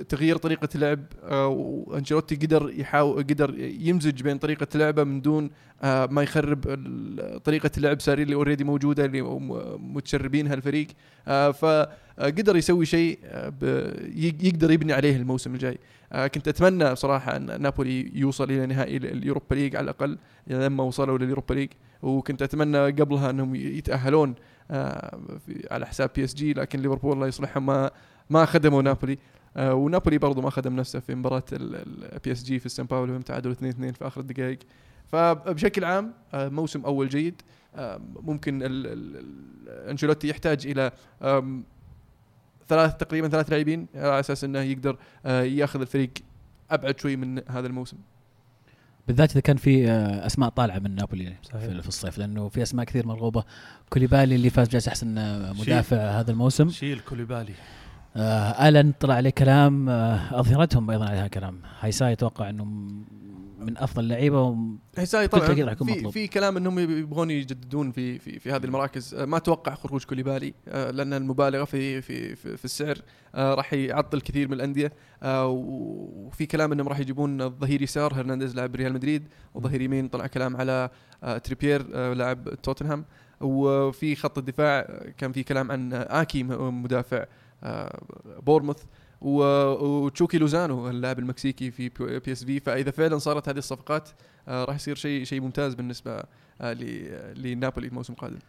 تغيير 0.10 0.38
طريقة 0.38 0.70
اللعب 0.76 1.00
أه، 1.24 1.48
وأنشيلوتي 1.48 2.36
قدر 2.36 2.74
يحاول 2.76 3.24
قدر 3.24 3.60
يمزج 3.60 4.22
بين 4.22 4.38
طريقة 4.38 4.68
لعبه 4.76 5.04
من 5.04 5.22
دون 5.22 5.50
أه، 5.84 6.06
ما 6.06 6.24
يخرب 6.24 6.60
طريقة 7.44 7.72
اللعب 7.78 8.02
ساري 8.02 8.24
اللي 8.24 8.36
already 8.36 8.64
موجودة 8.64 9.06
اللي 9.06 9.22
متشربينها 9.80 10.54
الفريق. 10.54 10.88
أه، 11.28 11.52
فقدر 11.52 12.56
يسوي 12.56 12.86
شيء 12.86 13.20
يقدر 14.16 14.72
يبني 14.72 14.94
عليه 14.94 15.16
الموسم 15.16 15.54
الجاي. 15.54 15.78
كنت 16.14 16.48
أتمنى 16.48 16.96
صراحة 16.96 17.36
أن 17.36 17.62
نابولي 17.62 18.12
يوصل 18.20 18.52
إلى 18.52 18.66
نهائي 18.66 18.98
ال 18.98 19.06
Europa 19.06 19.56
League 19.56 19.76
على 19.76 19.84
الأقل 19.84 20.18
لما 20.48 20.84
وصلوا 20.84 21.18
لل 21.18 21.27
Europa 21.27 21.54
League. 21.54 21.70
وكنت 22.02 22.42
أتمنى 22.42 22.78
قبلها 22.78 23.30
أنهم 23.30 23.56
يتأهلون 23.56 24.36
آه، 24.72 25.20
على 25.72 25.86
حساب 25.86 26.10
PSG 26.16 26.54
لكن 26.54 26.80
ليفربول 26.80 27.14
الله 27.14 27.28
يصلحهم 27.28 27.66
ما 27.66 27.92
ما 28.30 28.46
خدموا 28.46 28.82
نابولي. 28.82 29.18
آه، 29.58 29.74
ونابولي 29.74 30.18
برضو 30.18 30.42
ما 30.42 30.50
خدم 30.50 30.76
نفسه 30.76 31.00
في 31.00 31.16
مباراة 31.16 31.44
ال 31.54 32.32
PSG 32.32 32.60
في 32.60 32.66
السان 32.66 32.86
باولو 32.86 33.22
تعادلوا 33.22 33.54
2 33.54 33.70
2 33.72 33.94
في 33.94 34.08
آخر 34.08 34.22
الدقائق. 34.22 34.60
فبشكل 35.08 35.84
عام 35.84 36.14
آه، 36.34 36.50
موسم 36.50 36.86
أول 36.86 37.10
جيد. 37.10 37.42
آه، 37.76 38.02
ممكن 38.22 38.64
ال- 38.64 38.88
ال- 38.88 39.18
ال- 39.18 39.90
أنشيلوتي 39.90 40.30
يحتاج 40.30 40.68
إلى 40.68 40.92
ثلاث 42.70 42.96
تقريبا 42.98 43.28
ثلاث 43.28 43.50
لاعبين 43.50 43.88
على 43.96 44.20
أساس 44.20 44.44
إنه 44.44 44.60
يقدر 44.60 44.98
يأخذ 45.26 45.82
الفريق 45.82 46.10
أبعد 46.72 47.00
شوي 47.00 47.16
من 47.16 47.42
هذا 47.50 47.68
الموسم. 47.68 47.98
بالذات 49.08 49.32
إذا 49.32 49.40
كان 49.40 49.58
في 49.58 49.90
أسماء 50.26 50.50
طالعة 50.50 50.80
من 50.80 50.96
نابولي 50.96 51.36
صحيح. 51.44 51.82
في 51.82 51.88
الصيف 51.88 52.18
لأنه 52.18 52.50
في 52.50 52.62
أسماء 52.62 52.86
كثير 52.86 53.08
مرغوبة. 53.08 53.44
كوليبالي 53.90 54.36
اللي 54.36 54.50
فاز 54.50 54.68
بجائزة 54.68 54.90
أحسن 54.90 55.08
مدافع 55.60 55.98
هذا 55.98 56.32
الموسم. 56.32 56.70
شيل 56.70 57.00
كوليبالي. 57.00 57.54
ألن 58.18 58.94
طلع 59.00 59.14
عليه 59.14 59.30
كلام 59.30 59.90
آه 59.90 60.40
أظهرتهم 60.40 60.92
أيضا 60.92 61.06
عليها 61.06 61.28
كلام. 61.28 61.60
هايساي 61.80 62.12
يتوقع 62.12 62.50
إنه 62.50 62.66
من 63.60 63.78
أفضل 63.78 64.04
اللعيبة 64.04 64.58
هيساي 64.98 65.28
طبعا 65.28 65.46
في. 65.74 66.12
في 66.12 66.28
كلام 66.28 66.58
إنهم 66.58 66.80
يبغون 66.80 67.32
يجددون 67.32 67.92
في 67.92 68.20
في 68.20 68.40
في 68.40 68.52
هذه 68.52 68.64
المراكز. 68.66 69.14
آه، 69.16 69.26
ما 69.26 69.38
أتوقع 69.38 69.76
خروج 69.76 70.04
كوليبالي 70.04 70.54
آه، 70.68 70.92
لأن 70.92 71.14
المبالغة 71.14 71.64
في 71.64 72.02
في 72.02 72.36
في, 72.36 72.58
في 72.58 72.66
السعر 72.66 72.98
آه، 73.36 73.54
راح 73.54 73.74
يعطل 73.74 74.22
كثير 74.22 74.48
من 74.48 74.54
الأندية. 74.54 74.94
آه، 75.24 75.48
وفي 75.48 76.46
كلام 76.46 76.72
إنهم 76.72 76.88
راح 76.88 77.00
يجيبون 77.00 77.42
الظهير 77.42 77.82
يسار 77.82 78.14
هرنانديز 78.14 78.56
لاعب 78.56 78.76
ريال 78.76 78.94
مدريد 78.94 79.28
وظهير 79.54 79.82
يمين 79.82 80.08
طلع 80.08 80.28
كلام 80.28 80.58
على 80.58 80.90
آه، 81.24 81.38
تريبير 81.38 81.86
آه، 81.94 82.14
لاعب 82.14 82.50
توتنهام. 82.64 83.06
وفي 83.42 84.16
خط 84.16 84.38
الدفاع 84.38 84.80
آه، 84.80 85.10
كان 85.18 85.32
في 85.32 85.44
كلام 85.44 85.72
عن 85.72 85.94
آه، 85.94 86.22
آكي 86.22 86.44
مدافع. 86.44 87.18
آه، 87.18 87.28
بورموث 88.42 88.84
وتشوكي 89.22 90.38
لوزانو 90.38 90.90
اللاعب 90.90 91.20
المكسيكي 91.20 91.72
في 91.72 91.90
PSV 92.26 92.60
فإذا 92.60 92.92
فعلا 92.92 93.18
صارت 93.18 93.50
هذه 93.50 93.58
الصفقات 93.58 94.10
آه، 94.48 94.64
راح 94.64 94.76
يصير 94.76 94.96
شيء 94.96 95.24
شيء 95.24 95.42
ممتاز 95.42 95.74
بالنسبة 95.74 96.24
آه، 96.62 96.74
لنابولي 97.34 97.88
الموسم 97.88 98.14
القادم 98.14 98.40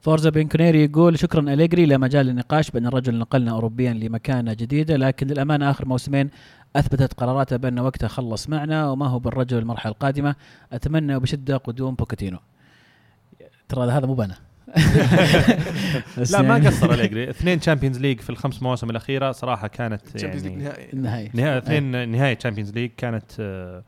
فورزا 0.00 0.30
بنكونيري 0.30 0.84
يقول 0.84 1.18
شكرا 1.18 1.40
أليجري 1.40 1.86
لا 1.86 1.98
مجال 1.98 2.26
للنقاش 2.26 2.70
بأن 2.70 2.86
الرجل 2.86 3.18
نقلنا 3.18 3.50
أوروبيا 3.50 3.92
لمكانة 3.92 4.52
جديدة 4.52 4.96
لكن 4.96 5.26
للأمانة 5.26 5.70
آخر 5.70 5.88
موسمين 5.88 6.30
أثبتت 6.76 7.12
قراراته 7.12 7.56
بأن 7.56 7.78
وقته 7.78 8.08
خلص 8.08 8.48
معنا 8.48 8.90
وما 8.90 9.06
هو 9.06 9.18
بالرجل 9.18 9.58
المرحلة 9.58 9.92
القادمة. 9.92 10.34
أتمنى 10.72 11.18
بشدة 11.18 11.56
قدوم 11.56 11.94
بوكيتينو. 11.94 12.38
ترى 13.68 13.90
هذا 13.90 14.06
مو 14.06 14.14
بس 14.14 14.47
لا 16.32 16.42
ما 16.42 16.54
قصر 16.54 16.92
اليجري 16.94 17.30
اثنين 17.30 17.60
Champions 17.60 17.98
League 17.98 18.20
في 18.20 18.30
الخمس 18.30 18.62
مواسم 18.62 18.90
الأخيرة 18.90 19.32
صراحة 19.32 19.68
كانت 19.68 20.08
Champions 20.08 20.46
League 20.46 20.60
يعني 20.60 20.66
نهائي. 20.68 20.88
النهاية 20.92 21.30
نهايه 21.34 21.58
اثنين 21.58 22.08
نهايه 22.08 22.34
Champions 22.34 22.70
League 22.70 22.90
كانت 22.96 23.24
آه، 23.40 23.84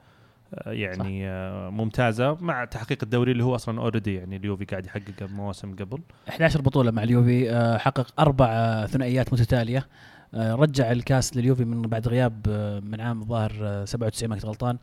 آه، 0.54 0.70
يعني 0.72 1.28
آه، 1.28 1.70
ممتازة 1.70 2.36
مع 2.40 2.64
تحقيق 2.64 2.98
الدوري 3.02 3.32
اللي 3.32 3.44
هو 3.44 3.54
أصلا 3.54 3.80
already 3.80 4.14
يعني 4.14 4.36
اليوفي 4.36 4.64
قاعد 4.64 4.86
يحققه 4.86 5.26
بمواسم 5.26 5.74
قبل. 5.76 5.98
11 6.28 6.60
بطولة 6.62 6.90
مع 6.90 7.02
اليوفي 7.02 7.78
حقق 7.80 8.06
أربع 8.20 8.46
آه، 8.50 8.86
ثنائيات 8.86 9.32
متتالية. 9.32 9.86
آه، 10.34 10.54
رجع 10.54 10.92
الكاس 10.92 11.36
لليوفي 11.36 11.64
من 11.64 11.82
بعد 11.82 12.08
غياب 12.08 12.48
من 12.84 13.00
عام 13.00 13.20
الظاهر 13.20 13.52
آه، 13.62 13.84
97 13.84 14.28
ما 14.30 14.36
كنت 14.36 14.46
غلطان. 14.46 14.78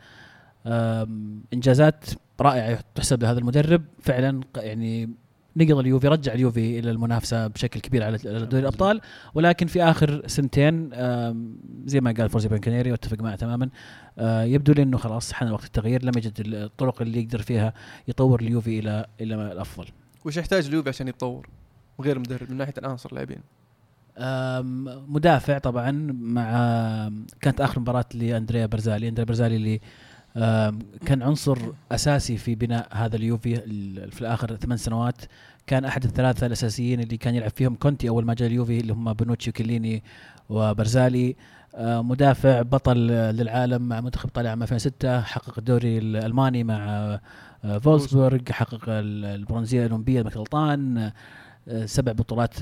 إنجازات 1.54 2.06
رائعة 2.42 2.80
تحسب 2.96 3.24
لهذا 3.24 3.40
المدرب. 3.40 3.84
فعلا 4.02 4.42
يعني 4.58 5.10
نقل 5.58 5.80
اليوفي 5.80 6.08
رجع 6.08 6.34
اليوفي 6.34 6.80
إلى 6.80 6.92
المنافسة 6.92 7.48
بشكل 7.48 7.80
كبير 7.80 8.04
على 8.04 8.18
دوري 8.24 8.60
الأبطال. 8.60 9.02
ولكن 9.34 9.68
في 9.68 9.84
آخر 9.84 10.28
سنتين 10.28 10.90
زي 11.86 12.02
ما 12.02 12.14
قال 12.18 12.30
فوزي 12.30 12.50
بنكنيري 12.50 12.92
وأتفق 12.92 13.22
معه 13.22 13.36
تماما 13.36 13.70
آه، 14.20 14.44
يبدو 14.44 14.74
لي 14.74 14.82
إنه 14.82 14.98
خلاص 14.98 15.32
حان 15.32 15.52
وقت 15.52 15.66
التغيير. 15.66 16.04
لم 16.04 16.12
يجد 16.18 16.34
الطرق 16.40 17.02
اللي 17.02 17.22
يقدر 17.22 17.42
فيها 17.42 17.74
يطور 18.08 18.40
اليوفي 18.40 18.80
إلى 18.80 19.06
إلى 19.22 19.36
الأفضل. 19.36 19.86
وش 20.26 20.38
يحتاج 20.38 20.68
اليوفي 20.68 20.90
عشان 20.90 21.08
يتطور؟ 21.08 21.50
وغير 21.98 22.20
مدرب 22.20 22.52
من 22.52 22.58
ناحية 22.58 22.74
العناصر 22.78 23.10
اللاعبين. 23.10 23.40
مدافع 25.08 25.58
طبعا 25.58 25.92
مع 26.22 26.50
كانت 27.42 27.62
آخر 27.62 27.80
مباراة 27.80 28.06
لأندريا 28.14 28.66
برزالي. 28.66 29.08
أندريا 29.08 29.26
برزالي 29.26 29.56
اللي 29.56 29.82
كان 31.06 31.22
عنصر 31.24 31.58
أساسي 31.92 32.38
في 32.38 32.56
بناء 32.56 32.88
هذا 32.92 33.16
اليوفي 33.16 33.56
ال- 33.66 34.12
في 34.12 34.22
الآخر 34.22 34.56
ثمان 34.56 34.78
سنوات. 34.78 35.22
كان 35.68 35.86
أحد 35.86 36.04
الثلاثة 36.04 36.46
الأساسيين 36.48 37.00
اللي 37.00 37.18
كان 37.18 37.36
يلعب 37.36 37.52
فيهم 37.56 37.76
كونتي 37.76 38.10
أول 38.10 38.26
ما 38.26 38.34
جاء 38.34 38.48
اليوفي 38.48 38.80
اللي 38.80 38.94
هم 38.94 39.14
بنوتشي 39.14 39.50
وكيليني 39.50 40.04
وبرزالي. 40.50 41.36
مدافع 41.80 42.62
بطل 42.62 42.98
للعالم 43.08 43.82
مع 43.82 44.02
منتخب 44.02 44.26
ايطاليا 44.26 44.50
عام 44.50 44.62
2006 44.64 45.22
حقق 45.22 45.54
الدوري 45.58 45.98
الألماني 45.98 46.64
مع 46.64 46.78
آه، 47.66 47.78
فولسبورغ 47.78 48.40
حقق 48.52 48.84
ال- 48.88 49.26
البرونزية 49.26 49.86
الأولمبية 49.86 50.22
غلطان؟ 50.22 51.12
سبع 51.86 52.12
بطولات 52.12 52.54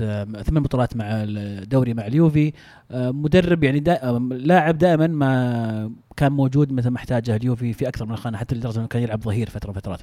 ثمان 0.42 0.62
بطولات 0.62 0.96
مع 0.96 1.04
الدوري 1.10 1.94
مع 1.94 2.06
اليوفي. 2.06 2.52
مدرب 2.90 3.64
يعني 3.64 3.80
دا 3.80 4.18
لاعب 4.30 4.78
دائما 4.78 5.06
ما 5.06 5.92
كان 6.16 6.32
موجود 6.32 6.72
مثل 6.72 6.88
ما 6.88 6.96
احتاجه 6.96 7.36
اليوفي 7.36 7.72
في 7.72 7.88
أكثر 7.88 8.06
من 8.06 8.16
خانة 8.16 8.38
حتى 8.38 8.54
لدرجة 8.54 8.78
إنه 8.78 8.86
كان 8.86 9.02
يلعب 9.02 9.22
ظهير 9.22 9.50
فترة 9.50 9.70
من 9.70 9.74
فترات 9.74 10.00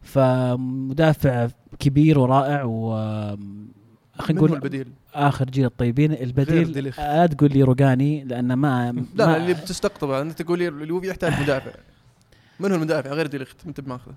فمدافع 0.00 1.48
كبير 1.78 2.18
ورائع 2.18 2.64
و 2.64 2.96
خلينا 4.18 4.40
نقول 4.40 4.52
البديل؟ 4.52 4.88
آخر 5.14 5.44
جيل 5.44 5.64
الطيبين. 5.64 6.12
البديل. 6.12 6.92
لا 6.98 7.26
تقول 7.26 7.52
لي 7.52 7.62
روجاني 7.62 8.24
لأن 8.24 8.52
ما 8.52 8.92
لا 8.92 9.26
ما 9.26 9.32
لا 9.32 9.36
اللي 9.36 9.54
بتستقطبه. 9.54 10.20
أنت 10.20 10.42
تقول 10.42 10.58
لي 10.58 10.68
اليوفي 10.68 11.08
يحتاج 11.08 11.42
مدافع. 11.42 11.70
من 12.60 12.70
هو 12.70 12.76
المدافع 12.76 13.10
غير 13.10 13.26
ديليخت؟ 13.26 13.56
انت 13.66 13.80
بماخذه 13.80 14.14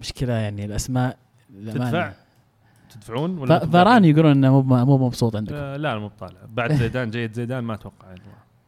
مشكلة 0.00 0.32
يعني 0.32 0.64
الأسماء. 0.64 1.18
تدفع. 1.66 2.12
تدفعون 2.94 3.38
ولا 3.38 3.66
فاراني 3.66 4.10
يقولون 4.10 4.30
إنه 4.30 4.60
مو 4.62 4.84
مو 4.84 5.06
مبسوط 5.06 5.36
عندكم. 5.36 5.54
آه 5.56 5.76
لا 5.76 5.98
مو 5.98 6.08
بطالع. 6.08 6.38
بعد 6.48 6.72
زيدان 6.82 7.10
جيد 7.10 7.32
زيدان 7.32 7.64
ما 7.64 7.74
أتوقع 7.74 8.08
يعني. 8.08 8.20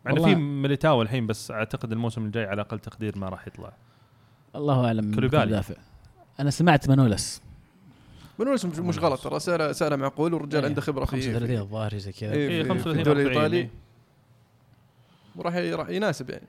مع 0.05 0.13
انه. 0.13 0.25
في 0.25 0.35
ميليتاو 0.35 1.03
الحين 1.03 1.27
بس 1.27 1.51
أعتقد 1.51 1.93
الموسم 1.93 2.25
الجاي 2.27 2.45
على 2.45 2.61
أقل 2.63 2.79
تقدير 2.79 3.19
ما 3.19 3.29
راح 3.29 3.47
يطلع. 3.47 3.73
الله 4.57 4.87
أعلم. 4.87 5.13
المدافع 5.45 5.75
أنا 6.41 6.51
سمعت 6.51 6.89
هو 8.49 8.55
اسمه 8.55 8.71
مش- 8.71 8.79
مش 8.79 8.99
غلط. 8.99 9.21
ترى 9.25 9.39
سعره 9.41 9.73
سعره 9.73 9.97
معقول 9.97 10.35
والرجال 10.35 10.61
إيه، 10.63 10.69
عنده 10.69 10.81
خبرة 10.81 11.05
في 11.05 11.11
35 11.11 11.47
في- 11.47 11.59
الظاهر 11.59 11.97
زي 11.99 12.13
كذا. 12.13 12.33
في- 12.33 12.63
35 12.65 12.93
في 12.95 12.99
الدوري 12.99 13.21
40 13.23 13.27
الإيطالي. 13.37 13.57
إيه. 13.57 13.71
وراح 15.37 15.55
راح 15.75 15.89
يناسب 15.89 16.31
يعني. 16.31 16.47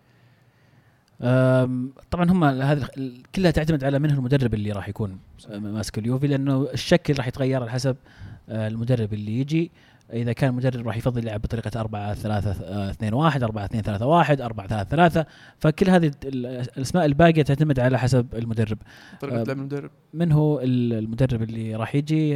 طبعا 2.11 2.31
هم 2.31 2.43
هذه 2.43 2.87
كلها 3.35 3.51
تعتمد 3.51 3.83
على 3.83 3.99
من 3.99 4.11
هو 4.11 4.17
المدرب 4.17 4.53
اللي 4.53 4.71
راح 4.71 4.89
يكون 4.89 5.17
ماسك 5.49 5.97
اليوفي 5.97 6.27
لأنه 6.27 6.67
الشكل 6.73 7.13
راح 7.17 7.27
يتغير 7.27 7.61
على 7.61 7.71
حسب 7.71 7.95
آه، 8.49 8.67
المدرب 8.67 9.13
اللي 9.13 9.39
يجي. 9.39 9.71
إذا 10.13 10.33
كان 10.33 10.49
المدرب 10.49 10.87
راح 10.87 10.97
يفضل 10.97 11.23
يلعب 11.23 11.41
بطريقة 11.41 11.79
4 11.79 12.13
3 12.13 12.51
2 12.91 13.13
1 13.13 13.43
4 13.43 13.65
2 13.65 13.83
3 13.83 14.05
1 14.05 14.41
4 14.41 14.67
3 14.67 14.89
3 14.89 15.25
فكل 15.59 15.89
هذه 15.89 16.11
ال- 16.25 16.45
الأسماء 16.77 17.05
الباقية 17.05 17.41
تعتمد 17.41 17.79
على 17.79 17.99
حسب 17.99 18.27
المدرب. 18.35 18.77
طريقة 19.21 19.35
لعب 19.37 19.49
المدرب. 19.49 19.89
من 20.13 20.31
هو 20.31 20.59
ال- 20.59 20.93
المدرب 20.93 21.41
اللي 21.43 21.75
راح 21.75 21.95
يجي؟ 21.95 22.33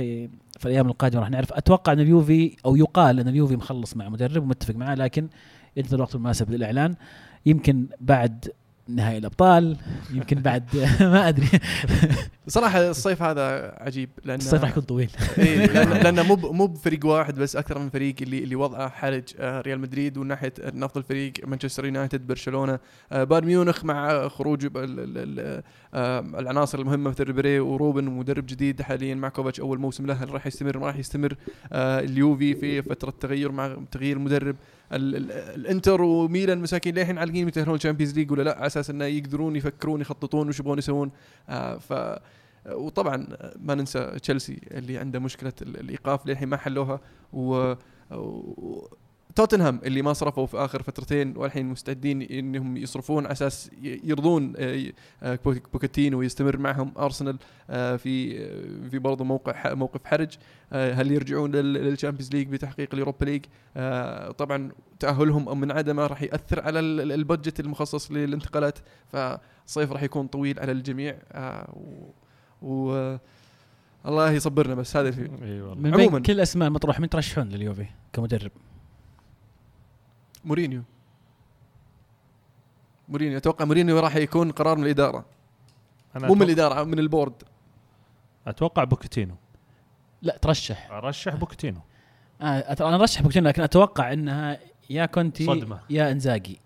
في 0.59 0.65
الأيام 0.65 0.88
القادمة 0.88 1.21
راح 1.21 1.29
نعرف. 1.29 1.53
أتوقع 1.53 1.93
أن 1.93 1.99
اليوفي 1.99 2.55
أو 2.65 2.75
يقال 2.75 3.19
أن 3.19 3.27
اليوفي 3.27 3.55
مخلص 3.55 3.97
مع 3.97 4.09
مدرب 4.09 4.43
ومتفق 4.43 4.75
معه 4.75 4.95
لكن 4.95 5.27
ينتظر 5.77 5.95
الوقت 5.95 6.15
المناسب 6.15 6.51
للإعلان. 6.51 6.95
يمكن 7.45 7.86
بعد 8.01 8.47
نهائي 8.95 9.17
الأبطال. 9.17 9.77
يمكن 10.13 10.39
بعد 10.41 10.63
ما 11.01 11.29
أدري. 11.29 11.47
صراحة 12.47 12.89
الصيف 12.89 13.21
هذا 13.21 13.75
عجيب 13.77 14.09
لأن 14.25 14.37
الصيف 14.37 14.61
راح 14.61 14.69
يكون 14.69 14.83
طويل. 14.83 15.11
إيه 15.37 15.65
لأن 15.65 15.89
لأنه 16.03 16.23
مو 16.23 16.35
مو 16.51 16.67
بفريق 16.67 17.05
واحد 17.05 17.35
بس 17.35 17.55
أكثر 17.55 17.79
من 17.79 17.89
فريق 17.89 18.15
اللي 18.21 18.43
اللي 18.43 18.55
وضعه 18.55 18.89
حرج 18.89 19.23
آه، 19.39 19.61
ريال 19.61 19.79
مدريد 19.79 20.17
وناحيه 20.17 20.53
افضل 20.59 21.03
فريق 21.03 21.33
مانشستر 21.47 21.85
يونايتد 21.85 22.27
برشلونة. 22.27 22.79
آه، 23.11 23.23
بايرن 23.23 23.47
ميونخ 23.47 23.85
مع 23.85 24.27
خروج 24.27 24.67
آه، 24.75 26.19
العناصر 26.19 26.79
المهمة 26.79 27.09
مثل 27.09 27.23
ريبيري 27.23 27.59
وروبن 27.59 28.07
ومدرب 28.07 28.45
جديد 28.45 28.81
حاليا 28.81 29.15
مع 29.15 29.29
كوفاتش 29.29 29.59
أول 29.59 29.79
موسم 29.79 30.05
له 30.05 30.13
هل 30.13 30.29
راح 30.33 30.47
يستمر 30.47 30.77
ما 30.77 30.87
راح 30.87 30.95
يستمر. 30.97 31.35
اليوفي 31.73 32.55
في 32.55 32.81
فترة 32.81 33.13
تغير 33.19 33.51
مع 33.51 33.75
تغيير 33.91 34.17
المدرب 34.17 34.41
ال- 34.45 34.55
ال- 34.55 34.55
الانتر 34.95 36.01
وميلان 36.01 36.57
مساكين 36.59 36.95
للحين 36.95 37.17
عالقين 37.17 37.47
يتاهلون 37.47 37.75
ال 37.75 37.79
Champions 37.79 38.13
League 38.15 38.32
ولا 38.31 38.43
لا؟ 38.43 38.57
على 38.57 38.65
أساس 38.67 38.89
إنه 38.89 39.05
يقدرون 39.05 39.55
يفكرون 39.55 40.01
يخططون 40.01 40.49
وش 40.49 40.59
يبغون 40.59 40.77
يسوون. 40.77 41.11
آه، 41.49 41.77
ف 41.77 41.93
وطبعا 42.69 43.27
ما 43.59 43.75
ننسى 43.75 44.05
تشيلسي 44.21 44.61
اللي 44.71 44.97
عنده 44.97 45.19
مشكلة 45.19 45.53
ال- 45.61 45.79
الإيقاف 45.79 46.25
للحين 46.27 46.47
ما 46.47 46.57
حلوها 46.57 46.99
و... 47.33 47.73
توتنهام 49.36 49.79
اللي 49.86 50.01
ما 50.01 50.13
صرفوا 50.13 50.45
في 50.45 50.57
آخر 50.57 50.84
فترتين 50.84 51.38
والحين 51.38 51.65
مستعدين 51.65 52.21
إنهم 52.21 52.77
يصرفون 52.77 53.23
على 53.25 53.32
أساس 53.32 53.71
يرضون 53.82 54.53
آه، 54.57 54.91
آه، 55.23 55.39
بوك- 55.45 55.71
بوكيتينو 55.73 56.19
ويستمر 56.19 56.57
معهم. 56.57 56.91
أرسنال 56.97 57.38
آه، 57.69 57.95
في 57.95 58.38
في 58.89 58.99
برضه 58.99 59.23
موقع 59.25 59.73
موقف 59.73 60.05
حرج. 60.05 60.29
هل 60.71 61.11
يرجعون 61.11 61.51
لل- 61.51 61.73
لل 61.73 61.84
Champions 61.84 62.32
League 62.34 62.47
بتحقيق 62.47 62.89
ال 62.93 62.98
Europa 62.98 63.25
League؟ 63.25 63.45
طبعا 64.38 64.71
تأهلهم 64.99 65.47
أو 65.49 65.55
من 65.55 65.71
عدمه 65.71 66.07
راح 66.07 66.21
يأثر 66.21 66.61
على 66.61 66.79
ال- 66.79 67.01
ال- 67.01 67.11
ال 67.11 67.18
budget 67.18 67.59
المخصص 67.59 68.11
للانتقالات 68.11 68.79
فالصيف 69.11 69.91
راح 69.91 70.03
يكون 70.03 70.27
طويل 70.27 70.59
على 70.59 70.71
الجميع. 70.71 71.15
و, 72.61 73.15
الله 74.05 74.32
يصبرنا 74.32 74.75
بس 74.75 74.97
هذا 74.97 75.11
في 75.11 75.21
إي 75.21 75.61
والله. 75.61 75.75
من 75.75 75.93
عموماً. 75.93 76.11
بين 76.11 76.21
كل 76.23 76.34
الاسماء 76.34 76.67
المطروحة 76.67 77.01
من 77.01 77.09
ترشحون 77.09 77.49
لليوفي 77.49 77.86
كمدرب؟ 78.13 78.51
مورينيو. 80.45 80.83
مورينيو 83.09 83.37
أتوقع 83.37 83.65
مورينيو 83.65 83.99
راح 83.99 84.15
يكون 84.15 84.51
قرار 84.51 84.77
من 84.77 84.83
الإدارة. 84.83 85.25
أنا 86.15 86.27
مو 86.27 86.33
من 86.33 86.41
الإدارة 86.41 86.83
من 86.83 86.99
ال 86.99 87.06
board. 87.06 87.43
أتوقع 88.47 88.83
بوكيتينو. 88.83 89.35
لا 90.21 90.37
ترشح. 90.37 90.91
أرشح 90.91 91.35
بوكيتينو. 91.35 91.79
آه 92.41 92.73
أت- 92.75 92.81
أنا 92.81 92.95
أرشح 92.95 93.21
بوكيتينو 93.21 93.47
لكن 93.49 93.61
أتوقع 93.63 94.13
إنها 94.13 94.59
يا 94.89 95.05
كونتي 95.05 95.45
صدمة. 95.45 95.79
يا 95.89 96.11
إنزاجي. 96.11 96.59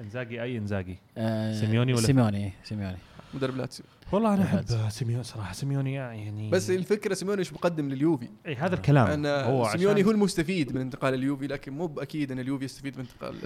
إنزاجي 0.00 0.42
أي 0.42 0.58
إنزاجي؟ 0.58 0.98
آه 1.18 1.52
سيميوني 1.60 1.92
ولا- 1.92 2.02
سيميوني 2.06 2.52
سيميوني. 2.64 2.98
مدرب 3.34 3.56
لاتسيو. 3.56 3.86
والله 4.12 4.34
أنا. 4.34 4.42
أحب 4.44 4.88
سيميوني 4.90 5.22
صراحة 5.24 5.52
سيميوني 5.52 5.92
يعني 5.94 6.50
بس 6.50 6.70
الفكرة 6.70 7.14
سيميوني 7.14 7.38
إيش 7.40 7.52
مقدم 7.52 7.88
لليوفي 7.88 8.28
إي 8.46 8.54
هذا 8.54 8.74
الكلام 8.74 9.06
أن 9.06 9.26
هو 9.26 9.68
سيميوني 9.72 9.94
عشان- 9.94 10.04
هو 10.04 10.10
المستفيد 10.10 10.74
من 10.74 10.80
انتقال 10.80 11.14
اليوفي 11.14 11.46
لكن 11.46 11.72
مو 11.72 11.86
بأكيد 11.86 12.32
أن 12.32 12.38
اليوفي 12.38 12.64
يستفيد 12.64 12.98
من 12.98 13.00
انتقال 13.04 13.36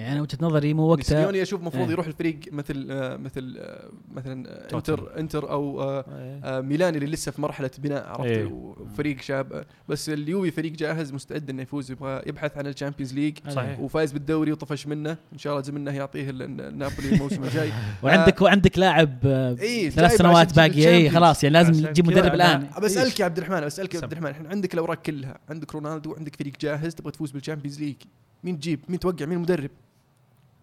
يعني 0.00 0.12
أنا 0.12 0.22
وجهة 0.22 0.38
نظري 0.40 0.74
مو 0.74 0.82
وقتها 0.82 1.04
سيميوني 1.04 1.42
أشوف 1.42 1.60
المفروض 1.60 1.84
إيه. 1.84 1.92
يروح 1.92 2.06
الفريق 2.06 2.40
مثل 2.52 2.86
آه، 2.90 3.16
مثل 3.16 3.56
آه، 3.58 3.90
مثلا 4.12 4.48
آه،. 4.48 4.76
إنتر 4.76 5.18
إنتر 5.18 5.50
أو 5.50 5.82
آه، 5.82 6.04
إيه. 6.44 6.60
ميلان 6.60 6.94
اللي 6.94 7.06
لسه 7.06 7.32
في 7.32 7.40
مرحلة 7.40 7.70
بناء 7.78 8.08
عرفت 8.08 8.24
إيه. 8.24 8.44
وفريق 8.44 9.20
شاب 9.20 9.64
بس 9.88 10.08
اليوفي 10.08 10.50
فريق 10.50 10.72
جاهز 10.72 11.12
مستعد 11.12 11.50
إنه 11.50 11.62
يفوز 11.62 11.90
يبغى 11.90 12.22
يبحث 12.26 12.58
عن 12.58 12.66
ال 12.66 12.71
Champions 12.71 13.14
League 13.14 13.38
صحيح. 13.48 13.80
وفايز 13.80 14.12
بالدوري 14.12 14.52
وطفش 14.52 14.86
منه 14.86 15.16
إن 15.32 15.38
شاء 15.38 15.52
الله 15.52 15.64
زمنه 15.64 15.96
يعطيه 15.96 16.30
ال- 16.30 16.42
ال- 16.42 16.78
نابولي 16.78 17.12
الموسم 17.12 17.42
الجاي 17.44 17.72
وعندك 18.02 18.42
وعندك 18.42 18.78
لاعب 18.78 19.26
إيه، 19.26 19.90
ثلاث 19.90 20.16
سنوات 20.16 20.56
باقيه 20.56 20.88
اي. 20.88 21.10
خلاص 21.10 21.44
يعني 21.44 21.52
لازم 21.54 21.86
تجيب 21.86 22.06
مدرب 22.06 22.34
الآن 22.34 22.66
بسالك 22.82 23.20
يا 23.20 23.24
عبد 23.24 23.38
الرحمن 23.38 23.60
بسالك 23.66 23.94
يا. 23.94 24.00
عبد 24.02 24.12
الرحمن 24.12 24.30
الحين 24.30 24.46
عندك 24.46 24.74
الأوراق 24.74 25.02
كلها 25.02 25.38
عندك 25.48 25.74
رونالدو 25.74 26.14
عندك 26.14 26.36
فريق 26.36 26.52
جاهز 26.60 26.94
تبغى 26.94 27.12
تفوز 27.12 27.30
بال 27.30 27.39
Champions 27.39 27.80
League 27.80 27.96
مين 28.44 28.58
تجيب 28.58 28.80
مين 28.88 28.98
توقع 28.98 29.26
مين 29.26 29.36
المدرب 29.36 29.70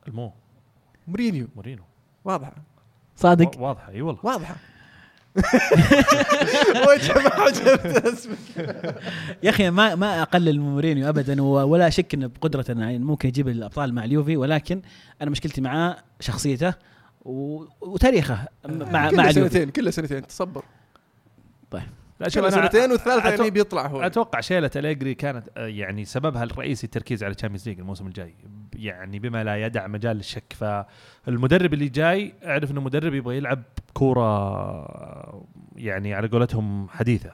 المو 0.08 0.32
مورينيو. 1.08 1.48
مورينو 1.56 1.84
واضحة. 2.26 2.54
صادق. 3.16 3.58
وا- 3.58 3.62
واضحة 3.68 3.92
إي 3.92 4.02
والله. 4.02 4.20
واضحة. 4.24 4.56
وجه 6.90 7.14
ما 7.14 7.30
عجبت 7.34 7.86
أسمك. 7.86 8.38
يا 9.44 9.50
أخي 9.50 9.70
ما 9.70 9.96
ما 9.96 10.22
اقلل 10.22 10.60
من 10.62 10.70
مورينيو 10.70 11.10
ابدا 11.10 11.42
ولا 11.44 11.88
اشك 11.88 12.14
إنه 12.14 12.28
بقدرته 12.28 12.72
إنه 12.72 12.82
يعني 12.82 13.00
ممكن 13.00 13.30
يجيب 13.30 13.48
الأبطال 13.48 13.94
مع 13.94 14.04
اليوفي 14.04 14.38
ولكن 14.38 14.82
أنا 15.22 15.30
مشكلتي 15.30 15.62
معاه 15.62 15.98
شخصيته 16.20 16.74
وتاريخه 17.82 18.48
مع 18.66 18.90
مع 18.92 19.10
كله 19.10 19.30
اليوفي. 19.30 19.50
سنتين 19.50 19.70
كله 19.70 19.92
سنتين 19.92 20.28
تصبر. 20.28 20.64
لا 22.20 22.30
شوف 22.30 22.54
سنتين 22.54 22.92
والثالثة 22.92 23.30
يعني 23.30 23.50
بيطلع 23.50 23.88
هو. 23.88 24.02
أتوقع 24.02 24.42
شيلة 24.42 24.72
أليجري 24.76 25.14
كانت 25.14 25.50
آه، 25.58 25.68
يعني 25.68 26.06
سببها 26.06 26.44
الرئيسي 26.44 26.86
التركيز 26.86 27.24
على 27.24 27.34
ال 27.34 27.37
Champions 27.37 27.70
League 27.70 27.80
الموسم 27.80 28.08
الجاي. 28.08 28.36
يعني 28.76 29.20
بما 29.20 29.44
لا 29.44 29.66
يدع 29.66 29.88
مجال 29.88 30.18
للشك 30.18 30.54
فالمدرب 30.56 31.74
اللي 31.74 31.88
جاي 31.90 32.34
أعرف 32.46 32.72
إنه 32.72 32.82
مدرب 32.82 33.14
يبغى 33.14 33.38
يلعب 33.38 33.64
كورة 33.94 34.22
آه، 34.22 35.46
يعني 35.76 36.14
على 36.14 36.28
قولتهم 36.28 36.90
حديثة. 36.90 37.32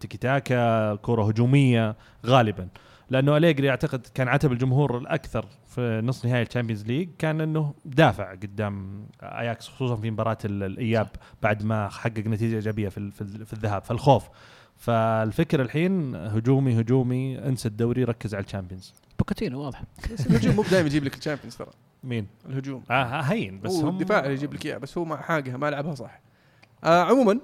تيكي 0.00 0.18
تاكا 0.18 0.94
كورة 0.94 1.28
هجومية 1.28 1.96
غالبا. 2.26 2.68
لأنه 3.10 3.36
أليجري 3.36 3.70
أعتقد 3.70 4.06
كان 4.14 4.28
عتب 4.28 4.52
الجمهور 4.52 4.98
الأكثر 4.98 5.46
في 5.66 6.00
نصف 6.04 6.24
نهائي 6.26 6.42
ال 6.42 6.46
Champions 6.46 6.84
League 6.86 7.08
كان 7.18 7.40
إنه 7.40 7.74
دافع 7.84 8.30
قدام 8.32 9.06
أياكس 9.22 9.68
خصوصا 9.68 9.96
في 9.96 10.10
مباراة 10.10 10.38
ال- 10.44 10.62
الإياب 10.62 11.08
بعد 11.42 11.64
ما 11.64 11.88
حقق 11.88 12.18
نتيجة 12.18 12.54
إيجابية 12.54 12.88
في 12.88 12.98
ال- 12.98 13.12
في 13.12 13.20
ال- 13.20 13.46
في 13.46 13.52
الذهاب 13.52 13.82
فالخوف 13.84 14.28
فالفكرة 14.76 15.62
الحين 15.62 16.14
هجومي 16.16 16.80
هجومي 16.80 17.38
انسى 17.38 17.68
الدوري 17.68 18.04
ركز 18.04 18.34
على 18.34 18.44
ال 18.44 18.49
Champions. 18.49 18.94
بوكاتينو 19.18 19.60
واضح. 19.60 19.82
الهجوم 20.30 20.56
مو 20.56 20.62
دائما 20.70 20.86
يجيب 20.86 21.04
لك 21.04 21.16
ال 21.18 21.22
Champions 21.22 21.56
ترى. 21.56 21.70
مين؟ 22.04 22.26
الهجوم. 22.48 22.82
آه 22.90 23.20
هين 23.20 23.60
بس 23.60 23.72
هو 23.72 23.88
هم 23.88 24.00
الدفاع 24.00 24.18
اللي 24.20 24.32
يجيب 24.32 24.54
لك 24.54 24.66
إياه 24.66 24.78
بس 24.78 24.98
هو 24.98 25.04
ما 25.04 25.16
حاجة 25.16 25.56
ما 25.56 25.70
لعبها 25.70 25.94
صح. 25.94 26.20
آه 26.84 27.02
عموما 27.02 27.40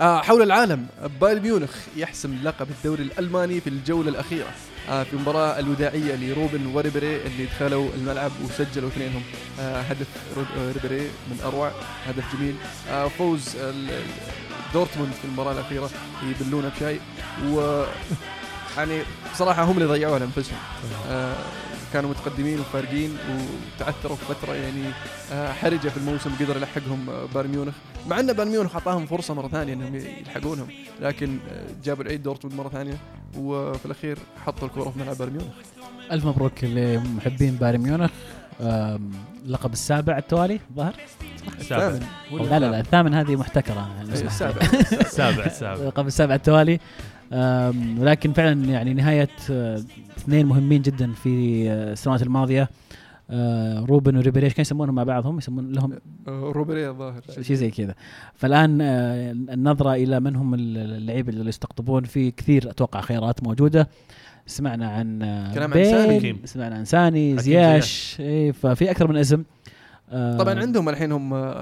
حول 0.00 0.42
العالم. 0.42 0.86
بايرن 1.20 1.42
ميونخ 1.42 1.70
يحسم 1.96 2.38
لقب 2.42 2.70
الدوري 2.70 3.02
الألماني 3.02 3.60
في 3.60 3.66
الجولة 3.70 4.08
الأخيرة. 4.08 4.50
آه 4.88 5.02
في 5.02 5.12
المباراه 5.12 5.58
الوداعية 5.58 6.14
لروبن 6.14 6.66
وريبري 6.66 7.16
اللي 7.16 7.44
دخلوا 7.44 7.88
الملعب 7.94 8.30
وسجلوا 8.44 8.88
اثنينهم. 8.88 9.22
آه 9.60 9.80
هدف 9.80 10.06
آه، 10.36 10.72
ريبري 10.72 11.00
من 11.00 11.40
أروع 11.44 11.70
هدف 12.06 12.36
جميل. 12.36 12.54
آه 12.90 13.08
فوز 13.08 13.56
دورتموند 14.74 15.12
في 15.12 15.24
المباراة 15.24 15.52
الأخيرة 15.52 15.90
يبلونا 16.22 16.68
بشيء. 16.68 17.00
و 17.50 17.84
يعني 18.76 19.02
بصراحة 19.32 19.62
هم 19.64 19.76
اللي 19.76 19.86
انفسهم 20.24 20.58
آه 21.10 21.34
كانوا 21.92 22.10
متقدمين 22.10 22.60
وفارقين 22.60 23.16
وتعثروا 23.76 24.16
في 24.16 24.24
فترة 24.34 24.54
يعني 24.54 24.82
آه 25.32 25.52
حرجة 25.52 25.88
في 25.88 25.96
الموسم 25.96 26.30
قدر 26.40 26.56
يلحقهم 26.56 27.10
آه، 27.10 27.26
بايرن 27.34 27.50
ميونخ. 27.50 27.74
مع 28.06 28.20
إن 28.20 28.32
بايرن 28.32 28.50
ميونخ 28.50 28.74
أعطاهم 28.74 29.06
فرصة 29.06 29.34
مرة 29.34 29.48
ثانية 29.48 29.72
إنهم 29.72 29.94
يلحقونهم 29.94 30.66
لكن 31.00 31.38
آه، 31.52 31.64
جابوا 31.84 32.04
العيد 32.04 32.22
دورتموند 32.22 32.56
مرة 32.56 32.68
ثانية 32.68 32.96
وفي 33.38 33.86
الأخير 33.86 34.18
حطوا 34.46 34.68
الكره 34.68 34.90
في 34.90 34.98
ملعب 34.98 35.16
بايرن 35.16 35.32
ميونخ. 35.32 35.52
ألف 36.12 36.26
مبروك 36.26 36.64
لمحبين 36.64 37.54
بايرن 37.54 37.80
ميونخ. 37.80 38.10
اللقب 39.46 39.72
السابع 39.72 40.12
على 40.12 40.22
التوالي 40.22 40.60
ظهر 40.76 40.94
السابع. 41.60 41.98
لا 42.32 42.58
لا 42.58 42.70
لا 42.70 42.80
الثامن 42.80 43.14
هذه 43.14 43.36
محتكرة. 43.36 43.90
إيه،. 44.02 44.22
السابع. 44.22 44.60
السابع 45.00 45.44
السابع. 45.44 45.80
اللقب 45.80 46.06
السابع 46.06 46.32
على 46.32 46.38
التوالي. 46.38 46.80
ولكن 47.98 48.32
فعلا 48.32 48.64
يعني 48.64 48.94
نهاية 48.94 49.28
آه، 49.50 49.82
اثنين 50.18 50.46
مهمين 50.46 50.82
جدا 50.82 51.12
في 51.12 51.64
آه، 51.70 51.92
السنوات 51.92 52.22
الماضية. 52.22 52.68
آه، 53.30 53.84
روبن 53.88 54.16
وريبيري 54.16 54.44
إيش 54.46 54.52
كانوا 54.52 54.66
يسمونهم 54.66 54.94
مع 54.94 55.02
بعضهم؟ 55.02 55.38
يسمون 55.38 55.72
لهم 55.72 55.98
روبري 56.28 56.88
الظاهر. 56.88 57.22
شيء 57.40 57.56
زي 57.56 57.70
كذا. 57.70 57.94
فالآن 58.34 58.80
النظرة 59.50 59.94
إلى 59.94 60.20
من 60.20 60.36
هم 60.36 60.54
اللعيبه 60.54 61.32
اللي 61.32 61.48
يستقطبون 61.48 62.04
في 62.04 62.30
كثير 62.30 62.70
أتوقع 62.70 63.00
خيارات 63.00 63.42
موجودة. 63.42 63.88
سمعنا 64.46 64.90
عن 64.90 65.18
كلام 65.54 65.72
عن 65.72 65.84
ساني. 65.84 66.36
سمعنا 66.44 66.76
عن 66.76 66.84
ساني 66.84 67.38
زياش 67.38 68.16
إيه 68.20 68.52
ففي 68.52 68.90
أكثر 68.90 69.08
من 69.08 69.16
اسم. 69.16 69.44
طبعا 70.12 70.60
عندهم 70.60 70.88
الحين 70.88 71.12
هم 71.12 71.52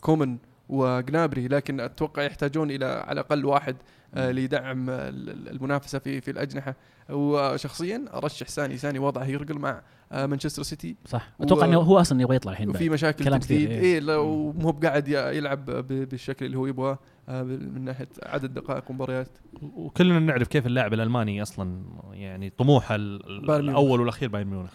كومن 0.00 0.36
وجنابري 0.68 1.48
لكن 1.48 1.80
أتوقع 1.80 2.22
يحتاجون 2.22 2.70
إلى 2.70 2.84
على 2.84 3.12
الأقل 3.12 3.44
واحد 3.44 3.76
آه، 4.14 4.30
ليدعم 4.30 4.90
ال- 4.90 5.48
المنافسة 5.48 5.98
في 5.98 6.20
في 6.20 6.30
الأجنحة. 6.30 6.74
وشخصيا 7.10 8.04
أرشح 8.14 8.48
ساني 8.48 8.76
ساني 8.76 8.98
وضعه 8.98 9.24
يرقل 9.24 9.58
مع 9.58 9.82
آه، 10.12 10.26
مانشستر 10.26 10.62
سيتي. 10.62 10.96
صح. 11.06 11.28
و- 11.38 11.44
أتوقع 11.44 11.64
إنه 11.66 11.78
هو 11.78 12.00
أصلا 12.00 12.22
يبغى 12.22 12.36
يطلع 12.36 12.52
الحين 12.52 12.68
وفي 12.70 12.84
بعد. 12.84 12.92
مشاكل 12.92 13.24
كلام 13.24 13.40
كثير، 13.40 13.70
اي 13.70 13.80
إيه. 13.80 14.00
لو 14.00 14.52
مو 14.52 14.70
بقاعد 14.70 15.08
يلعب 15.08 15.64
ب- 15.70 16.08
بالشكل 16.08 16.46
اللي 16.46 16.58
هو 16.58 16.66
يبغاه 16.66 16.98
آه، 17.28 17.42
من 17.42 17.84
ناحية 17.84 18.08
عدد 18.22 18.54
دقائق 18.54 18.90
ومباريات. 18.90 19.28
وكلنا 19.62 20.18
نعرف 20.18 20.48
كيف 20.48 20.66
اللاعب 20.66 20.92
الألماني 20.94 21.42
أصلا 21.42 21.82
يعني 22.12 22.50
طموحه. 22.50 22.94
الأول 22.94 24.00
والأخير 24.00 24.28
بايرن 24.28 24.48
ميونخ. 24.50 24.72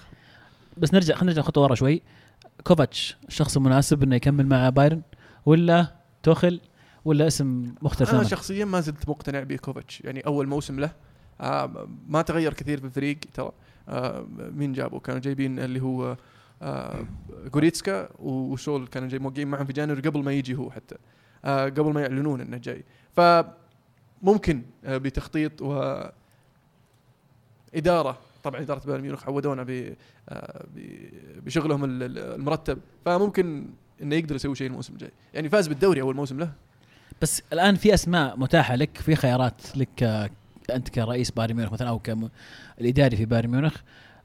بس 0.77 0.93
نرجع 0.93 1.15
خلينا 1.15 1.34
نرجع 1.34 1.41
خطوة 1.41 1.63
ورا 1.63 1.75
شوي. 1.75 2.01
كوفاتش 2.63 3.17
الشخص 3.27 3.57
المناسب 3.57 4.03
إنه 4.03 4.15
يكمل 4.15 4.45
مع 4.47 4.69
بايرن 4.69 5.01
ولا 5.45 5.88
توخل 6.23 6.61
ولا 7.05 7.27
اسم 7.27 7.73
مختلف 7.81 8.13
أنا 8.13 8.23
شخصيا 8.23 8.65
ما 8.65 8.79
زلت 8.81 9.09
مقتنع 9.09 9.43
بكوفاتش 9.43 10.01
يعني 10.01 10.19
أول 10.19 10.47
موسم 10.47 10.79
له 10.79 10.91
آه، 11.41 11.87
ما 12.07 12.21
تغير 12.21 12.53
كثير 12.53 12.79
في 12.79 12.85
الفريق 12.85 13.17
ترى 13.33 13.51
آه، 13.89 14.25
مين 14.37 14.73
جابوا 14.73 14.99
كانوا 14.99 15.19
جايبين 15.21 15.59
اللي 15.59 15.81
هو 15.81 16.17
آه، 16.61 17.05
جوريتسكا 17.53 18.09
وسول 18.19 18.87
كانوا 18.87 19.09
جاي 19.09 19.19
موقعين 19.19 19.47
معهم 19.47 19.65
في 19.65 19.73
جانوري 19.73 20.01
قبل 20.01 20.23
ما 20.23 20.31
يجي 20.31 20.55
هو 20.55 20.71
حتى. 20.71 20.95
آه، 21.45 21.65
قبل 21.65 21.93
ما 21.93 22.01
يعلنون 22.01 22.41
إنه 22.41 22.57
جاي. 22.57 22.83
فممكن 23.15 24.61
آه، 24.85 24.97
بتخطيط 24.97 25.61
و 25.61 26.01
إدارة. 27.75 28.17
طبعا 28.43 28.61
إدارة 28.61 28.81
بايرن 28.85 29.01
ميونخ 29.01 29.25
عودونا 29.29 29.63
ب 29.63 29.93
بشغلهم 31.45 31.83
ال- 31.85 32.03
ال- 32.03 32.17
المرتب. 32.17 32.79
فممكن 33.05 33.65
إنه 34.01 34.15
يقدر 34.15 34.35
يسوي 34.35 34.55
شيء 34.55 34.67
الموسم 34.67 34.93
الجاي. 34.93 35.11
يعني 35.33 35.49
فاز 35.49 35.67
بالدوري 35.67 36.01
أول 36.01 36.15
موسم 36.15 36.39
له. 36.39 36.51
بس 37.22 37.43
الآن 37.53 37.76
في 37.76 37.93
أسماء 37.93 38.39
متاحة 38.39 38.76
لك 38.76 38.97
في 38.97 39.15
خيارات 39.15 39.78
لك 39.78 40.03
آه، 40.03 40.30
أنت 40.76 40.89
كرئيس 40.89 41.32
بايرن 41.32 41.55
ميونخ 41.55 41.74
مثلا 41.74 41.89
أو 41.89 41.99
كالإداري 41.99 43.17
في 43.17 43.26
بايرن 43.26 43.49
ميونخ. 43.49 43.82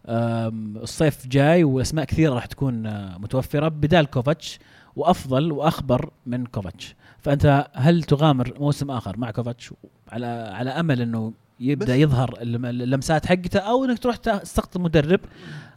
الصيف 0.08 1.26
جاي 1.26 1.64
وأسماء 1.64 2.04
كثيرة 2.04 2.34
راح 2.34 2.46
تكون 2.46 2.86
آه، 2.86 3.18
متوفرة 3.18 3.68
بدال 3.68 4.06
كوفاتش 4.06 4.58
وأفضل 4.96 5.52
وأخبر 5.52 6.10
من 6.26 6.46
كوفاتش. 6.46 6.94
فأنت 7.18 7.68
هل 7.72 8.02
تغامر 8.02 8.54
موسم 8.60 8.90
آخر 8.90 9.18
مع 9.18 9.30
كوفاتش 9.30 9.74
على 10.08 10.26
على 10.26 10.70
أمل 10.70 11.00
إنه 11.00 11.32
يبدأ 11.60 11.96
يظهر 11.96 12.38
اللمسات 12.42 13.26
حقته 13.26 13.58
أو 13.58 13.84
إنك 13.84 13.98
تروح 13.98 14.16
تستقطب 14.16 14.80
مدرب؟ 14.80 15.20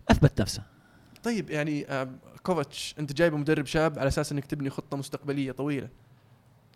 أثبت 0.10 0.42
نفسه. 0.42 0.64
طيب 1.24 1.50
يعني 1.50 1.86
كوفاتش 2.44 2.96
أنت 3.00 3.14
جايب 3.14 3.34
مدرب 3.34 3.66
شاب 3.66 4.00
على 4.00 4.08
أساس 4.08 4.32
إنك 4.32 4.46
تبني 4.46 4.70
خطة 4.70 4.98
مستقبلية 4.98 5.52
طويلة. 5.52 5.90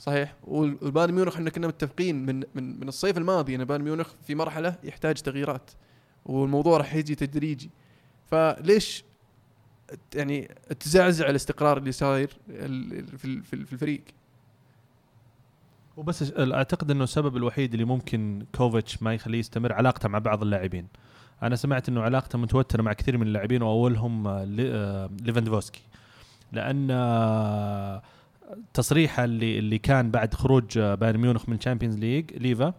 صحيح. 0.03 0.33
وال- 0.43 0.77
والبايرن 0.81 1.13
ميونخ 1.13 1.35
إحنا 1.35 1.49
كنا 1.49 1.67
متفقين 1.67 2.25
من 2.25 2.35
من 2.55 2.79
من 2.79 2.87
الصيف 2.87 3.17
الماضي 3.17 3.55
إن 3.55 3.65
بايرن 3.65 3.83
ميونخ 3.83 4.07
في 4.27 4.35
مرحلة 4.35 4.75
يحتاج 4.83 5.15
تغييرات 5.15 5.71
والموضوع 6.25 6.77
راح 6.77 6.95
يجي 6.95 7.15
تدريجي. 7.15 7.69
فليش 8.31 9.03
يعني 10.15 10.49
تزعزع 10.79 11.29
الاستقرار 11.29 11.77
اللي 11.77 11.91
صاير 11.91 12.27
في 12.27 12.65
ال- 12.65 13.17
في 13.17 13.53
ال- 13.53 13.65
في 13.65 13.73
الفريق؟ 13.73 14.03
وبس 15.97 16.33
أعتقد 16.39 16.91
إنه 16.91 17.03
السبب 17.03 17.37
الوحيد 17.37 17.73
اللي 17.73 17.85
ممكن 17.85 18.45
كوفاتش 18.55 19.03
ما 19.03 19.13
يخليه 19.13 19.39
يستمر 19.39 19.73
علاقته 19.73 20.09
مع 20.09 20.19
بعض 20.19 20.41
اللاعبين. 20.41 20.87
أنا 21.43 21.55
سمعت 21.55 21.89
إنه 21.89 22.01
علاقته 22.01 22.37
متوترة 22.37 22.81
مع 22.81 22.93
كثير 22.93 23.17
من 23.17 23.27
اللاعبين 23.27 23.61
وأولهم 23.61 24.27
آه، 24.27 24.47
آه، 24.59 25.09
ليفاندوفسكي. 25.21 25.81
لأن 26.51 26.87
آه، 26.91 28.01
تصريحه 28.73 29.23
اللي 29.23 29.59
اللي 29.59 29.77
كان 29.77 30.11
بعد 30.11 30.33
خروج 30.33 30.79
بايرن 30.79 31.19
ميونخ 31.19 31.49
من 31.49 31.55
ال 31.55 31.60
Champions 31.60 31.97
League 31.97 32.33
ليفا 32.37 32.73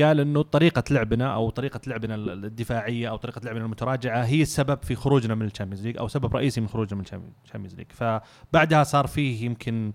قال 0.00 0.20
إنه 0.20 0.42
طريقة 0.42 0.82
لعبنا 0.90 1.34
أو 1.34 1.50
طريقة 1.50 1.80
لعبنا 1.86 2.14
ال- 2.14 2.44
الدفاعية 2.44 3.08
أو 3.10 3.16
طريقة 3.16 3.40
لعبنا 3.44 3.64
المتراجعة 3.64 4.22
هي 4.24 4.42
السبب 4.42 4.82
في 4.82 4.94
خروجنا 4.94 5.34
من 5.34 5.46
ال 5.46 5.50
Champions 5.50 5.86
League 5.86 5.98
أو 5.98 6.08
سبب 6.08 6.36
رئيسي 6.36 6.60
من 6.60 6.68
خروجنا 6.68 6.98
من 6.98 7.04
ال 7.44 7.47
Champions 7.47 7.74
League 7.74 7.86
فبعدها 7.92 8.84
صار 8.84 9.06
فيه 9.06 9.44
يمكن 9.46 9.92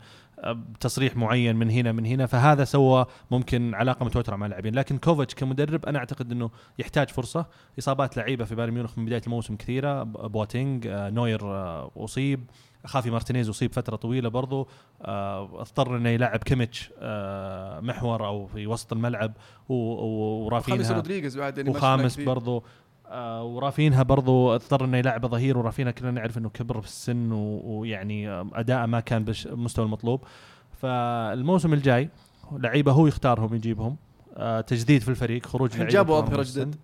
تصريح 0.79 1.15
معين 1.15 1.55
من 1.55 1.69
هنا 1.69 1.91
من 1.91 2.05
هنا 2.05 2.25
فهذا 2.25 2.63
سوى 2.63 3.05
ممكن 3.31 3.73
علاقة 3.75 4.05
متوترة 4.05 4.35
مع 4.35 4.45
اللاعبين. 4.45 4.75
لكن 4.75 4.97
كوفاتش 4.97 5.35
كمدرب 5.35 5.85
أنا 5.85 5.99
أعتقد 5.99 6.31
إنه 6.31 6.49
يحتاج 6.79 7.09
فرصة. 7.09 7.45
إصابات 7.79 8.17
لعيبة 8.17 8.45
في 8.45 8.55
بايرن 8.55 8.73
ميونخ 8.73 8.97
من 8.97 9.05
بداية 9.05 9.21
الموسم 9.27 9.55
كثيرة 9.55 10.03
بواتينج 10.03 10.87
نوير 10.87 11.39
أصيب. 12.03 12.43
خافي 12.85 13.11
مارتينيز 13.11 13.49
اصيب 13.49 13.73
فترة 13.73 13.95
طويلة 13.95 14.29
برضو. 14.29 14.67
آه، 15.01 15.61
اضطر 15.61 15.97
إنه 15.97 16.09
يلعب 16.09 16.39
كيميتش 16.39 16.91
آه، 16.99 17.79
محور 17.79 18.25
أو 18.27 18.47
في 18.47 18.67
وسط 18.67 18.93
الملعب. 18.93 19.33
ورافينها 19.69 20.93
رودريغيز 20.93 21.37
بعد 21.37 21.57
يعني 21.57 21.69
وخاميس. 21.69 22.19
برضو. 22.19 22.63
آه 23.07 23.43
ورافينها 23.43 24.03
برضو 24.03 24.55
اضطر 24.55 24.85
إنه 24.85 24.97
يلعب 24.97 25.25
ظهير. 25.27 25.57
ورافينها 25.57 25.91
كلنا 25.91 26.11
نعرف 26.11 26.37
إنه 26.37 26.49
كبر 26.49 26.81
في 26.81 26.87
السن 26.87 27.31
ويعني 27.31 28.29
اداءه 28.31 28.85
ما 28.85 28.99
كان 28.99 29.23
بالمستوى 29.23 29.85
المطلوب. 29.85 30.21
فالموسم 30.81 31.73
الجاي 31.73 32.09
لعيبة 32.51 32.91
هو 32.91 33.07
يختارهم 33.07 33.55
يجيبهم. 33.55 33.95
تجديد 34.67 35.01
في 35.01 35.09
الفريق 35.09 35.45
خروج 35.45 35.75
لعيبة 35.75 35.91
جابوا 35.91 36.19
اظهره. 36.19 36.43
جدد 36.43 36.75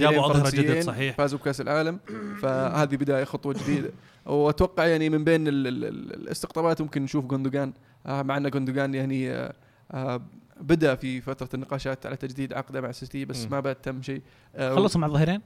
جابوا 0.00 0.26
أظهرة 0.26 0.50
جدد، 0.50 0.80
صحيح. 0.80 1.16
فازوا 1.16 1.38
بكأس 1.38 1.60
العالم 1.60 1.98
فهذه 2.42 2.96
بداية 2.96 3.24
خطوة 3.24 3.54
جديدة 3.54 3.90
وأتوقع 4.26 4.86
يعني 4.86 5.10
من 5.10 5.24
بين 5.24 5.48
ال- 5.48 5.66
ال- 5.66 5.84
ال- 5.84 6.14
الاستقطابات 6.14 6.80
ممكن 6.82 7.02
نشوف 7.02 7.24
جوندوجان 7.24 7.72
آه، 8.06 8.22
مع 8.22 8.36
أن 8.36 8.50
جوندوجان 8.50 8.94
يعني 8.94 9.30
آه، 9.30 9.52
آه، 9.92 10.20
بدأ 10.60 10.94
في 10.94 11.20
فترة 11.20 11.48
النقاشات 11.54 12.06
على 12.06 12.16
تجديد 12.16 12.52
عقده 12.52 12.80
مع 12.80 12.92
سيتي 12.92 13.24
بس. 13.24 13.46
ما 13.50 13.60
بعد 13.60 13.74
تم 13.74 14.02
شيء 14.02 14.22
خلصوا 14.58 15.00
مع 15.00 15.06
الظهيرين 15.06 15.40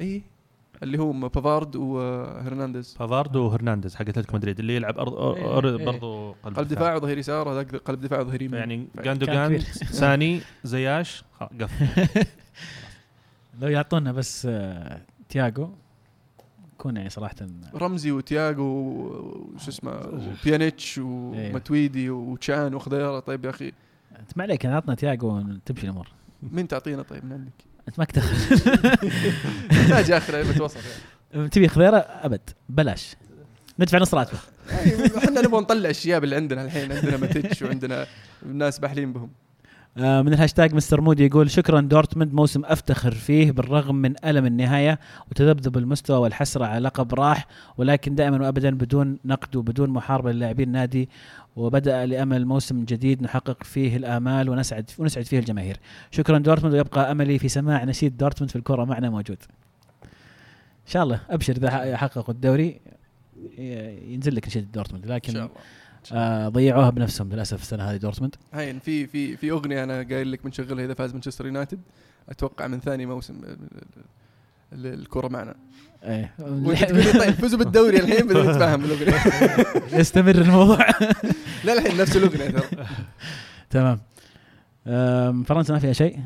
إي 0.00 0.22
اللي 0.82 0.98
هو 0.98 1.12
بافارد 1.12 1.76
وهرنانديز 1.76 2.96
بافارد 3.00 3.36
وهرنانديز 3.36 3.94
حق 3.94 4.00
أتلتيكو 4.08 4.36
مدريد 4.36 4.58
اللي 4.58 4.76
يلعب 4.76 4.98
أرض 4.98 5.14
إيه، 5.14 5.76
إيه. 5.78 5.84
برضو 5.86 6.32
قلب, 6.32 6.56
قلب 6.56 6.68
دفاع 6.68 6.94
وظهير 6.96 7.18
يسار 7.18 7.48
هذاك 7.52 7.76
قلب 7.76 8.00
دفاع 8.00 8.20
وظهير 8.20 8.42
يمين 8.42 8.58
يعني 8.58 8.86
جاندوجان. 9.04 9.58
ساني 9.90 10.40
زياش 10.64 11.24
قفل 11.60 12.06
لو 13.60 13.68
يعطونا 13.68 14.12
بس 14.12 14.46
آه، 14.50 15.00
تياجو 15.28 15.68
يكون 16.74 16.96
يعني 16.96 17.10
صراحة. 17.10 17.34
رمزي 17.74 18.12
وتياغو 18.12 18.64
وش 19.54 19.68
اسمه 19.68 20.00
وبيانيتش 20.42 20.98
ومتويدي 20.98 22.10
وتشان 22.10 22.74
وخضيرة. 22.74 23.20
طيب 23.20 23.44
يا 23.44 23.50
أخي. 23.50 23.72
أنت 24.20 24.30
ما 24.36 24.42
عليك 24.42 24.66
أنا 24.66 24.76
عطنا 24.76 24.94
تياجو 24.94 25.42
تمشي 25.66 25.84
الأمور. 25.84 26.08
مين 26.42 26.68
تعطينا 26.68 27.02
طيب 27.02 27.24
من 27.24 27.32
عندك؟ 27.32 27.52
أنت 27.88 27.98
ما 27.98 28.04
تدخل 28.04 28.54
نحتاج 29.72 30.10
اخر 30.10 30.32
لعيبه 30.32 30.64
وسط 30.64 30.76
يعني 31.34 31.48
تبي 31.48 31.68
خضيرة؟ 31.68 31.96
أبد 31.96 32.50
بلاش. 32.68 33.16
ندفع 33.78 33.98
نص 33.98 34.14
راتبه. 34.14 34.38
أيوة، 34.80 35.18
إحنا 35.18 35.40
نبغى 35.40 35.60
نطلع 35.60 35.90
الشياب 35.90 36.24
اللي 36.24 36.36
عندنا 36.36 36.64
الحين 36.64 36.92
عندنا 36.92 37.16
ماتيتش 37.16 37.62
وعندنا 37.62 38.06
ناس 38.46 38.78
باحلين 38.78 39.12
بهم. 39.12 39.30
من 39.96 40.32
الهاشتاج 40.32 40.74
مستر 40.74 41.00
مودي 41.00 41.26
يقول 41.26 41.50
شكرا 41.50 41.80
دورتموند 41.80 42.34
موسم 42.34 42.64
أفتخر 42.64 43.14
فيه 43.14 43.52
بالرغم 43.52 43.94
من 43.94 44.14
ألم 44.24 44.46
النهاية 44.46 44.98
وتذبذب 45.30 45.78
المستوى 45.78 46.18
والحسرة 46.18 46.64
على 46.64 46.84
لقب 46.84 47.14
راح 47.14 47.46
ولكن 47.76 48.14
دائما 48.14 48.46
وابدا 48.46 48.70
بدون 48.70 49.18
نقد 49.24 49.56
وبدون 49.56 49.90
محاربة 49.90 50.32
للاعبين 50.32 50.68
النادي 50.68 51.08
وبدأ 51.56 52.06
لأمل 52.06 52.46
موسم 52.46 52.84
جديد 52.84 53.22
نحقق 53.22 53.62
فيه 53.62 53.96
الآمال 53.96 54.48
ونسعد 54.48 54.90
ونسعد 54.98 55.24
فيه 55.24 55.38
الجماهير. 55.38 55.76
شكرا 56.10 56.38
دورتموند 56.38 56.74
ويبقى 56.74 57.12
أملي 57.12 57.38
في 57.38 57.48
سماع 57.48 57.84
نشيد 57.84 58.16
دورتموند 58.16 58.50
في 58.50 58.56
الكرة 58.56 58.84
معنا 58.84 59.10
موجود. 59.10 59.38
إن 60.86 60.90
شاء 60.90 61.02
الله 61.02 61.20
أبشر 61.30 61.56
إذا 61.56 61.96
حققوا 61.96 62.34
الدوري 62.34 62.80
ينزل 64.08 64.34
لك 64.34 64.46
نشيد 64.46 64.72
دورتموند 64.72 65.04
إن 65.04 65.08
شاء 65.08 65.16
لكن 65.16 65.36
الله 65.36 65.50
آه 66.12 66.48
ضيعوها 66.48 66.90
بنفسهم 66.90 67.32
للأسف 67.32 67.62
السنة 67.62 67.82
هذه 67.90 67.96
دورتموند. 67.96 68.34
هين 68.54 68.78
في 68.78 69.06
في 69.06 69.36
في 69.36 69.50
أغنية 69.50 69.84
أنا 69.84 69.94
قايل 70.10 70.32
لك 70.32 70.44
بنشغلها 70.44 70.84
إذا 70.84 70.94
فاز 70.94 71.12
مانشستر 71.12 71.46
يونايتد 71.46 71.80
أتوقع 72.28 72.66
من 72.66 72.80
ثاني 72.80 73.06
موسم 73.06 73.34
ال- 73.34 73.48
ال- 74.72 74.86
ال- 74.86 75.00
الكرة 75.00 75.28
معنا. 75.28 75.54
إيه. 76.04 76.34
طيب 77.20 77.34
فزوا 77.34 77.58
بالدوري 77.58 77.96
الحين 78.00 78.26
بدنا 78.26 78.42
نتفاهم 78.52 78.84
الاغنيه 78.84 79.20
يستمر 80.00 80.34
الموضوع. 80.34 80.86
لا 81.64 81.72
الحين 81.72 81.96
نفس 81.96 82.16
الأغنية 82.16 82.48
ترى. 82.48 82.86
تمام. 83.70 83.98
فرنسا 85.44 85.72
ما 85.72 85.78
فيها 85.78 85.92
شيء؟ 85.92 86.18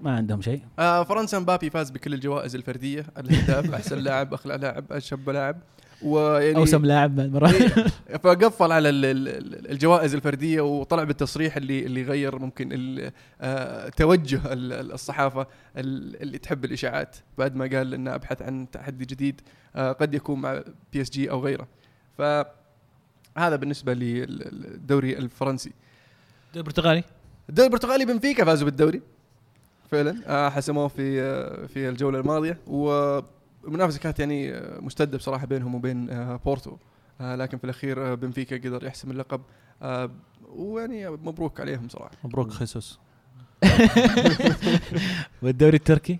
ما 0.00 0.16
عندهم 0.16 0.40
شيء. 0.42 0.62
آه 0.78 1.04
فرنسا 1.04 1.38
مبابي 1.38 1.70
فاز 1.70 1.90
بكل 1.90 2.14
الجوائز 2.14 2.54
الفردية 2.54 3.06
الهداف 3.18 3.74
أحسن 3.74 3.98
لاعب 3.98 4.34
أخلع 4.34 4.54
لاعب 4.56 4.84
أشب 4.92 5.30
لاعب. 5.30 5.56
ويعني 6.02 6.56
أوسم 6.56 6.84
لاعب 6.84 7.16
بعد 7.16 7.32
مرة. 7.32 7.50
إيه، 7.50 8.16
فقفل 8.24 8.72
على 8.72 8.88
ال- 8.88 9.04
ال- 9.04 9.28
ال- 9.28 9.70
الجوائز 9.70 10.14
الفردية 10.14 10.60
وطلع 10.60 11.04
بالتصريح 11.04 11.56
اللي 11.56 11.86
اللي 11.86 12.02
غير 12.02 12.38
ممكن 12.38 12.98
آه، 13.40 13.88
توجه 13.88 14.52
ال- 14.52 14.72
ال- 14.72 14.92
الصحافة 14.92 15.46
ال- 15.76 16.22
اللي 16.22 16.38
تحب 16.38 16.64
الإشاعات. 16.64 17.16
بعد 17.38 17.56
ما 17.56 17.66
قال 17.78 17.94
إنه 17.94 18.14
أبحث 18.14 18.42
عن 18.42 18.66
تحدي 18.72 19.04
جديد 19.04 19.40
آه، 19.76 19.92
قد 19.92 20.14
يكون 20.14 20.40
مع 20.40 20.62
بي 20.92 21.00
اس 21.00 21.10
جي 21.10 21.30
أو 21.30 21.40
غيره. 21.44 21.66
فهذا 22.18 23.56
بالنسبة 23.56 23.94
للدوري 23.94 25.18
الفرنسي. 25.18 25.70
الدوري 26.48 26.60
البرتغالي؟ 26.60 27.04
الدوري 27.48 27.66
البرتغالي 27.66 28.04
بنفيكا 28.04 28.44
فازوا 28.44 28.64
بالدوري 28.64 29.02
فعلا. 29.90 30.16
آه، 30.26 30.48
حسموه 30.48 30.88
في 30.88 31.20
في 31.68 31.88
الجولة 31.88 32.20
الماضية. 32.20 32.58
والمنافسه 33.64 33.98
كانت 33.98 34.18
يعني 34.20 34.52
مشتدة 34.80 35.18
بصراحة 35.18 35.46
بينهم 35.46 35.74
وبين 35.74 36.10
آه، 36.10 36.40
بورتو. 36.44 36.76
آه، 37.20 37.36
لكن 37.36 37.58
في 37.58 37.64
الأخير 37.64 38.12
آه، 38.12 38.14
بنفيكا 38.14 38.56
قدر 38.56 38.84
يحسم 38.84 39.10
اللقب. 39.10 39.40
ويعني 40.48 41.10
مبروك 41.10 41.60
عليهم 41.60 41.88
صراحة. 41.88 42.10
مبروك 42.24 42.50
خيسوس. 42.50 42.98
والدوري 45.42 45.76
التركي؟ 45.76 46.18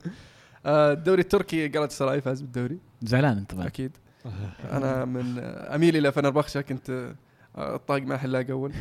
الدوري 0.67 1.21
التركي 1.23 1.69
قالت 1.69 1.93
سراي 1.93 2.21
فاز 2.21 2.41
بالدوري. 2.41 2.79
زعلان 3.03 3.39
أنت 3.39 3.51
طبعا 3.51 3.67
أكيد. 3.67 3.97
أنا 4.73 5.05
من 5.05 5.39
أميل 5.39 5.97
إلى 5.97 6.13
فنربخشة 6.13 6.61
كنت 6.61 7.15
الطاق 7.59 8.03
ما 8.03 8.17
حلاق 8.17 8.51
أول. 8.51 8.73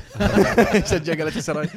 شجع 0.91 1.23
قالت 1.23 1.37
سراي 1.37 1.69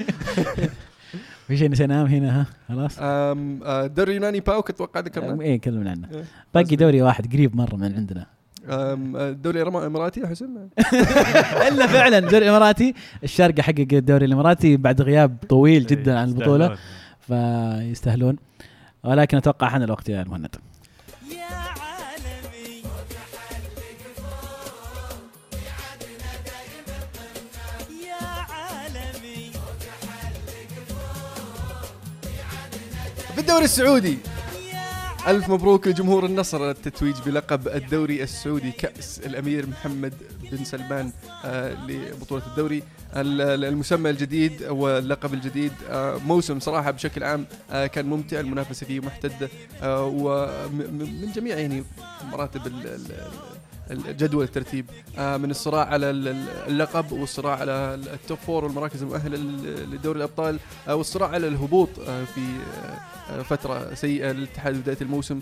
في 1.50 1.56
شيء 1.56 1.70
نسيناه 1.70 2.04
هنا 2.06 2.40
ها؟ 2.40 2.46
خلاص؟ 2.68 2.96
الدوري 3.00 4.10
اليوناني 4.10 4.40
باوك 4.40 4.70
أتوقع 4.70 5.00
ذكرنا 5.00 5.42
إيه 5.42 5.60
كلمنا 5.60 5.90
عنه. 5.90 6.08
إيه. 6.14 6.24
باقي 6.54 6.76
دوري 6.76 7.02
واحد 7.02 7.32
قريب 7.32 7.56
مرة 7.56 7.76
من 7.76 7.94
عندنا. 7.94 8.26
الدوري 8.68 9.62
الاماراتي 9.62 10.20
يا 10.20 10.26
حسن 10.26 10.68
إلا 11.68 11.86
فعلا 11.86 12.18
الدوري 12.18 12.44
الاماراتي 12.44 12.94
الشارقة 13.24 13.62
حقق 13.62 13.86
الدوري 13.92 14.26
الإماراتي 14.26 14.76
بعد 14.76 15.02
غياب 15.02 15.36
طويل 15.48 15.86
جدا 15.86 16.18
عن 16.18 16.28
البطولة. 16.28 16.76
فيستاهلون. 17.20 18.36
ولكن 19.04 19.36
أتوقع 19.36 19.68
حان 19.68 19.82
الوقت 19.82 20.08
يا 20.08 20.22
المهند 20.22 20.56
في 33.34 33.40
الدوري 33.40 33.64
السعودي. 33.64 34.18
ألف 35.28 35.48
مبروك 35.48 35.88
لجمهور 35.88 36.26
النصر 36.26 36.70
التتويج 36.70 37.14
بلقب 37.26 37.68
الدوري 37.68 38.22
السعودي. 38.22 38.70
كأس 38.70 39.18
الأمير 39.26 39.66
محمد 39.66 40.14
بن 40.52 40.64
سلمان 40.64 41.12
آه 41.44 41.74
لبطولة 41.86 42.42
الدوري. 42.46 42.82
ال- 43.16 43.40
ال- 43.40 43.64
المسمى 43.64 44.10
الجديد 44.10 44.62
واللقب 44.62 45.34
الجديد 45.34 45.72
آه 45.90 46.16
موسم 46.16 46.60
صراحة 46.60 46.90
بشكل 46.90 47.24
عام 47.24 47.46
آه 47.70 47.86
كان 47.86 48.06
ممتع. 48.06 48.40
المنافسة 48.40 48.86
فيه 48.86 49.00
محتدة 49.00 49.48
ومن 49.84 51.32
جميع 51.34 51.58
يعني 51.58 51.84
مراتب 52.32 52.66
ال- 53.90 53.98
ال- 54.00 54.08
ال- 54.10 54.16
جدول 54.16 54.44
الترتيب 54.44 54.86
آه 55.18 55.36
من 55.36 55.50
الصراع 55.50 55.84
على 55.86 56.10
ال- 56.10 56.28
ال- 56.28 56.48
اللقب 56.68 57.12
والصراع 57.12 57.56
على 57.56 57.94
ال 57.94 58.05
top 58.05 58.38
four 58.38 58.64
والمراكز 58.64 59.02
المؤهلة 59.02 59.36
ل- 59.36 59.90
لدوري 59.94 60.18
الأبطال 60.18 60.58
آه 60.88 60.94
والصراع 60.94 61.28
على 61.28 61.48
الهبوط 61.48 61.88
آه 62.08 62.24
في 62.24 62.40
فترة 63.44 63.94
سيئة 63.94 64.32
للاتحاد 64.32 64.74
بداية 64.76 64.96
الموسم 65.02 65.40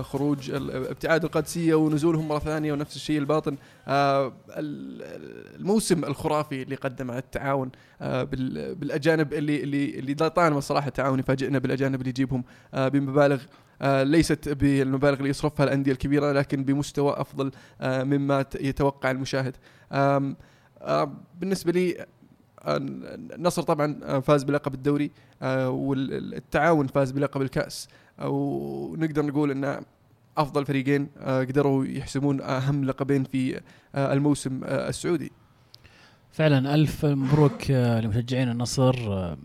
خروج 0.00 0.50
ابتعاد 0.50 1.24
القادسية 1.24 1.74
ونزولهم 1.74 2.28
مرة 2.28 2.38
ثانية 2.38 2.72
ونفس 2.72 2.96
الشيء 2.96 3.18
الباطن. 3.18 3.56
ال- 3.88 5.56
الموسم 5.60 6.04
الخرافي 6.04 6.62
اللي 6.62 6.74
قدمه 6.76 7.18
التعاون 7.18 7.70
بال- 8.00 8.74
بالأجانب 8.74 9.34
اللي 9.34 9.62
اللي 9.62 9.98
اللي 9.98 10.12
الصراحة 10.58 10.88
التعاون 10.88 11.18
يفاجئنا 11.18 11.58
بالأجانب 11.58 12.00
اللي 12.00 12.10
يجيبهم 12.10 12.44
بمبالغ 12.74 13.42
ليست 13.82 14.48
بالمبالغ 14.48 15.18
اللي 15.18 15.28
يصرفها 15.30 15.64
الأندية 15.64 15.92
الكبيرة 15.92 16.32
لكن 16.32 16.64
بمستوى 16.64 17.12
أفضل 17.20 17.50
آه 17.80 18.02
مما 18.04 18.44
يتوقع 18.60 19.10
المشاهد. 19.10 19.56
آه 19.92 20.34
بالنسبة 21.40 21.72
لي 21.72 22.00
آه، 22.00 22.06
النصر 22.76 23.62
طبعا 23.62 24.00
آه، 24.04 24.18
فاز 24.18 24.42
بلقب 24.44 24.74
الدوري 24.74 25.10
آه، 25.42 25.70
والتعاون 25.70 26.86
فاز 26.86 27.10
بلقب 27.10 27.42
الكأس. 27.42 27.88
ونقدر 28.24 29.26
نقول 29.26 29.50
إن 29.50 29.80
أفضل 30.38 30.66
فريقين 30.66 31.08
آه، 31.18 31.40
قدروا 31.40 31.84
يحسمون 31.84 32.40
أهم 32.40 32.84
لقبين 32.84 33.24
في 33.24 33.60
آه، 33.94 34.12
الموسم 34.12 34.60
آه، 34.64 34.88
السعودي. 34.88 35.32
فعلا 36.32 36.74
ألف 36.74 37.04
مبروك 37.06 37.70
آه، 37.70 38.00
لمشجعين 38.00 38.48
النصر 38.50 38.94
آه، 39.12 39.36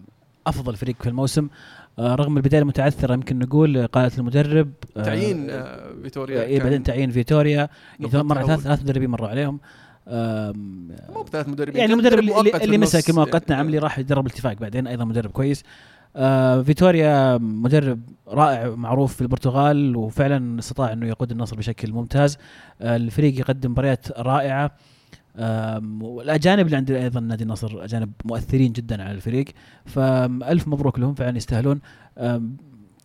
أفضل 0.47 0.75
فريق 0.75 0.95
في 1.01 1.09
الموسم. 1.09 1.45
آه، 1.45 1.82
رغم 1.99 2.37
البداية 2.37 2.61
المتعثرة 2.61 3.13
يمكن 3.13 3.39
نقول 3.39 3.87
قاله 3.87 4.11
المدرب 4.17 4.71
آه، 4.97 5.03
تعيين 5.03 5.49
آه، 5.49 5.93
فيتوريا. 6.03 6.43
اي 6.43 6.59
بعدين 6.59 6.83
تعيين 6.83 7.11
فيتوريا. 7.11 7.69
مرة. 7.99 8.45
ثلاث 8.45 8.59
ثلاث 8.59 8.81
مدربين 8.83 9.09
مروا 9.09 9.27
عليهم. 9.27 9.59
مو 10.07 11.23
بثلاث 11.23 11.49
مدربين 11.49 11.79
يعني 11.79 11.93
المدرب 11.93 12.23
مدرب 12.23 12.39
اللي, 12.39 12.63
اللي 12.63 12.77
مسك 12.77 13.15
مؤقت 13.15 13.33
يعني. 13.33 13.55
نعم 13.55 13.65
اللي 13.65 13.77
راح 13.77 13.99
يدرب 13.99 14.27
الاتفاق 14.27 14.53
بعدين 14.53 14.87
أيضا 14.87 15.05
مدرب 15.05 15.31
كويس. 15.31 15.63
آه 16.15 16.61
فيتوريا 16.61 17.37
مدرب 17.37 17.99
رائع 18.27 18.69
معروف 18.69 19.15
في 19.15 19.21
البرتغال 19.21 19.95
وفعلا 19.95 20.59
استطاع 20.59 20.93
إنه 20.93 21.07
يقود 21.07 21.31
النصر 21.31 21.55
بشكل 21.55 21.91
ممتاز. 21.91 22.37
آه 22.81 22.95
الفريق 22.95 23.39
يقدم 23.39 23.71
مباريات 23.71 24.19
رائعة. 24.19 24.71
والأجانب 26.01 26.65
اللي 26.65 26.77
عند 26.77 26.91
أيضا 26.91 27.19
نادي 27.19 27.43
النصر 27.43 27.83
أجانب 27.83 28.11
مؤثرين 28.25 28.71
جدا 28.71 29.03
على 29.03 29.11
الفريق 29.11 29.45
فالف 29.85 30.67
مبروك 30.67 30.99
لهم 30.99 31.13
فعلا 31.13 31.37
يستاهلون. 31.37 31.81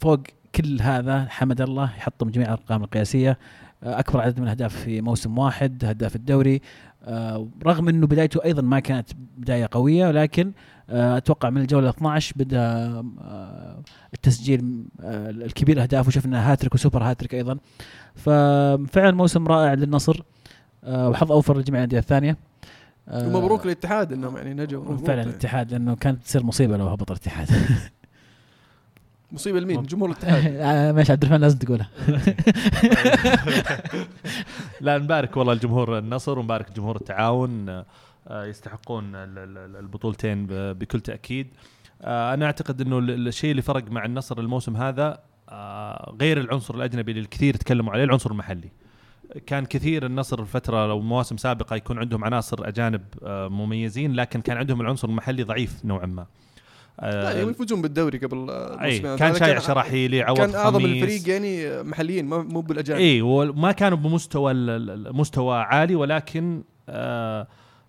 فوق 0.00 0.20
كل 0.54 0.82
هذا 0.82 1.26
حمد 1.28 1.60
الله 1.60 1.84
يحطم 1.84 2.30
جميع 2.30 2.46
الأرقام 2.46 2.84
القياسية. 2.84 3.38
آه، 3.82 3.98
أكبر 3.98 4.20
عدد 4.20 4.38
من 4.38 4.44
الأهداف 4.44 4.76
في 4.76 5.00
موسم 5.00 5.38
واحد 5.38 5.84
هداف 5.84 6.16
الدوري. 6.16 6.60
آه، 7.04 7.48
رغم 7.66 7.88
إنه 7.88 8.06
بدايته 8.06 8.44
أيضا 8.44 8.62
ما 8.62 8.80
كانت 8.80 9.08
بداية 9.36 9.68
قوية 9.70 10.06
ولكن 10.06 10.52
آه، 10.90 11.16
أتوقع 11.16 11.50
من 11.50 11.60
الجولة 11.60 11.88
12 11.88 12.34
بدأ 12.36 13.04
التسجيل 14.14 14.84
الكبير 15.00 15.82
اهداف 15.82 16.08
وشفنا 16.08 16.52
هاتريك 16.52 16.74
وسوبر 16.74 17.02
هاتريك 17.02 17.34
أيضا. 17.34 17.58
ففعلا 18.14 19.10
موسم 19.10 19.46
رائع 19.46 19.74
للنصر. 19.74 20.22
وحظ 20.86 21.32
أوفر 21.32 21.58
لجميع 21.58 21.80
الأندية 21.80 21.98
الثانية. 21.98 22.36
آه، 23.08 23.26
ومبروك 23.28 23.64
للاتحاد 23.66 24.12
إنهم 24.12 24.36
يعني 24.36 24.54
نجوا. 24.54 24.96
فعلا 24.96 25.22
الاتحاد 25.22 25.70
لأنه 25.72 25.96
كانت 25.96 26.22
تصير 26.22 26.42
مصيبة 26.42 26.76
لو 26.76 26.86
هبط 26.88 27.10
الاتحاد. 27.10 27.48
مصيبة 29.32 29.60
لمين؟ 29.60 29.82
جمهور 29.82 30.10
الاتحاد. 30.10 30.44
آه، 30.56 30.92
ماشي 30.92 31.12
عبد 31.12 31.22
الرحمن 31.22 31.40
لازم 31.40 31.58
تقولها. 31.58 31.88
لا 34.80 34.98
نبارك 34.98 35.36
والله 35.36 35.52
الجمهور 35.52 35.98
النصر 35.98 36.38
ونبارك 36.38 36.72
جمهور 36.72 36.96
التعاون 36.96 37.68
آه، 37.68 37.84
يستحقون 38.44 39.14
ال- 39.14 39.38
ال- 39.38 39.76
البطولتين 39.76 40.46
بكل 40.50 41.00
تأكيد. 41.00 41.46
آه، 42.02 42.34
أنا 42.34 42.46
أعتقد 42.46 42.80
إنه 42.80 42.98
ال- 42.98 43.28
الشيء 43.28 43.50
اللي 43.50 43.62
فرق 43.62 43.90
مع 43.90 44.04
النصر 44.04 44.38
الموسم 44.40 44.76
هذا 44.76 45.18
آه، 45.48 46.16
غير 46.20 46.40
العنصر 46.40 46.74
الأجنبي 46.74 47.10
اللي 47.12 47.22
الكثير 47.22 47.54
تكلموا 47.56 47.92
عليه 47.92 48.04
العنصر 48.04 48.30
المحلي. 48.30 48.68
كان 49.46 49.64
كثير 49.66 50.06
النصر 50.06 50.40
الفترة 50.40 50.86
لو 50.86 51.00
مواسم 51.00 51.36
سابقة 51.36 51.76
يكون 51.76 51.98
عندهم 51.98 52.24
عناصر 52.24 52.68
أجانب 52.68 53.02
آه، 53.24 53.48
مميزين 53.48 54.12
لكن 54.14 54.40
كان 54.40 54.56
عندهم 54.56 54.80
العنصر 54.80 55.08
المحلي 55.08 55.42
ضعيف 55.42 55.84
نوعا 55.84 56.06
ما 56.06 56.26
لا 57.02 57.32
يعني 57.32 57.50
يفوزون 57.50 57.82
بالدوري 57.82 58.18
قبل 58.18 58.50
آه، 58.50 58.76
موسمين. 58.80 59.16
كان 59.16 59.34
شايع 59.34 59.58
شراحيلي 59.58 60.22
عوض 60.22 60.38
كان 60.38 60.54
أعظم. 60.54 60.84
الفريق 60.84 61.28
يعني 61.28 61.82
محليين 61.82 62.26
مو 62.28 62.60
بالأجانب 62.60 63.00
اي 63.00 63.22
وما 63.22 63.72
كانوا 63.72 63.98
بمستوى 63.98 64.52
المستوى 64.52 65.56
عالي 65.58 65.94
ولكن 65.94 66.62
آه 66.88 67.46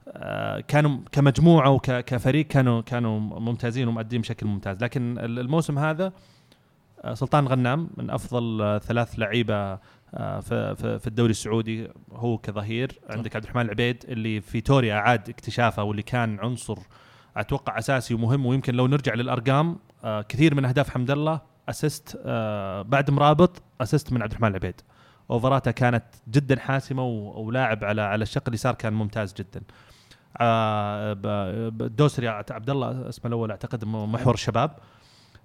آه 0.07 0.59
كانوا 0.59 0.97
كمجموعة 1.11 1.69
وكفريق 1.71 2.47
كانوا 2.47 2.81
كانوا 2.81 3.19
ممتازين 3.19 3.87
ومؤدين 3.87 4.21
بشكل 4.21 4.47
ممتاز 4.47 4.83
لكن 4.83 5.17
ال- 5.19 5.39
الموسم 5.39 5.79
هذا 5.79 6.13
آه 7.03 7.13
سلطان 7.13 7.47
غنام 7.47 7.89
من 7.97 8.09
أفضل 8.09 8.61
آه 8.61 8.77
ثلاث 8.77 9.19
لعيبة 9.19 9.53
آه 9.55 9.79
في 10.17 10.75
في 10.75 10.99
في 10.99 11.07
الدوري 11.07 11.31
السعودي 11.31 11.87
هو 12.11 12.37
كظهير. 12.37 12.99
عندك 13.09 13.35
عبد 13.35 13.43
الرحمن 13.45 13.61
العبيد 13.61 14.05
اللي 14.07 14.41
في 14.41 14.61
توريا 14.61 14.93
أعاد 14.95 15.29
اكتشافه 15.29 15.83
واللي 15.83 16.03
كان 16.03 16.39
عنصر 16.39 16.77
أتوقع 17.37 17.77
أساسي 17.77 18.13
ومهم 18.13 18.45
ويمكن 18.45 18.75
لو 18.75 18.87
نرجع 18.87 19.13
للأرقام 19.13 19.79
آه 20.03 20.21
كثير 20.21 20.55
من 20.55 20.65
أهداف 20.65 20.89
حمد 20.89 21.11
الله 21.11 21.41
assist 21.69 22.21
آه 22.25 22.81
بعد 22.81 23.11
مرابط 23.11 23.61
assist 23.81 24.13
من 24.13 24.21
عبد 24.21 24.31
الرحمن 24.31 24.49
العبيد. 24.49 24.81
اوفراته 25.31 25.71
كانت 25.71 26.03
جدا 26.27 26.59
حاسمة 26.59 27.03
ولاعب 27.05 27.83
على 27.83 28.01
على 28.01 28.23
الشق 28.23 28.43
اليسار 28.47 28.75
كان 28.75 28.93
ممتاز 28.93 29.33
جدا. 29.33 29.61
آه 30.37 31.17
الدوسري 31.81 32.27
عبد 32.27 32.69
الله 32.69 33.09
اسمه 33.09 33.27
الأول 33.27 33.51
أعتقد 33.51 33.85
محور 33.85 34.33
الشباب 34.33 34.71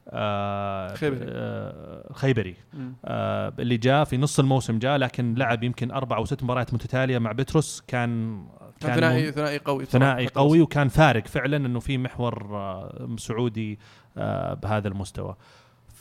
آه 0.09 0.95
خيبري. 0.95 1.27
آه 1.29 2.13
خيبري. 2.13 2.57
آه 3.05 3.53
اللي 3.59 3.77
جاء 3.77 4.05
في 4.05 4.17
نص 4.17 4.39
الموسم 4.39 4.79
جاء 4.79 4.97
لكن 4.97 5.35
لعب 5.35 5.63
يمكن 5.63 5.91
أربع 5.91 6.17
أو 6.17 6.25
ست 6.25 6.43
مباريات 6.43 6.75
متتالية 6.75 7.19
مع 7.19 7.33
بتروس 7.33 7.83
كان 7.87 8.45
كان 8.81 8.95
ثنائي 8.95 9.33
ثنائي 9.33 9.59
قوي 9.59 9.85
ثنائي. 9.85 10.27
قوي 10.27 10.61
وكان 10.61 10.89
فارق 10.89 11.27
فعلا 11.27 11.57
إنه 11.57 11.81
في 11.81 11.99
محور 11.99 12.57
آه، 12.57 13.17
سعودي 13.19 13.79
آه، 14.17 14.55
بهذا 14.55 14.89
المستوى 14.89 15.37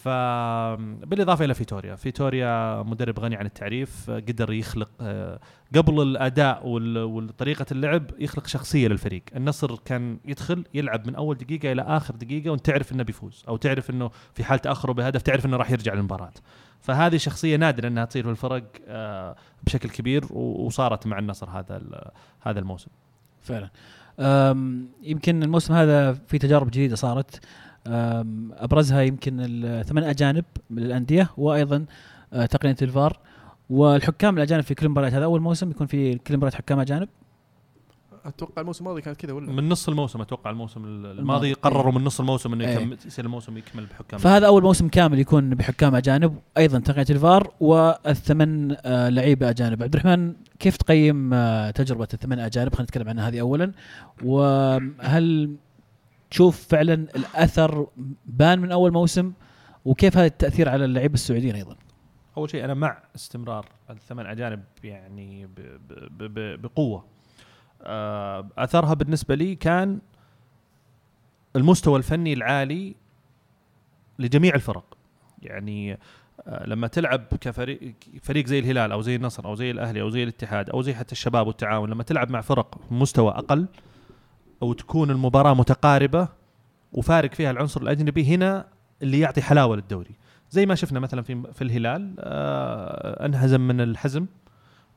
فبالاضافه 0.03 1.45
إلى 1.45 1.53
فيتوريا. 1.53 1.95
فيتوريا 1.95 2.83
مدرب 2.83 3.19
غني 3.19 3.35
عن 3.35 3.45
التعريف 3.45 4.09
قدر 4.09 4.53
يخلق 4.53 4.89
آه، 5.01 5.39
قبل 5.75 6.01
الأداء 6.01 6.61
وطريقه 6.65 7.65
اللعب 7.71 8.03
يخلق 8.19 8.47
شخصية 8.47 8.87
للفريق. 8.87 9.23
النصر 9.35 9.75
كان 9.75 10.17
يدخل 10.25 10.65
يلعب 10.73 11.07
من 11.07 11.15
أول 11.15 11.37
دقيقة 11.37 11.71
إلى 11.71 11.81
آخر 11.81 12.15
دقيقة 12.15 12.49
وأنت 12.49 12.65
تعرف 12.65 12.91
إنه 12.91 13.03
بيفوز 13.03 13.43
أو 13.47 13.57
تعرف 13.57 13.89
إنه 13.89 14.11
في 14.33 14.43
حال 14.43 14.59
تأخره 14.59 14.91
بهدف 14.91 15.21
تعرف 15.21 15.45
إنه 15.45 15.57
راح 15.57 15.71
يرجع 15.71 15.93
للمباراة. 15.93 16.33
فهذه 16.81 17.17
شخصية 17.17 17.55
نادرة 17.55 17.87
إنها 17.87 18.05
تصير 18.05 18.23
في 18.23 18.29
الفرق 18.29 18.63
آه، 18.87 19.35
بشكل 19.63 19.89
كبير 19.89 20.33
وصارت 20.33 21.07
مع 21.07 21.19
النصر 21.19 21.49
هذا 21.49 21.81
هذا 22.41 22.59
الموسم. 22.59 22.91
فعلا. 23.41 23.69
يمكن 25.03 25.43
الموسم 25.43 25.73
هذا 25.73 26.13
في 26.13 26.37
تجارب 26.37 26.67
جديدة 26.67 26.95
صارت. 26.95 27.45
أبرزها 28.57 29.01
يمكن 29.01 29.37
الثمان 29.39 30.03
أجانب 30.03 30.45
من 30.69 30.83
الأندية 30.83 31.29
وأيضا 31.37 31.85
أه، 32.33 32.45
تقنية 32.45 32.75
الفار. 32.81 33.19
والحكام 33.69 34.37
الأجانب 34.37 34.63
في 34.63 34.75
كل 34.75 34.89
مباراه 34.89 35.09
هذا 35.09 35.23
أول 35.23 35.41
موسم 35.41 35.71
يكون 35.71 35.87
في 35.87 36.17
كل 36.17 36.37
مباراه 36.37 36.55
حكام 36.55 36.79
أجانب؟ 36.79 37.09
أتوقع 38.25 38.61
الموسم 38.61 38.85
الماضي 38.85 39.01
كانت 39.01 39.17
كذا 39.17 39.33
ولا؟ 39.33 39.51
من 39.51 39.69
نص 39.69 39.89
الموسم 39.89 40.21
أتوقع 40.21 40.49
الموسم 40.49 40.85
الماضي. 40.85 41.19
الماضي. 41.19 41.53
قرروا 41.53 41.91
من 41.91 42.03
نص 42.03 42.19
الموسم 42.19 42.53
إنه 42.53 42.65
إيه. 42.65 42.75
يكمل 42.75 42.97
يصير 43.05 43.25
الموسم 43.25 43.57
يكمل 43.57 43.85
بحكام 43.85 44.19
فهذا 44.19 44.47
أول 44.47 44.63
موسم 44.63 44.87
كامل 44.87 45.19
يكون 45.19 45.49
بحكام 45.49 45.95
أجانب 45.95 46.35
أيضا 46.57 46.79
تقنية 46.79 47.05
الفار 47.09 47.51
والثمان 47.59 48.77
أه، 48.85 49.09
لعيبة 49.09 49.49
أجانب. 49.49 49.83
عبد 49.83 49.93
الرحمن 49.93 50.33
كيف 50.59 50.77
تقيم 50.77 51.33
أه، 51.33 51.71
تجربة 51.71 52.07
الثمان 52.13 52.39
أجانب؟ 52.39 52.73
خلينا 52.73 52.83
نتكلم 52.83 53.09
عنها 53.09 53.27
هذه 53.27 53.39
اولا. 53.39 53.71
وهل 54.23 55.55
تشوف 56.33 56.67
فعلا 56.67 56.93
الأثر 56.93 57.87
بان 58.25 58.59
من 58.59 58.71
أول 58.71 58.91
موسم 58.91 59.33
وكيف 59.85 60.17
هذا 60.17 60.25
التأثير 60.25 60.69
على 60.69 60.85
اللعيبة 60.85 61.13
السعوديين 61.13 61.55
أيضا. 61.55 61.75
أول 62.37 62.49
شيء 62.49 62.65
أنا 62.65 62.73
مع 62.73 63.03
استمرار 63.15 63.65
الثمان 63.89 64.25
اجانب 64.25 64.63
يعني 64.83 65.45
ب 65.45 65.55
ب 65.89 66.23
ب 66.23 66.61
بقوة. 66.61 67.05
آه، 67.81 68.47
أثرها 68.57 68.93
بالنسبة 68.93 69.35
لي 69.35 69.55
كان 69.55 69.99
المستوى 71.55 71.97
الفني 71.97 72.33
العالي 72.33 72.95
لجميع 74.19 74.55
الفرق. 74.55 74.97
يعني 75.41 75.99
آه، 76.47 76.65
لما 76.67 76.87
تلعب 76.87 77.25
كفريق 77.41 77.93
فريق 78.23 78.45
زي 78.45 78.59
الهلال 78.59 78.91
أو 78.91 79.01
زي 79.01 79.15
النصر 79.15 79.45
أو 79.45 79.55
زي 79.55 79.71
الأهلي 79.71 80.01
أو 80.01 80.09
زي 80.09 80.23
الاتحاد 80.23 80.69
أو 80.69 80.81
زي 80.81 80.93
حتى 80.93 81.11
الشباب 81.11 81.47
والتعاون 81.47 81.89
لما 81.89 82.03
تلعب 82.03 82.29
مع 82.31 82.41
فرق 82.41 82.77
مستوى 82.91 83.31
أقل 83.31 83.67
أو 84.63 84.73
تكون 84.73 85.11
المباراة 85.11 85.53
متقاربة 85.53 86.27
وفارق 86.93 87.33
فيها 87.33 87.51
العنصر 87.51 87.81
الأجنبي 87.81 88.25
هنا 88.25 88.67
اللي 89.01 89.19
يعطي 89.19 89.41
حلاوة 89.41 89.75
للدوري. 89.75 90.15
زي 90.51 90.65
ما 90.65 90.75
شفنا 90.75 90.99
مثلا 90.99 91.21
في 91.21 91.43
في 91.53 91.63
الهلال 91.63 92.15
آه 92.19 93.25
انهزم 93.25 93.61
من 93.61 93.81
الحزم 93.81 94.25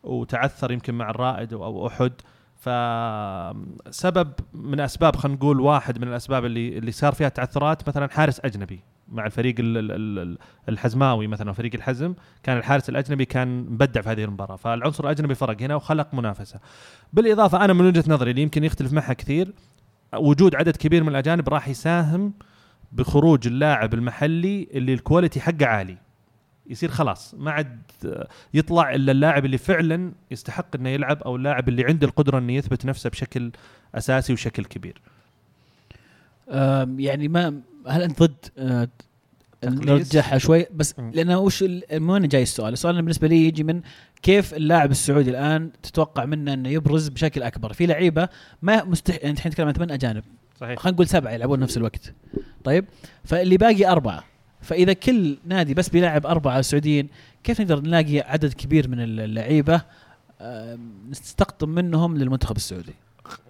وتعثر 0.02 0.72
يمكن 0.72 0.94
مع 0.94 1.10
الرائد 1.10 1.52
أو 1.52 1.86
أحد. 1.86 2.12
فسبب 2.56 4.32
من 4.54 4.80
أسباب 4.80 5.16
خلينا 5.16 5.36
نقول 5.38 5.60
واحد 5.60 5.98
من 5.98 6.08
الأسباب 6.08 6.44
اللي 6.44 6.78
اللي 6.78 6.92
صار 6.92 7.12
فيها 7.12 7.28
تعثرات 7.28 7.88
مثلا 7.88 8.08
حارس 8.08 8.40
أجنبي. 8.40 8.80
مع 9.08 9.26
الفريق 9.26 9.54
ال- 9.58 9.78
ال- 9.78 10.18
ال- 10.18 10.38
الحزماوي 10.68 11.26
مثلا 11.26 11.52
فريق 11.52 11.74
الحزم 11.74 12.14
كان 12.42 12.58
الحارس 12.58 12.88
الأجنبي 12.88 13.24
كان 13.24 13.60
مبدع 13.60 14.00
في 14.00 14.08
هذه 14.08 14.24
المباراة. 14.24 14.56
فالعنصر 14.56 15.04
الأجنبي 15.04 15.34
فرق 15.34 15.62
هنا 15.62 15.74
وخلق 15.74 16.14
منافسة. 16.14 16.60
بالإضافة 17.12 17.64
أنا 17.64 17.72
من 17.72 17.86
وجهة 17.86 18.04
نظري 18.08 18.30
اللي 18.30 18.42
يمكن 18.42 18.64
يختلف 18.64 18.92
معها 18.92 19.12
كثير 19.12 19.52
وجود 20.14 20.54
عدد 20.54 20.76
كبير 20.76 21.02
من 21.02 21.08
الأجانب 21.08 21.48
راح 21.48 21.68
يساهم 21.68 22.32
بخروج 22.92 23.46
اللاعب 23.46 23.94
المحلي 23.94 24.68
اللي 24.74 24.94
الكواليتي 24.94 25.40
حقه 25.40 25.66
عالي. 25.66 25.96
يصير 26.66 26.90
خلاص 26.90 27.34
ما 27.34 27.50
عاد 27.50 27.80
يطلع 28.54 28.94
إلا 28.94 29.12
اللاعب 29.12 29.44
اللي 29.44 29.58
فعلا 29.58 30.12
يستحق 30.30 30.76
إنه 30.76 30.88
يلعب 30.88 31.22
أو 31.22 31.36
اللاعب 31.36 31.68
اللي 31.68 31.84
عنده 31.84 32.06
القدرة 32.06 32.38
إنه 32.38 32.52
يثبت 32.52 32.86
نفسه 32.86 33.10
بشكل 33.10 33.50
أساسي 33.94 34.32
وشكل 34.32 34.64
كبير. 34.64 35.00
يعني 36.98 37.28
ما 37.28 37.60
هل 37.88 38.02
أنت 38.02 38.22
ضد 38.22 38.36
تقليص؟ 39.60 39.80
نرجعها 39.88 40.38
شوي 40.38 40.66
بس. 40.74 40.94
لأنه 40.98 41.38
وش 41.38 41.62
من 41.92 42.10
وين 42.10 42.28
جاي 42.28 42.42
السؤال؟ 42.42 42.72
السؤال 42.72 42.96
بالنسبة 42.96 43.28
لي 43.28 43.46
يجي 43.46 43.64
من 43.64 43.80
كيف 44.22 44.54
اللاعب 44.54 44.90
السعودي 44.90 45.30
الآن 45.30 45.70
تتوقع 45.82 46.24
منه 46.24 46.52
إنه 46.54 46.68
يبرز 46.68 47.08
بشكل 47.08 47.42
أكبر؟ 47.42 47.72
في 47.72 47.86
لعيبة 47.86 48.28
ما 48.62 48.84
مستح 48.84 49.14
يعني 49.14 49.30
الحين 49.30 49.52
نتكلم 49.52 49.66
عن 49.66 49.72
ثمان 49.72 49.90
أجانب 49.90 50.24
صحيح 50.60 50.78
خلينا 50.78 50.94
نقول 50.94 51.08
سبعة 51.08 51.32
يلعبون 51.32 51.60
نفس 51.60 51.76
الوقت 51.76 52.14
طيب 52.64 52.84
فاللي 53.24 53.56
باقي 53.56 53.86
أربعة 53.86 54.24
فإذا 54.60 54.92
كل 54.92 55.38
نادي 55.46 55.74
بس 55.74 55.88
بيلعب 55.88 56.26
أربعة 56.26 56.60
سعوديين 56.60 57.08
كيف 57.44 57.60
نقدر 57.60 57.80
نلاقي 57.80 58.20
عدد 58.20 58.52
كبير 58.52 58.88
من 58.88 59.00
اللعيبة 59.00 59.82
أم، 60.40 60.90
نستقطب 61.10 61.68
منهم 61.68 62.16
للمنتخب 62.16 62.56
السعودي؟ 62.56 62.94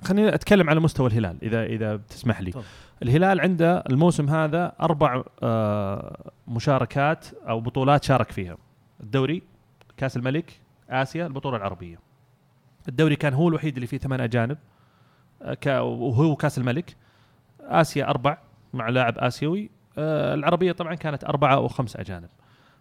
خليني 0.04 0.34
أتكلم 0.34 0.70
على 0.70 0.80
مستوى 0.80 1.06
الهلال 1.06 1.38
إذا 1.42 1.64
إذا 1.64 1.96
بتسمح 1.96 2.40
لي. 2.40 2.50
تفضل. 2.50 2.64
الهلال 3.02 3.40
عنده 3.40 3.78
الموسم 3.90 4.28
هذا 4.28 4.72
أربع 4.80 5.22
آه، 5.42 6.30
مشاركات 6.48 7.26
أو 7.48 7.60
بطولات 7.60 8.04
شارك 8.04 8.32
فيها. 8.32 8.56
الدوري 9.00 9.42
كأس 9.96 10.16
الملك 10.16 10.60
آسيا 10.90 11.26
البطولة 11.26 11.56
العربية. 11.56 11.98
الدوري 12.88 13.16
كان 13.16 13.34
هو 13.34 13.48
الوحيد 13.48 13.74
اللي 13.74 13.86
فيه 13.86 13.98
ثمان 13.98 14.20
أجانب 14.20 14.58
آه، 15.42 15.82
وهو 15.82 16.36
كأس 16.36 16.58
الملك. 16.58 16.96
آسيا 17.60 18.10
أربع 18.10 18.38
مع 18.74 18.88
لاعب 18.88 19.18
آسيوي. 19.18 19.70
آه، 19.98 20.34
العربية 20.34 20.72
طبعا 20.72 20.94
كانت 20.94 21.24
أربعة 21.24 21.54
أو 21.54 21.68
خمس 21.68 21.96
أجانب. 21.96 22.28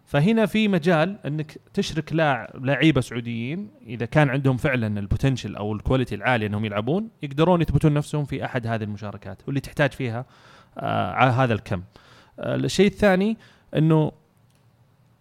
فهنا 0.06 0.46
في 0.46 0.68
مجال 0.68 1.18
أنك 1.26 1.58
تشرك 1.74 2.12
لاع- 2.12 2.50
لعيبة 2.54 3.00
سعوديين 3.00 3.70
إذا 3.86 4.06
كان 4.06 4.30
عندهم 4.30 4.56
فعلا 4.56 5.00
ال 5.00 5.06
potential 5.06 5.56
أو 5.56 5.72
ال 5.72 5.77
quality 5.77 6.14
العاليه 6.14 6.46
أنهم 6.46 6.64
يلعبون 6.64 7.08
يقدرون 7.22 7.60
يثبتون 7.62 7.94
نفسهم 7.94 8.24
في 8.24 8.44
أحد 8.44 8.66
هذه 8.66 8.84
المشاركات 8.84 9.42
واللي 9.46 9.60
تحتاج 9.60 9.92
فيها 9.92 10.24
آه 10.78 11.12
هذا 11.30 11.54
الكم. 11.54 11.82
آه 12.40 12.54
الشيء 12.56 12.86
الثاني 12.86 13.36
إنه 13.76 14.12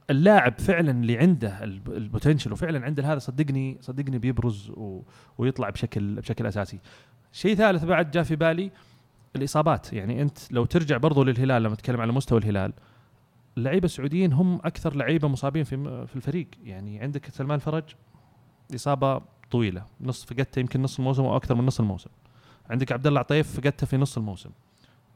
اللاعب 0.09 0.59
فعلا 0.59 0.91
اللي 0.91 1.17
عنده 1.17 1.63
الب- 1.63 1.91
البوتنشل 1.91 2.53
وفعلا 2.53 2.85
عنده 2.85 3.11
هذا 3.13 3.19
صدقني 3.19 3.77
صدقني 3.81 4.17
بيبرز 4.17 4.69
و... 4.69 5.01
ويطلع 5.37 5.69
بشكل 5.69 6.15
بشكل 6.15 6.45
أساسي. 6.45 6.79
شيء 7.31 7.55
ثالث 7.55 7.83
بعد 7.83 8.11
جاء 8.11 8.23
في 8.23 8.35
بالي 8.35 8.71
الإصابات 9.35 9.93
يعني 9.93 10.21
أنت 10.21 10.37
لو 10.51 10.65
ترجع 10.65 10.97
برضو 10.97 11.23
للهلال 11.23 11.63
لما 11.63 11.73
نتكلم 11.73 12.01
على 12.01 12.11
مستوى 12.11 12.39
الهلال 12.39 12.73
اللعيبه 13.57 13.85
السعوديين 13.85 14.33
هم 14.33 14.55
أكثر 14.55 14.95
لعيبة 14.95 15.27
مصابين 15.27 15.63
في 15.63 16.05
في 16.07 16.15
الفريق. 16.15 16.47
يعني 16.63 16.99
عندك 16.99 17.25
سلمان 17.25 17.59
فرج 17.59 17.83
إصابة 18.75 19.21
طويلة 19.51 19.85
نص 20.01 20.25
فقدته 20.25 20.59
يمكن 20.59 20.81
نص 20.81 20.99
الموسم 20.99 21.23
أو 21.23 21.35
أكثر 21.35 21.55
من 21.55 21.65
نص 21.65 21.79
الموسم. 21.79 22.09
عندك 22.69 22.91
عبد 22.91 23.07
الله 23.07 23.19
عطيف 23.19 23.59
فقدته 23.59 23.87
في 23.87 23.97
نص 23.97 24.17
الموسم. 24.17 24.49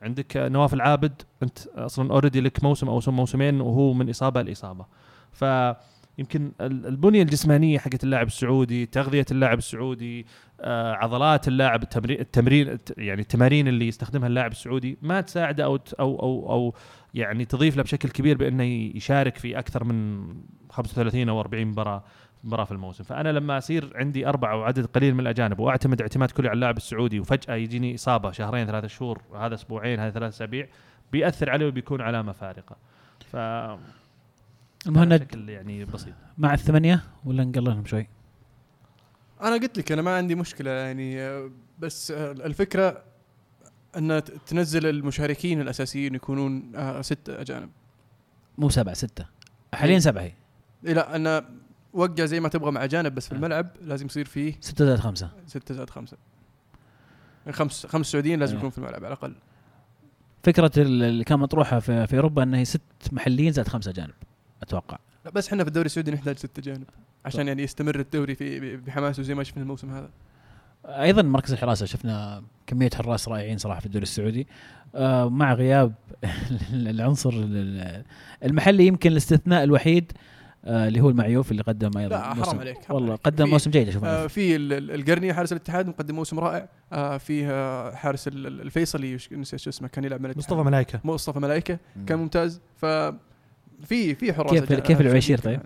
عندك 0.01 0.37
نواف 0.37 0.73
العابد 0.73 1.21
أنت 1.43 1.59
أصلا 1.67 2.11
already 2.11 2.41
لك 2.41 2.63
موسم 2.63 2.89
أو 2.89 3.01
موسمين 3.07 3.61
وهو 3.61 3.93
من 3.93 4.09
إصابة 4.09 4.41
لإصابة. 4.41 4.85
ف 5.31 5.43
يمكن 6.19 6.51
ال- 6.61 6.85
البنية 6.87 7.21
الجسمانية 7.21 7.77
حقت 7.79 8.03
اللاعب 8.03 8.27
السعودي 8.27 8.85
تغذية 8.85 9.25
اللاعب 9.31 9.57
السعودي 9.57 10.25
آه 10.61 10.93
عضلات 10.93 11.47
اللاعب 11.47 11.83
التمرين 11.83 12.19
التمرين 12.19 12.69
الت- 12.69 12.93
يعني 12.97 13.21
التمارين 13.21 13.67
اللي 13.67 13.87
يستخدمها 13.87 14.27
اللاعب 14.27 14.51
السعودي 14.51 14.97
ما 15.01 15.21
تساعده 15.21 15.63
أو 15.63 15.79
أو 15.99 16.19
أو 16.19 16.51
أو 16.51 16.73
يعني 17.13 17.45
تضيف 17.45 17.77
له 17.77 17.83
بشكل 17.83 18.09
كبير 18.09 18.37
بأنه 18.37 18.63
يشارك 18.95 19.37
في 19.37 19.59
أكثر 19.59 19.83
من 19.83 20.27
35 20.69 21.29
أو 21.29 21.39
40 21.39 21.65
مباراة 21.65 22.03
مباراة 22.43 22.63
في 22.63 22.71
الموسم. 22.71 23.03
فأنا 23.03 23.29
لما 23.31 23.57
أصير 23.57 23.91
عندي 23.95 24.27
اربعه 24.27 24.55
وعدد 24.57 24.85
قليل 24.85 25.13
من 25.13 25.19
الأجانب 25.19 25.59
وأعتمد 25.59 26.01
اعتماد 26.01 26.31
كلي 26.31 26.47
على 26.47 26.55
اللاعب 26.55 26.77
السعودي 26.77 27.19
وفجأة 27.19 27.55
يجيني 27.55 27.95
إصابة 27.95 28.31
شهرين 28.31 28.65
ثلاثة 28.67 28.87
شهور 28.87 29.21
هذا 29.35 29.53
أسبوعين 29.55 29.99
هذا 29.99 30.09
ثلاث 30.11 30.33
أسابيع 30.33 30.67
بيأثر 31.11 31.49
عليه 31.49 31.65
وبيكون 31.67 32.01
علامة 32.01 32.31
فارقة. 32.31 32.75
ف 33.31 33.35
المهند 34.87 35.13
بشكل 35.21 35.49
يعني 35.49 35.85
بسيط. 35.85 36.13
مع 36.37 36.53
الثمانية 36.53 37.03
ولا 37.25 37.43
نقللهم 37.43 37.85
شوي؟ 37.85 38.07
أنا 39.41 39.53
قلت 39.55 39.77
لك 39.77 39.91
أنا 39.91 40.01
ما 40.01 40.17
عندي 40.17 40.35
مشكلة 40.35 40.71
يعني 40.71 41.17
بس 41.79 42.11
الفكرة 42.11 43.03
ان 43.97 44.21
تنزل 44.47 44.85
المشاركين 44.85 45.61
الأساسيين 45.61 46.15
يكونون 46.15 46.75
آه، 46.75 47.01
ستة 47.01 47.41
أجانب. 47.41 47.69
مو 48.57 48.69
سبعة 48.69 48.93
ستة. 48.93 49.25
حاليا 49.73 49.99
سبعة 49.99 50.21
هي. 50.21 50.33
إيه 50.85 50.93
لا 50.93 51.15
أنا 51.15 51.45
وقع 51.93 52.25
زي 52.25 52.39
ما 52.39 52.49
تبغى 52.49 52.71
مع 52.71 52.83
أجانب 52.83 53.15
بس 53.15 53.27
في 53.27 53.33
آه. 53.33 53.35
الملعب 53.37 53.67
لازم 53.81 54.05
يصير 54.05 54.25
فيه 54.25 54.53
ستة 54.61 54.85
زائد 54.85 54.99
خمسة. 54.99 55.29
ستة 55.47 55.75
زائد 55.75 55.89
خمسة. 55.89 56.17
خمس 57.51 57.85
خمس 57.85 58.05
سعوديين 58.11 58.39
لازم 58.39 58.53
آه. 58.53 58.57
يكونوا 58.57 58.71
في 58.71 58.77
الملعب 58.77 59.05
على 59.05 59.07
الأقل. 59.13 59.33
فكرة 60.43 60.71
ال- 60.77 61.03
اللي 61.03 61.23
كانت 61.23 61.41
مطروحة 61.41 61.79
في, 61.79 62.07
في 62.07 62.15
أوروبا 62.15 62.43
انها 62.43 62.59
هي 62.59 62.65
ست 62.65 62.81
محليين 63.11 63.51
زائد 63.51 63.67
خمسة 63.67 63.91
أجانب. 63.91 64.13
أتوقع 64.61 64.97
لا 65.25 65.31
بس 65.31 65.47
إحنا 65.47 65.63
في 65.63 65.67
الدوري 65.67 65.85
السعودي 65.85 66.11
نحتاج 66.11 66.37
ستة 66.37 66.59
اجانب 66.59 66.83
عشان 67.25 67.47
يعني 67.47 67.63
يستمر 67.63 67.99
الدوري 67.99 68.35
في 68.35 68.77
بحماسه 68.77 69.23
زي 69.23 69.35
ما 69.35 69.43
شفنا 69.43 69.63
الموسم 69.63 69.89
هذا 69.91 70.09
أيضا 70.85 71.21
مركز 71.21 71.51
الحراسة 71.53 71.85
شفنا 71.85 72.43
كمية 72.67 72.89
حراس 72.95 73.27
رائعين 73.29 73.57
صراحة 73.57 73.79
في 73.79 73.85
الدوري 73.85 74.03
السعودي 74.03 74.47
آه 74.95 75.29
مع 75.29 75.53
غياب 75.53 75.93
العنصر 76.73 77.29
ال- 77.33 78.03
المحلي 78.45 78.87
يمكن 78.87 79.11
الاستثناء 79.11 79.63
الوحيد 79.63 80.11
آه 80.65 80.87
اللي 80.87 81.01
هو 81.01 81.09
المعيوف 81.09 81.51
اللي 81.51 81.61
قدم 81.63 81.97
أيضا 81.97 82.15
لا، 82.15 82.23
حرام 82.23 82.37
موسم- 82.37 82.59
عليك، 82.59 82.77
حرام 82.77 82.95
والله 82.95 83.09
عليك. 83.09 83.21
قدم 83.23 83.45
في- 83.45 83.51
موسم 83.51 83.71
جيد 83.71 83.87
أشوف 83.87 84.03
آه. 84.03 84.27
في 84.27 84.55
ال- 84.55 84.73
ال- 84.73 84.91
القرني 84.91 85.33
حارس 85.33 85.51
الاتحاد 85.51 85.87
مقدم 85.87 86.15
موسم 86.15 86.39
رائع 86.39 86.69
آه 86.93 87.17
فيه 87.17 87.51
آه 87.51 87.91
حارس 87.95 88.27
ال- 88.27 88.47
ال- 88.47 88.61
الفيصلي 88.61 89.17
نسيت 89.31 89.59
شو 89.59 89.69
اسمه 89.69 89.87
كان 89.87 90.03
يلعب. 90.03 90.37
مصطفى 90.37 90.61
ملايكة 90.63 90.99
مصطفى 91.03 91.39
ملائكه 91.39 91.77
كان 92.07 92.17
مم. 92.17 92.23
ممتاز 92.23 92.61
ف 92.77 92.85
في 93.85 94.15
في 94.15 94.33
حراس 94.33 94.51
كيف-. 94.51 94.73
كيف 94.73 94.97
سعوديين 94.97 95.37
طيب؟ 95.37 95.61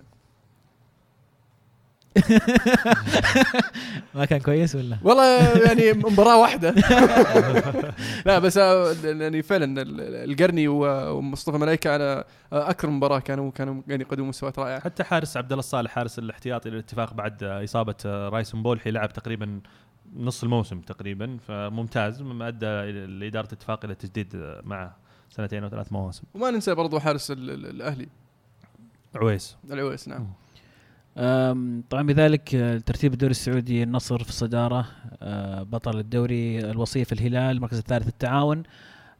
ما 4.14 4.24
كان 4.24 4.40
كويس 4.40 4.74
ولا؟ 4.74 4.98
والله 5.02 5.58
يعني 5.66 5.92
مباراة 5.92 6.40
واحدة 6.40 6.74
لا 8.26 8.38
بس 8.38 8.58
آه، 8.58 8.94
يعني 9.04 9.42
فعلا 9.42 9.82
ال- 9.82 10.00
ال- 10.00 10.30
القرني 10.30 10.68
ومصطفى 10.68 11.58
ملائكة 11.58 11.90
على 11.92 12.24
آه، 12.52 12.70
أكثر 12.70 12.88
من 12.88 12.94
مباراة 12.96 13.18
كانوا 13.18 13.50
كانوا 13.50 13.82
يعني 13.88 14.02
يقدموا 14.02 14.28
مستويات 14.28 14.58
رائعة 14.58 14.80
حتى 14.80 15.04
حارس 15.04 15.36
عبد 15.36 15.52
الله 15.52 15.60
الصالح 15.60 15.90
حارس 15.90 16.18
الاحتياطي 16.18 16.70
للاتفاق 16.70 17.14
بعد 17.14 17.44
آه، 17.44 17.64
إصابة 17.64 17.94
آه، 18.06 18.28
رايسون 18.28 18.62
بولحي 18.62 18.90
لعب 18.90 19.12
تقريبا 19.12 19.60
نص 20.16 20.42
الموسم 20.42 20.80
تقريبا 20.80 21.36
فممتاز 21.48 22.22
مما 22.22 22.48
أدى 22.48 22.66
لإدارة 23.06 23.46
الاتفاق 23.46 23.84
إلى 23.84 23.94
تجديد 23.94 24.56
معه 24.64 24.96
سنتين 25.36 25.64
أو 25.64 25.70
ثلاث 25.70 25.92
مواسم. 25.92 26.22
وما 26.34 26.50
ننسى 26.50 26.74
برضو 26.74 26.98
حارس 27.00 27.30
ال- 27.30 27.50
ال- 27.50 27.66
الأهلي. 27.66 28.08
عويس 29.14 29.56
العويس 29.70 30.08
نعم. 30.08 30.26
طبعا 31.90 32.02
بذلك 32.02 32.50
ترتيب 32.86 33.12
الدوري 33.12 33.30
السعودي 33.30 33.82
النصر 33.82 34.22
في 34.22 34.28
الصدارة 34.28 34.86
آه، 35.22 35.62
بطل 35.62 35.98
الدوري 35.98 36.58
الوصيف 36.70 37.12
الهلال 37.12 37.56
المركز 37.56 37.78
الثالث 37.78 38.08
التعاون 38.08 38.62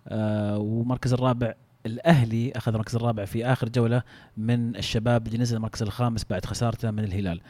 آه، 0.08 0.58
ومركز 0.58 1.12
الرابع 1.12 1.54
الأهلي 1.86 2.52
أخذ 2.56 2.72
المركز 2.72 2.96
الرابع 2.96 3.24
في 3.24 3.46
آخر 3.46 3.68
جولة 3.68 4.02
من 4.36 4.76
الشباب 4.76 5.26
اللي 5.26 5.38
نزل 5.38 5.56
المركز 5.56 5.82
الخامس 5.82 6.24
بعد 6.30 6.44
خسارته 6.46 6.90
من 6.90 7.04
الهلال. 7.04 7.40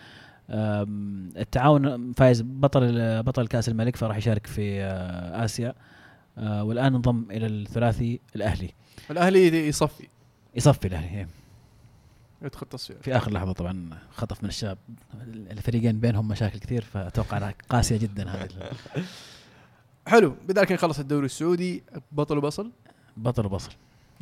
التعاون 1.40 2.12
فايز 2.12 2.42
بطل 2.42 3.22
بطل 3.22 3.46
كأس 3.46 3.68
الملك 3.68 3.96
فراح 3.96 4.16
يشارك 4.16 4.46
في 4.46 4.82
آه، 4.82 5.44
آسيا. 5.44 5.74
والآن 6.36 6.94
انضم 6.94 7.24
إلى 7.30 7.46
الثلاثي 7.46 8.20
الأهلي. 8.36 8.70
الأهلي 9.10 9.68
يصفي. 9.68 10.08
يصفي 10.56 10.88
الأهلي 10.88 11.18
إيه. 11.18 11.28
يدخل 12.42 12.66
تصفية 12.66 12.94
في 12.94 13.16
آخر 13.16 13.32
لحظة 13.32 13.52
طبعا 13.52 13.98
خطف 14.10 14.42
من 14.42 14.48
الشباب. 14.48 14.78
الفريقين 15.26 16.00
بينهم 16.00 16.28
مشاكل 16.28 16.58
كثير 16.58 16.82
فأتوقع 16.84 17.36
انها 17.36 17.54
قاسية 17.68 17.96
جدا 17.96 18.30
هذه 18.30 18.48
حلو. 20.06 20.36
بذلك 20.48 20.72
نخلص 20.72 20.98
الدوري 20.98 21.26
السعودي. 21.26 21.82
بطل 22.12 22.38
وبصل؟ 22.38 22.72
بطل 23.16 23.46
وبصل. 23.46 23.72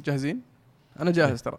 جاهزين؟ 0.05 0.43
أنا 1.01 1.11
جاهز 1.11 1.43
ترى. 1.43 1.59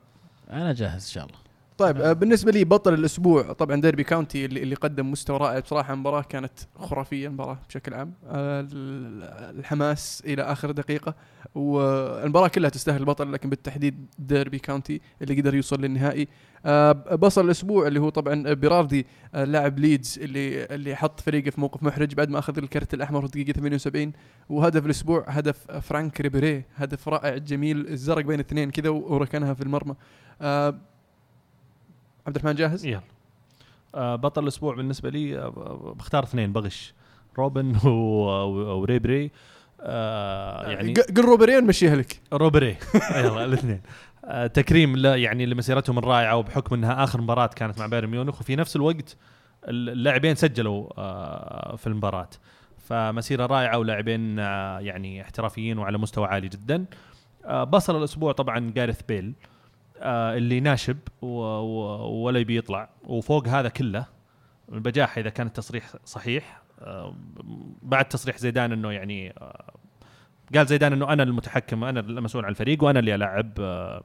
أنا 0.49 0.73
جاهز 0.73 1.03
إن 1.03 1.11
شاء 1.11 1.25
الله. 1.25 1.37
طيب 1.77 2.01
آه، 2.01 2.13
بالنسبة 2.13 2.51
لي 2.51 2.63
بطل 2.63 2.93
الأسبوع 2.93 3.53
طبعا 3.53 3.81
ديربي 3.81 4.03
كاونتي 4.03 4.45
اللي, 4.45 4.63
اللي 4.63 4.75
قدم 4.75 5.11
مستوى 5.11 5.37
رائع. 5.37 5.59
بصراحة 5.59 5.95
مباراه 5.95 6.21
كانت 6.21 6.51
خرافية 6.75 7.27
المباراة 7.27 7.57
بشكل 7.69 7.93
عام. 7.93 8.13
آه، 8.27 8.59
ال- 8.61 9.23
الحماس 9.59 10.23
إلى 10.25 10.41
آخر 10.41 10.71
دقيقة. 10.71 11.15
والمباراة 11.55 12.47
كلها 12.47 12.69
تستاهل 12.69 12.99
البطل 12.99 13.33
لكن 13.33 13.49
بالتحديد 13.49 14.05
ديربي 14.19 14.59
كاونتي 14.59 15.01
اللي 15.21 15.41
قدر 15.41 15.55
يوصل 15.55 15.81
للنهائي. 15.81 16.27
آه، 16.65 16.91
بصل 17.15 17.45
الأسبوع 17.45 17.87
اللي 17.87 17.99
هو 17.99 18.09
طبعا 18.09 18.53
بيراردي 18.53 19.05
آه، 19.35 19.43
لاعب 19.43 19.79
ليدز 19.79 20.19
اللي 20.21 20.65
اللي 20.65 20.95
حط 20.95 21.19
فريقه 21.19 21.49
في 21.49 21.61
موقف 21.61 21.83
محرج 21.83 22.13
بعد 22.13 22.29
ما 22.29 22.39
أخذ 22.39 22.57
الكرت 22.57 22.93
الأحمر 22.93 23.19
في 23.19 23.25
الدقيقه 23.25 23.51
78 23.55 24.13
وهدف 24.49 24.85
الأسبوع 24.85 25.25
هدف 25.27 25.71
فرانك 25.71 26.21
ريبيري 26.21 26.63
هدف 26.75 27.07
رائع 27.09 27.37
جميل 27.37 27.87
الزرق 27.87 28.25
بين 28.25 28.35
الاثنين 28.35 28.71
كذا 28.71 28.89
وركنها 28.89 29.53
في 29.53 29.61
المرمى. 29.61 29.95
آه، 30.41 30.75
عبد 32.27 32.35
الرحمن 32.35 32.55
جاهز؟ 32.55 32.85
يلا. 32.85 33.01
آه 33.95 34.15
بطل 34.15 34.43
الأسبوع 34.43 34.75
بالنسبة 34.75 35.09
لي 35.09 35.39
آه 35.39 35.93
بختار 35.99 36.23
اثنين 36.23 36.53
بغش. 36.53 36.93
روبن 37.37 37.75
و- 37.85 38.79
وريبري 38.81 39.31
آه 39.81 40.69
يعني 40.71 40.93
قل 40.93 41.23
روبري 41.23 41.59
نمشيها 41.59 41.95
لك. 41.95 42.21
روبري. 42.33 42.77
يلا 43.17 43.45
الاثنين. 43.45 43.81
آه 44.25 44.47
تكريم 44.47 44.95
لا 44.95 45.15
يعني 45.15 45.45
لمسيرتهم 45.45 45.97
الرائعة 45.97 46.35
وبحكم 46.37 46.75
إنها 46.75 47.03
آخر 47.03 47.21
مباراة 47.21 47.47
كانت 47.47 47.79
مع 47.79 47.85
بايرن 47.85 48.09
ميونخ 48.09 48.41
وفي 48.41 48.55
نفس 48.55 48.75
الوقت 48.75 49.17
اللاعبين 49.67 50.35
سجلوا 50.35 50.87
آه 50.97 51.75
في 51.75 51.87
المباراة. 51.87 52.29
فمسيرة 52.77 53.45
رائعة 53.45 53.77
ولاعبين 53.77 54.39
آه 54.39 54.79
يعني 54.79 55.21
احترافيين 55.21 55.77
وعلى 55.77 55.97
مستوى 55.97 56.27
عالي 56.27 56.47
جدا. 56.47 56.85
آه 57.45 57.63
بصل 57.63 57.97
الأسبوع 57.97 58.31
طبعا 58.31 58.71
جارث 58.75 59.01
بيل. 59.01 59.33
اللي 60.05 60.59
ناشب 60.59 60.97
ولا 61.21 62.39
يبي 62.39 62.57
يطلع. 62.57 62.89
وفوق 63.03 63.47
هذا 63.47 63.69
كله 63.69 64.05
البجاحه 64.73 65.21
إذا 65.21 65.29
كان 65.29 65.47
التصريح 65.47 65.93
صحيح. 66.05 66.61
آه 66.81 67.15
بعد 67.81 68.05
تصريح 68.05 68.37
زيدان 68.37 68.71
إنه 68.71 68.91
يعني 68.91 69.29
آه 69.29 69.73
قال 70.55 70.65
زيدان 70.67 70.93
إنه 70.93 71.13
أنا 71.13 71.23
المتحكم 71.23 71.83
أنا 71.83 71.99
المسؤول 71.99 72.45
عن 72.45 72.51
الفريق 72.51 72.83
وأنا 72.83 72.99
اللي 72.99 73.15
ألعب 73.15 73.51
آه، 73.59 74.03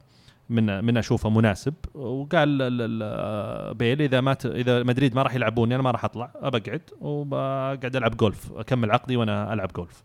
من 0.49 0.83
من 0.85 0.97
أشوفه 0.97 1.29
مناسب. 1.29 1.73
وقال 1.93 2.61
ال- 2.61 2.81
ال- 2.81 3.01
آه، 3.03 3.71
بيل 3.71 4.01
إذا 4.01 4.21
ما 4.21 4.37
إذا 4.45 4.83
مدريد 4.83 5.15
ما 5.15 5.21
راح 5.23 5.35
يلعبوني 5.35 5.75
أنا 5.75 5.83
ما 5.83 5.91
راح 5.91 6.05
أطلع 6.05 6.31
بقعد 6.41 6.81
وبقعد 7.01 7.95
ألعب 7.95 8.17
جولف 8.17 8.51
أكمل 8.55 8.91
عقدي 8.91 9.17
وأنا 9.17 9.53
ألعب 9.53 9.71
جولف. 9.75 10.03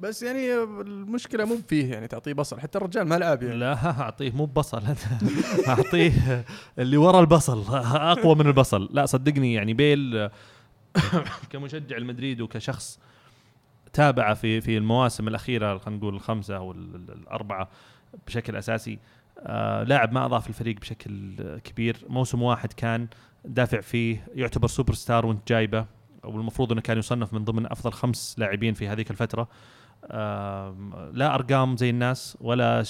بس 0.00 0.22
يعني 0.22 0.54
المشكلة 0.62 1.44
مو 1.44 1.56
فيه 1.68 1.92
يعني 1.92 2.06
تعطيه 2.08 2.32
بصل. 2.32 2.60
حتى 2.60 2.78
الرجال 2.78 3.08
ما 3.08 3.14
لعب 3.18 3.42
يعني. 3.42 3.56
لا 3.56 4.00
أعطيه 4.00 4.30
مو 4.30 4.46
ببصل 4.46 4.82
أعطيه 5.68 6.44
اللي 6.78 6.96
ورا 6.96 7.20
البصل 7.20 7.74
أقوى 7.84 8.34
من 8.34 8.46
البصل. 8.46 8.88
لا 8.92 9.06
صدقني 9.06 9.54
يعني 9.54 9.74
بيل 9.74 10.28
كمشجع 11.50 11.96
المدريد 11.96 12.40
وكشخص 12.40 12.98
تابعه 13.92 14.34
في 14.34 14.60
في 14.60 14.76
المواسم 14.76 15.28
الأخيرة 15.28 15.78
خلينا 15.78 15.98
نقول 16.00 16.14
الخمسة 16.14 16.56
أو 16.56 16.72
ال- 16.72 16.94
ال- 16.94 17.12
الأربعة 17.12 17.68
بشكل 18.26 18.56
أساسي 18.56 18.98
آه 19.38 19.82
لاعب 19.82 20.12
ما 20.12 20.24
أضاف 20.24 20.48
الفريق 20.48 20.80
بشكل 20.80 21.34
كبير. 21.64 21.96
موسم 22.08 22.42
واحد 22.42 22.72
كان 22.72 23.08
دافع 23.44 23.80
فيه 23.80 24.26
يعتبر 24.34 24.68
سوبر 24.68 24.94
ستار 24.94 25.26
وانت 25.26 25.48
جايبه 25.48 25.86
والمفروض 26.24 26.72
إنه 26.72 26.80
كان 26.80 26.98
يصنف 26.98 27.32
من 27.32 27.44
ضمن 27.44 27.66
أفضل 27.66 27.92
خمس 27.92 28.34
لاعبين 28.38 28.74
في 28.74 28.88
هذيك 28.88 29.10
الفترة. 29.10 29.48
لا 31.12 31.34
أرقام 31.34 31.76
زي 31.76 31.90
الناس 31.90 32.38
ولا 32.40 32.82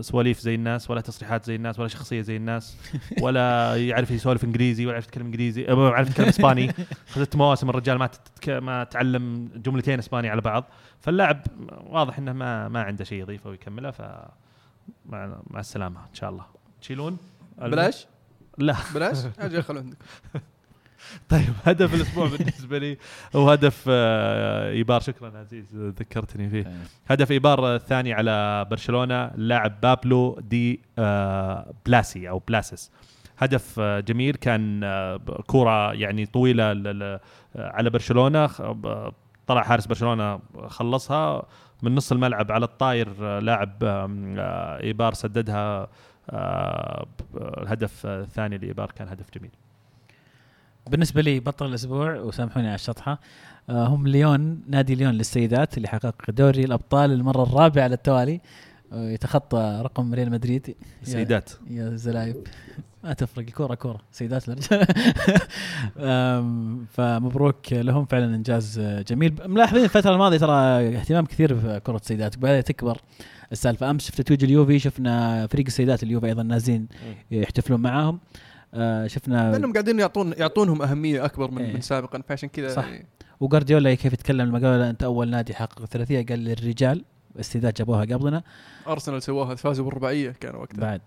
سواليف 0.00 0.40
زي 0.40 0.54
الناس 0.54 0.90
ولا 0.90 1.00
تصريحات 1.00 1.44
زي 1.44 1.54
الناس 1.54 1.78
ولا 1.78 1.88
شخصية 1.88 2.20
زي 2.20 2.36
الناس 2.36 2.76
ولا 3.22 3.76
يعرف 3.76 4.10
يسولف 4.10 4.44
إنجليزي 4.44 4.86
ولا 4.86 4.92
يعرف 4.92 5.04
يتكلم 5.04 5.26
إنجليزي 5.26 5.64
أو 5.64 5.86
يعرف 5.86 6.10
يتكلم 6.10 6.28
إسباني. 6.28 6.72
خذت 7.12 7.36
مواسم 7.36 7.70
الرجال 7.70 7.98
ما 7.98 8.06
تتك... 8.06 8.48
ما 8.48 8.84
تعلم 8.84 9.50
جملتين 9.56 9.98
إسباني 9.98 10.28
على 10.28 10.40
بعض. 10.40 10.64
فاللاعب 11.00 11.42
واضح 11.70 12.18
إنه 12.18 12.32
ما 12.32 12.68
ما 12.68 12.82
عنده 12.82 13.04
شيء 13.04 13.20
يضيفه 13.20 13.50
ويكمله 13.50 13.90
ف 13.90 14.02
مع, 15.06 15.40
مع 15.50 15.60
السلامة 15.60 16.00
إن 16.00 16.14
شاء 16.14 16.30
الله. 16.30 16.44
تشيلون؟ 16.80 17.16
بلاش؟ 17.58 18.06
لا. 18.58 18.76
بلاش؟ 18.94 19.18
أجل 19.38 19.62
خلوا 19.62 19.80
عندك 19.80 19.96
طيب 21.28 21.52
هدف 21.64 21.94
الأسبوع 21.94 22.28
بالنسبة 22.36 22.78
لي 22.78 22.98
هو 23.36 23.50
هدف 23.50 23.84
آه، 23.88 24.70
إيبار. 24.70 25.00
شكرا 25.00 25.38
عزيز 25.38 25.76
ذكرتني 25.76 26.50
فيه. 26.50 26.72
هدف 27.08 27.30
إيبار 27.30 27.74
الثاني 27.74 28.12
على 28.12 28.66
برشلونة 28.70 29.24
اللاعب 29.24 29.80
بابلو 29.80 30.40
دي 30.40 30.80
آه، 30.98 31.72
بلاسي 31.86 32.28
أو 32.28 32.38
بلاسس 32.38 32.90
هدف 33.38 33.80
آه، 33.80 34.00
جميل. 34.00 34.34
كان 34.34 34.80
كرة 35.46 35.92
يعني 35.92 36.26
طويلة 36.26 36.64
على 37.56 37.90
برشلونة. 37.90 38.46
طلع 39.46 39.62
حارس 39.62 39.86
برشلونة 39.86 40.40
خلصها. 40.66 41.46
من 41.82 41.94
نص 41.94 42.12
الملعب 42.12 42.52
على 42.52 42.64
الطاير 42.64 43.38
لاعب 43.40 43.78
إيبار 44.82 45.14
سددها 45.14 45.88
الهدف 47.36 48.06
الثاني 48.06 48.58
لإيبار. 48.58 48.90
كان 48.90 49.08
هدف 49.08 49.26
جميل. 49.34 49.50
بالنسبة 50.90 51.22
لي 51.22 51.40
بطل 51.40 51.66
الأسبوع 51.66 52.14
وسامحوني 52.20 52.66
على 52.66 52.74
الشطحة 52.74 53.20
آه، 53.70 53.86
هم 53.86 54.06
ليون 54.08 54.62
نادي 54.66 54.94
ليون 54.94 55.14
للسيدات 55.14 55.76
اللي 55.76 55.88
حقق 55.88 56.14
دوري 56.30 56.64
الأبطال 56.64 57.12
المرة 57.12 57.42
الرابعة 57.42 57.82
على 57.82 57.94
التوالي 57.94 58.40
يتخطى 58.92 59.80
رقم 59.84 60.14
ريال 60.14 60.30
مدريد. 60.30 60.76
سيدات. 61.02 61.50
يا 61.70 61.90
زلايب. 61.96 62.36
ما 63.04 63.12
تفرق 63.12 63.44
الكورة 63.48 63.74
كورة. 63.74 64.00
سيدات 64.12 64.48
الرجال 64.48 64.86
فمبروك 66.94 67.72
لهم. 67.72 68.04
فعلا 68.04 68.34
إنجاز 68.34 68.80
جميل. 68.80 69.34
ملاحظين 69.46 69.84
الفترة 69.84 70.12
الماضية 70.12 70.38
ترى 70.38 70.52
اهتمام 70.96 71.26
كثير 71.26 71.54
بكره 71.54 71.96
السيدات 71.96 72.38
بدات 72.38 72.68
تكبر 72.68 72.98
السالفة. 73.52 73.90
أمس 73.90 74.10
في 74.10 74.22
تتويج 74.22 74.44
اليوفي 74.44 74.78
شفنا 74.78 75.46
فريق 75.46 75.66
السيدات 75.66 76.02
اليوفي 76.02 76.26
أيضا 76.26 76.42
نازلين 76.42 76.88
يحتفلون 77.30 77.80
معاهم. 77.80 78.18
آه، 78.74 79.06
شفنا 79.06 79.52
لأنهم 79.52 79.72
قاعدين 79.72 79.98
يعطون 80.00 80.32
يعطونهم 80.32 80.82
أهمية 80.82 81.24
أكبر 81.24 81.50
من 81.50 81.62
إيه. 81.62 81.74
من 81.74 81.80
سابقا 81.80 82.22
فعشان 82.28 82.48
كذا 82.48 82.68
صح. 82.68 82.84
يعني 82.84 83.06
وجارديولا 83.40 83.94
كيف 83.94 84.12
يتكلم 84.12 84.48
لما 84.48 84.68
قال 84.68 84.80
أنت 84.80 85.02
أول 85.02 85.30
نادي 85.30 85.54
حقق 85.54 85.82
الثلاثية؟ 85.82 86.26
قال 86.26 86.38
للرجال 86.38 87.04
السيدات 87.38 87.78
جابوها 87.78 88.00
قبلنا. 88.04 88.42
أرسنال 88.88 89.22
سواها 89.22 89.54
فازوا 89.54 89.84
بالرباعية 89.84 90.30
كانوا 90.30 90.60
وقتها. 90.60 90.80
بعد. 90.80 91.00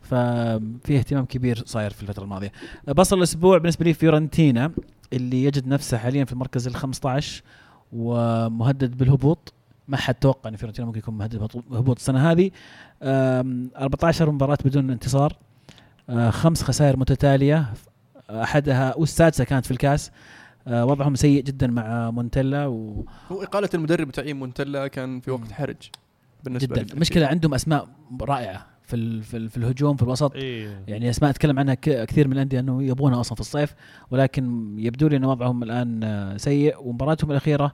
ففي 0.00 0.98
اهتمام 0.98 1.24
كبير 1.24 1.62
صاير 1.66 1.90
في 1.90 2.02
الفترة 2.02 2.22
الماضية. 2.24 2.52
بصل 2.88 3.18
الأسبوع 3.18 3.58
بالنسبة 3.58 3.84
لي 3.84 3.94
فيورنتينا 3.94 4.70
اللي 5.12 5.44
يجد 5.44 5.66
نفسه 5.68 5.98
حاليا 5.98 6.24
في 6.24 6.32
المركز 6.32 6.66
ال 6.66 6.74
15 6.74 7.42
ومهدد 7.92 8.98
بالهبوط. 8.98 9.52
ما 9.88 9.96
حد 9.96 10.14
توقع 10.14 10.50
إن 10.50 10.56
فيورنتينا 10.56 10.86
ممكن 10.86 10.98
يكون 10.98 11.18
مهدد 11.18 11.48
بالهبوط 11.70 11.96
السنة 11.98 12.30
هذه. 12.30 12.50
أم، 13.02 13.70
14 13.76 14.30
مباراة 14.30 14.58
بدون 14.64 14.90
انتصار. 14.90 15.36
خمس 16.30 16.62
خسائر 16.62 16.96
متتالية 16.96 17.72
أحدها 18.30 18.94
والسادسه 18.96 19.44
كانت 19.44 19.64
في 19.66 19.70
الكاس 19.70 20.10
أه، 20.68 20.84
وضعهم 20.84 21.14
سيء 21.14 21.42
جدا 21.42 21.66
مع 21.66 22.10
مونتيلا 22.10 22.66
و 22.66 23.04
هو 23.32 23.42
إقالة 23.42 23.68
المدرب 23.74 24.08
وتعيين 24.08 24.36
مونتلا 24.36 24.86
كان 24.86 25.20
في 25.20 25.30
وقت. 25.30 25.52
حرج 25.52 25.76
بالنسبة 26.44 26.76
جدا. 26.76 26.94
المشكلة 26.94 27.26
عندهم 27.26 27.54
أسماء 27.54 27.88
رائعة 28.20 28.66
في 28.82 28.96
ال- 28.96 29.22
في, 29.22 29.36
ال- 29.36 29.50
في 29.50 29.56
الهجوم 29.56 29.96
في 29.96 30.02
الوسط 30.02 30.34
إيه. 30.34 30.82
يعني 30.88 31.10
أسماء 31.10 31.30
أتكلم 31.30 31.58
عنها 31.58 31.74
ك- 31.74 32.04
كثير 32.04 32.28
من 32.28 32.32
الأندية 32.32 32.60
إنه 32.60 32.82
يبغونها 32.82 33.20
أصلا 33.20 33.34
في 33.34 33.40
الصيف 33.40 33.74
ولكن 34.10 34.74
يبدو 34.78 35.08
لي 35.08 35.16
إن 35.16 35.24
وضعهم 35.24 35.62
الآن 35.62 36.00
آه، 36.04 36.36
سيء 36.36 36.80
ومباراتهم 36.82 37.30
الأخيرة 37.30 37.72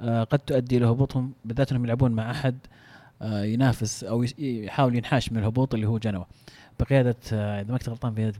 آه، 0.00 0.24
قد 0.24 0.38
تؤدي 0.38 0.76
إلى 0.76 0.86
هبوطهم 0.86 1.32
بالذات 1.44 1.70
إنهم 1.72 1.84
يلعبون 1.84 2.12
مع 2.12 2.30
أحد 2.30 2.56
آه، 3.22 3.42
ينافس 3.44 4.04
أو 4.04 4.24
يحاول 4.38 4.96
ينحاش 4.96 5.32
من 5.32 5.38
الهبوط 5.38 5.74
اللي 5.74 5.86
هو 5.86 5.98
جنوة 5.98 6.26
بقيادة 6.80 7.16
آه، 7.32 7.60
إذا 7.60 7.72
ما 7.72 7.78
كنت 7.78 7.88
غلطان 7.88 8.14
بقياده 8.14 8.36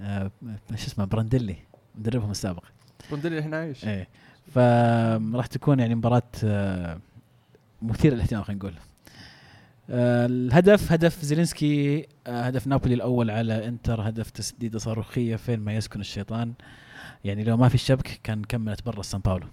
آه، 0.00 0.30
شو 0.70 0.86
اسمه 0.86 1.04
برانديلي 1.04 1.56
مدربهم 1.94 2.30
السابق. 2.30 2.64
برانديلي 3.12 3.38
الحين 3.38 3.54
عايش 3.54 3.84
إيه. 3.84 4.08
فراح 4.54 5.46
تكون 5.46 5.80
يعني 5.80 5.94
مباراة 5.94 6.22
آه، 6.44 6.98
مثيرة 7.82 8.14
للاهتمام 8.14 8.42
خلينا 8.42 8.58
نقول. 8.58 8.74
آه، 9.90 10.26
الهدف 10.26 10.92
هدف 10.92 11.22
زيلينسكي 11.24 12.06
آه، 12.26 12.42
هدف 12.42 12.66
نابولي 12.66 12.94
الأول 12.94 13.30
على 13.30 13.68
إنتر 13.68 14.08
هدف 14.08 14.30
تسديدة 14.30 14.78
صاروخية 14.78 15.36
فين 15.36 15.60
ما 15.60 15.74
يسكن 15.76 16.00
الشيطان. 16.00 16.52
يعني 17.24 17.44
لو 17.44 17.56
ما 17.56 17.68
في 17.68 17.74
الشبك 17.74 18.20
كان 18.24 18.44
كملت 18.44 18.86
برا 18.86 19.02
سان 19.02 19.20
باولو. 19.20 19.46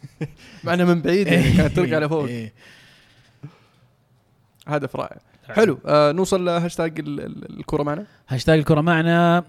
معنا 0.64 0.84
من 0.84 1.02
بعيد 1.02 1.26
يعني 1.26 1.52
كانت 1.52 1.76
ترجع 1.76 1.98
لفوق 1.98 2.24
إيه. 2.28 2.52
هدف 4.66 4.96
رائع. 4.96 5.20
حلو. 5.52 5.78
آه 5.86 6.12
نوصل 6.12 6.44
لهاشتاج 6.44 6.98
ال- 6.98 7.20
ال- 7.20 7.58
الكرة 7.58 7.82
معنا. 7.82 8.06
هاشتاج 8.28 8.58
الكرة 8.58 8.80
معنا. 8.80 9.44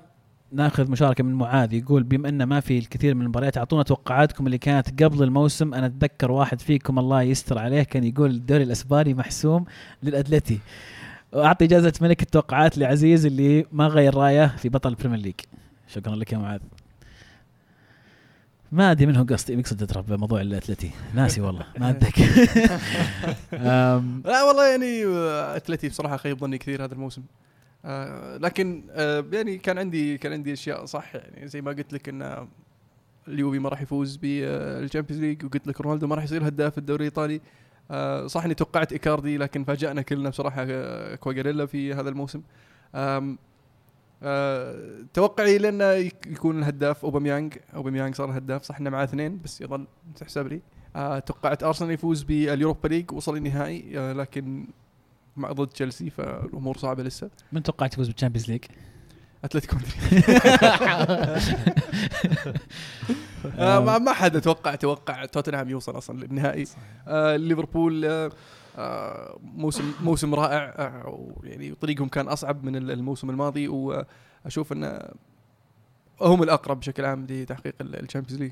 ناخذ 0.51 0.91
مشاركة 0.91 1.23
من 1.23 1.33
معاذ. 1.33 1.73
يقول 1.73 2.03
بما 2.03 2.29
إن 2.29 2.43
ما 2.43 2.59
في 2.59 2.77
الكثير 2.77 3.15
من 3.15 3.21
المباريات 3.21 3.57
أعطونا 3.57 3.83
توقعاتكم 3.83 4.45
اللي 4.45 4.57
كانت 4.57 5.03
قبل 5.03 5.23
الموسم. 5.23 5.73
أنا 5.73 5.85
أتذكر 5.85 6.31
واحد 6.31 6.61
فيكم 6.61 6.99
الله 6.99 7.21
يستر 7.21 7.57
عليه 7.57 7.83
كان 7.83 8.03
يقول 8.03 8.29
الدوري 8.31 8.63
الإسباني 8.63 9.13
محسوم 9.13 9.65
للأتلتي. 10.03 10.59
واعطي 11.33 11.67
جائزة 11.67 11.93
ملك 12.01 12.21
التوقعات 12.21 12.77
لعزيز 12.77 13.25
اللي 13.25 13.65
ما 13.71 13.87
غير 13.87 14.15
رايه 14.15 14.47
في 14.57 14.69
بطل 14.69 14.89
ال 14.89 14.93
Premier 14.93 15.19
League. 15.19 15.36
شكرا 15.87 16.15
لك 16.15 16.33
يا 16.33 16.37
معاذ. 16.37 16.59
ما 18.74 18.91
أدري 18.91 19.05
منه 19.05 19.24
قصد 19.24 19.49
يقصد 19.49 19.88
ترى 19.88 20.01
بموضوع 20.01 20.41
الأتلتي. 20.41 20.91
ناسي 21.15 21.41
والله 21.41 21.65
ما 21.80 21.89
اتذكر 21.89 22.26
لا 24.32 24.43
والله 24.43 24.67
يعني 24.67 25.05
آه، 25.05 25.55
أتلتي 25.55 25.89
بصراحة 25.89 26.17
خيب 26.17 26.39
ظني 26.39 26.57
كثير 26.57 26.84
هذا 26.84 26.93
الموسم. 26.93 27.24
آه 27.86 28.38
لكن 28.38 28.84
آه 28.91 29.26
يعني 29.34 29.57
كان 29.57 29.78
عندي 29.78 30.17
كان 30.17 30.34
عندي 30.34 30.53
أشياء 30.53 30.86
صح. 30.86 31.15
يعني 31.15 31.47
زي 31.47 31.61
ما 31.61 31.71
قلت 31.71 31.93
لك 31.93 32.09
إن 32.09 32.47
اليوفي 33.28 33.59
ما 33.59 33.69
راح 33.69 33.82
يفوز 33.82 34.15
بال 34.15 34.35
Champions 34.35 35.23
League 35.23 35.45
وقلت 35.45 35.67
لك 35.67 35.82
رونالدو 35.82 36.07
ما 36.07 36.15
راح 36.15 36.24
يصير 36.24 36.47
هداف 36.47 36.78
الدوري 36.78 37.01
الإيطالي. 37.07 37.41
آه 37.91 38.28
صح 38.28 38.43
إني 38.43 38.53
توقعت 38.53 38.91
إيكاردي 38.91 39.38
لكن 39.38 39.63
فاجأنا 39.63 40.01
كلنا 40.01 40.30
بصراحة 40.30 40.65
كواجاريلا 41.15 41.65
في 41.65 41.93
هذا 41.93 42.09
الموسم. 42.09 42.41
آه 44.24 44.76
توقعي 45.13 45.57
لأنه 45.57 45.86
يك- 45.91 46.28
يكون 46.28 46.59
الهداف 46.59 47.05
اوباميانج 47.05 47.53
اوباميانج 47.76 48.15
صار 48.15 48.30
الهداف 48.30 48.63
صح؟ 48.63 48.80
انه 48.80 48.89
معاه 48.89 49.03
اثنين 49.03 49.39
بس 49.43 49.61
يظل 49.61 49.88
تحسب 50.15 50.47
لي 50.47 50.61
آه 50.95 51.19
توقعت 51.19 51.63
أرسنال 51.63 51.91
يفوز 51.91 52.24
بال 52.23 52.39
Europa 52.39 52.88
League 52.88 53.11
وصل 53.11 53.38
النهائي 53.38 53.99
آه 53.99 54.13
لكن 54.13 54.67
مع 55.38 55.51
ضد 55.51 55.67
تشيلسي 55.67 56.09
فالأمور 56.09 56.78
صعبة 56.78 57.03
لسه. 57.03 57.30
من 57.51 57.63
توقعت 57.63 57.93
يفوز 57.93 58.07
بال 58.07 58.15
Champions 58.15 58.51
League؟ 58.51 58.63
أتلتيكو 59.43 59.76
مدريد. 59.76 60.24
آه 63.59 63.80
ما 63.80 63.97
ما 63.97 64.13
حد 64.13 64.36
أتوقع 64.36 64.76
توقع 64.76 65.26
توتنهام 65.26 65.69
يوصل 65.69 65.97
أصلا 65.97 66.19
للنهائي. 66.26 66.63
آه 67.07 67.36
ليفربول 67.36 68.05
موسم 69.43 69.91
موسم 70.03 70.36
رائع 70.36 70.57
آه 70.78 71.36
يعني 71.43 71.76
طريقهم 71.76 72.07
كان 72.07 72.28
أصعب 72.28 72.63
من 72.63 72.76
ال- 72.76 72.91
الموسم 72.91 73.30
الماضي 73.30 73.67
وأشوف 73.67 74.74
ان 74.74 75.09
هم 76.21 76.43
الأقرب 76.43 76.80
بشكل 76.80 77.05
عام 77.05 77.26
لتحقيق 77.30 77.76
ال 77.81 77.88
Champions 77.88 78.41
League. 78.43 78.51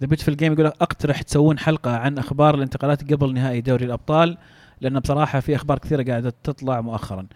The 0.00 0.06
Beautiful 0.06 0.36
Game 0.36 0.52
يقول 0.52 0.66
أقترح 0.66 1.22
تسوون 1.22 1.58
حلقة 1.58 1.96
عن 1.96 2.18
أخبار 2.18 2.54
الانتقالات 2.54 3.12
قبل 3.12 3.34
نهائي 3.34 3.60
دوري 3.60 3.84
الأبطال 3.84 4.38
لأن 4.80 5.00
بصراحة 5.00 5.40
في 5.40 5.56
أخبار 5.56 5.78
كثيرة 5.78 6.02
قاعدة 6.02 6.32
تطلع 6.42 6.80
مؤخرا. 6.80 7.26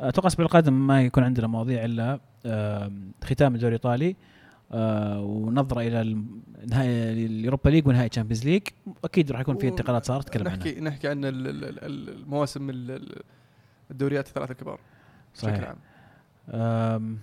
أتوقع 0.00 0.26
الأسبوع 0.26 0.46
القادم 0.46 0.86
ما 0.86 1.02
يكون 1.02 1.24
عندنا 1.24 1.46
مواضيع 1.46 1.84
إلا 1.84 2.20
ختام 3.24 3.54
الدوري 3.54 3.68
الإيطالي. 3.74 4.16
آه، 4.72 5.20
ونظرة 5.20 5.80
إلى 5.80 6.24
نهائي 6.68 7.26
ال 7.26 7.32
Europa 7.32 7.68
League 7.70 7.86
ونهائي 7.88 8.08
Champions 8.08 8.44
League 8.44 8.62
أكيد 9.04 9.32
راح 9.32 9.40
يكون 9.40 9.58
في 9.58 9.68
انتقالات 9.68 10.04
صارت 10.04 10.26
نتكلم 10.26 10.48
عنها. 10.48 10.56
نحكي 10.56 10.80
نحكي 10.80 11.08
عن 11.08 11.24
ال- 11.24 11.46
ال- 11.48 11.64
ال- 11.84 12.08
المواسم 12.20 12.70
ال- 12.70 12.90
ال- 12.90 13.22
الدوريات 13.90 14.26
الثلاثة 14.28 14.52
الكبار. 14.52 14.80
بشكل 15.34 15.64
عام. 15.64 17.18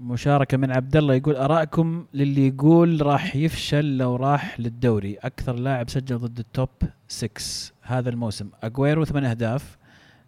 مشاركة 0.00 0.56
من 0.56 0.70
عبد 0.70 0.96
الله 0.96 1.14
يقول 1.14 1.36
ارائكم 1.36 2.06
للي 2.14 2.46
يقول 2.48 3.06
راح 3.06 3.36
يفشل 3.36 3.96
لو 3.98 4.16
راح 4.16 4.60
للدوري. 4.60 5.14
أكثر 5.14 5.52
لاعب 5.56 5.90
سجل 5.90 6.18
ضد 6.18 6.38
ال 6.38 6.45
top 6.45 6.68
6 7.08 7.72
هذا 7.82 8.10
الموسم. 8.10 8.48
اجويرو 8.62 9.04
ثمان 9.04 9.24
أهداف. 9.24 9.78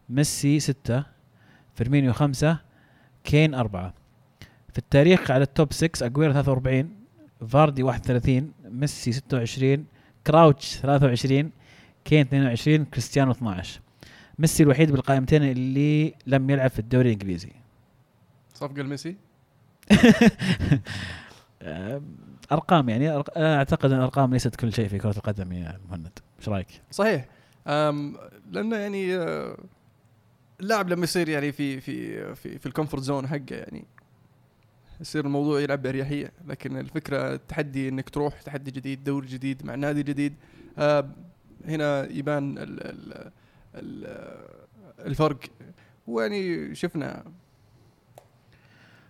ميسي 0.09 0.61
ستة. 0.61 1.05
فيرمينيو 1.75 2.13
خمسة. 2.13 2.59
كين 3.25 3.55
أربعة. 3.55 3.95
في 4.73 4.79
التاريخ 4.79 5.31
على 5.31 5.43
ال 5.43 5.50
top 5.50 5.73
6 5.73 6.07
أجويرو 6.07 6.33
43 6.33 6.91
فاردي 7.49 7.83
31 7.83 8.53
ميسي 8.65 9.13
26 9.13 9.87
كراوتش 10.27 10.77
23 10.77 11.51
كين 12.05 12.21
22 12.21 12.85
كريستيانو 12.85 13.31
12 13.31 13.81
ميسي 14.39 14.63
الوحيد 14.63 14.93
بالقائمتين 14.93 15.43
اللي 15.43 16.15
لم 16.27 16.51
يلعب 16.51 16.71
في 16.71 16.79
الدوري 16.79 17.09
الإنجليزي. 17.09 17.53
صفقة 18.55 18.83
لميسي؟ 18.83 19.17
أرقام 22.53 22.89
يعني 22.89 23.23
أرق- 23.23 23.37
أعتقد 23.39 23.93
أن 23.93 23.99
الأرقام 23.99 24.33
ليست 24.33 24.57
كل 24.57 24.73
شيء 24.73 24.89
في 24.89 24.99
كرة 24.99 25.17
القدم 25.17 25.53
يا 25.53 25.79
مهند. 25.91 26.19
إيش 26.39 26.49
رأيك؟ 26.49 26.67
صحيح. 26.91 27.27
أم 27.67 28.17
لأنه 28.51 28.77
يعني 28.77 29.17
آه، 29.17 29.57
اللاعب 30.61 30.89
لما 30.89 31.05
يصير 31.05 31.29
يعني 31.29 31.53
في 31.53 31.81
في 31.81 32.35
في 32.35 32.59
في 32.59 32.67
ال 32.67 32.71
comfort 32.71 33.03
zone 33.03 33.27
حقه 33.29 33.43
يعني 33.57 33.85
يصير 35.01 35.25
الموضوع 35.25 35.61
يلعب 35.61 35.83
باريحيه 35.83 36.33
لكن 36.47 36.77
الفكرة 36.77 37.35
التحدي 37.35 37.89
إنك 37.89 38.09
تروح 38.11 38.43
تحدي 38.43 38.71
جديد 38.71 39.05
دوري 39.05 39.27
جديد 39.27 39.67
مع 39.67 39.75
نادي 39.75 40.03
جديد. 40.03 40.35
آه 40.79 41.09
هنا 41.65 42.13
يبان 42.13 42.59
ال 42.59 42.81
ال 42.81 43.31
ال 43.75 44.07
الفرق. 45.07 45.39
ويعني 46.07 46.75
شفنا 46.75 47.25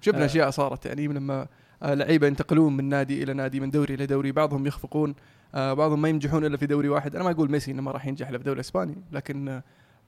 شفنا 0.01 0.23
آه. 0.23 0.27
أشياء 0.27 0.51
صارت. 0.51 0.87
يعني 0.87 1.07
لما 1.07 1.47
آه 1.83 1.95
لعيبة 1.95 2.27
ينتقلون 2.27 2.77
من 2.77 2.85
نادي 2.85 3.23
إلى 3.23 3.33
نادي 3.33 3.61
من 3.61 3.71
دوري 3.71 3.95
إلى 3.95 4.07
دوري 4.07 4.33
بعضهم 4.33 4.67
يخفقون 4.67 5.15
آه 5.55 5.73
بعضهم 5.73 6.03
ما 6.03 6.09
ينجحون 6.09 6.45
إلا 6.45 6.57
في 6.57 6.67
دوري 6.67 6.89
واحد. 6.89 7.15
أنا 7.15 7.25
ما 7.25 7.31
أقول 7.31 7.51
ميسي 7.51 7.71
إنه 7.71 7.83
ما 7.83 7.91
راح 7.91 8.07
ينجح 8.07 8.29
إلا 8.29 8.39
في 8.39 8.45
دوري 8.45 8.61
إسباني 8.61 8.97
لكن 9.13 9.49
آه 9.49 9.63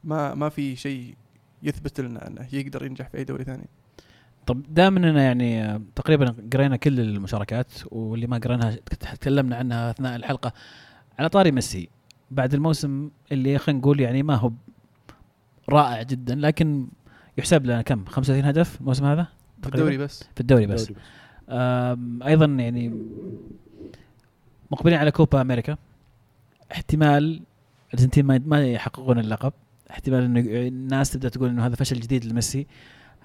ما 0.04 0.34
ما 0.34 0.48
في 0.48 0.76
شيء 0.76 1.14
يثبت 1.62 2.00
لنا 2.00 2.26
إنه 2.26 2.48
يقدر 2.52 2.84
ينجح 2.86 3.08
في 3.08 3.18
أي 3.18 3.24
دوري 3.24 3.44
ثاني. 3.44 3.68
طب 4.50 4.62
دام 4.74 4.96
اننا 4.96 5.22
يعني 5.22 5.82
تقريبا 5.94 6.34
قرينا 6.52 6.76
كل 6.76 7.00
المشاركات 7.00 7.72
واللي 7.90 8.26
ما 8.26 8.38
قريناها 8.38 8.76
تكلمنا 9.20 9.56
عنها 9.56 9.90
أثناء 9.90 10.16
الحلقة. 10.16 10.52
على 11.18 11.28
طاري 11.28 11.50
ميسي 11.50 11.88
بعد 12.30 12.54
الموسم 12.54 13.10
اللي 13.32 13.58
خلينا 13.58 13.80
نقول 13.80 14.00
يعني 14.00 14.22
ما 14.22 14.34
هو 14.34 14.52
رائع 15.68 16.02
جدا 16.02 16.34
لكن 16.34 16.88
يحسب 17.38 17.64
لنا 17.64 17.82
كم؟ 17.82 18.04
35 18.04 18.44
هدف 18.44 18.80
الموسم 18.80 19.04
هذا؟ 19.04 19.26
في؟ 19.62 19.68
الدوري 19.68 19.98
بس. 19.98 20.24
في 20.34 20.40
الدوري 20.40 20.66
بس. 20.66 20.92
آم، 21.48 22.22
أيضا 22.22 22.46
يعني 22.46 22.94
مقبلين 24.70 24.98
على 24.98 25.10
كوبا 25.10 25.40
أمريكا. 25.40 25.76
احتمال 26.72 27.42
الأرجنتين 27.88 28.26
ما 28.26 28.40
ما 28.46 28.66
يحققون 28.66 29.18
اللقب. 29.18 29.52
احتمال 29.90 30.24
إنه 30.24 30.40
الناس 30.68 31.10
تبدأ 31.10 31.28
تقول 31.28 31.48
إنه 31.48 31.66
هذا 31.66 31.74
فشل 31.76 32.00
جديد 32.00 32.24
لميسي. 32.24 32.66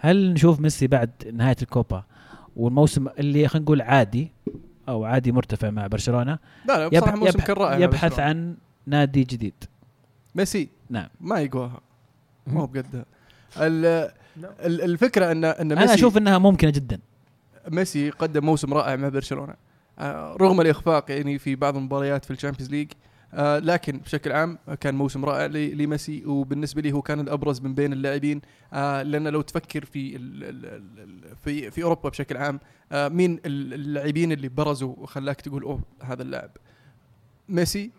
هل 0.06 0.34
نشوف 0.34 0.60
ميسي 0.60 0.88
بعد 0.88 1.10
نهاية 1.34 1.56
الكوبا 1.62 2.04
والموسم 2.56 3.08
اللي 3.08 3.48
خلينا 3.48 3.64
نقول 3.64 3.82
عادي 3.82 4.32
أو 4.90 5.06
عادي 5.06 5.32
مرتفع 5.32 5.70
مع 5.70 5.88
برشلونة؟ 5.88 6.40
لا 6.68 6.78
لا 6.78 6.88
بصراحة 6.88 7.16
موسم 7.18 7.38
يبح- 7.40 7.46
كان 7.48 7.56
رائع 7.56 7.78
يبحث. 7.78 8.20
عن 8.20 8.56
نادي 8.86 9.24
جديد. 9.24 9.54
ميسي؟ 10.36 10.70
نعم. 10.90 11.08
ما 11.22 11.40
يقواها 11.40 11.80
ما 12.48 12.62
هو 12.62 12.68
بقدها 12.68 13.06
ال- 13.58 14.12
ال- 14.66 14.82
الفكرة 14.82 15.32
ان 15.32 15.46
إن 15.46 15.68
ميسي 15.70 15.84
أنا 15.84 15.94
أشوف 15.94 16.18
إنها 16.18 16.38
ممكنة 16.38 16.70
جدا. 16.72 17.00
ميسي 17.72 18.10
قدم 18.10 18.46
موسم 18.46 18.74
رائع 18.74 18.96
مع 18.96 19.10
برشلونة. 19.10 19.54
آه، 20.00 20.38
رغم 20.42 20.62
الإخفاق 20.62 21.12
يعني 21.12 21.40
في 21.40 21.56
بعض 21.56 21.78
المباريات 21.78 22.26
في 22.26 22.32
ال 22.32 22.36
Champions 22.36 22.72
League 22.72 22.92
آه، 23.34 23.60
لكن 23.60 23.98
بشكل 23.98 24.32
عام 24.32 24.58
كان 24.82 24.96
موسم 24.96 25.26
رائع 25.26 25.46
لميسي 25.46 26.26
وبالنسبة 26.26 26.82
لي 26.82 26.92
هو 26.92 27.02
كان 27.02 27.20
الأبرز 27.20 27.62
من 27.62 27.76
بين 27.76 27.94
اللاعبين. 27.94 28.42
آه، 28.74 29.02
لأن 29.04 29.28
لو 29.28 29.42
تفكر 29.42 29.86
في 29.86 30.18
في 31.44 31.72
في 31.72 31.84
أوروبا 31.84 32.10
بشكل 32.10 32.38
عام 32.38 32.60
آه، 32.92 33.08
مين 33.08 33.34
ال- 33.46 33.74
اللاعبين 33.74 34.32
اللي 34.32 34.50
برزوا 34.50 34.96
وخلاك 34.98 35.42
تقول 35.42 35.64
أوه 35.64 35.82
هذا 36.04 36.22
اللاعب؟ 36.24 36.52
ميسي 37.50 37.92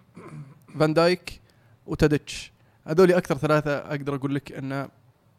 فان 0.81 0.95
دايك 0.95 1.41
وتاديتش. 1.87 2.53
هذول 2.87 3.13
أكثر 3.13 3.37
ثلاثة 3.37 3.77
أقدر 3.77 4.15
أقول 4.15 4.35
لك 4.35 4.53
إنه 4.53 4.89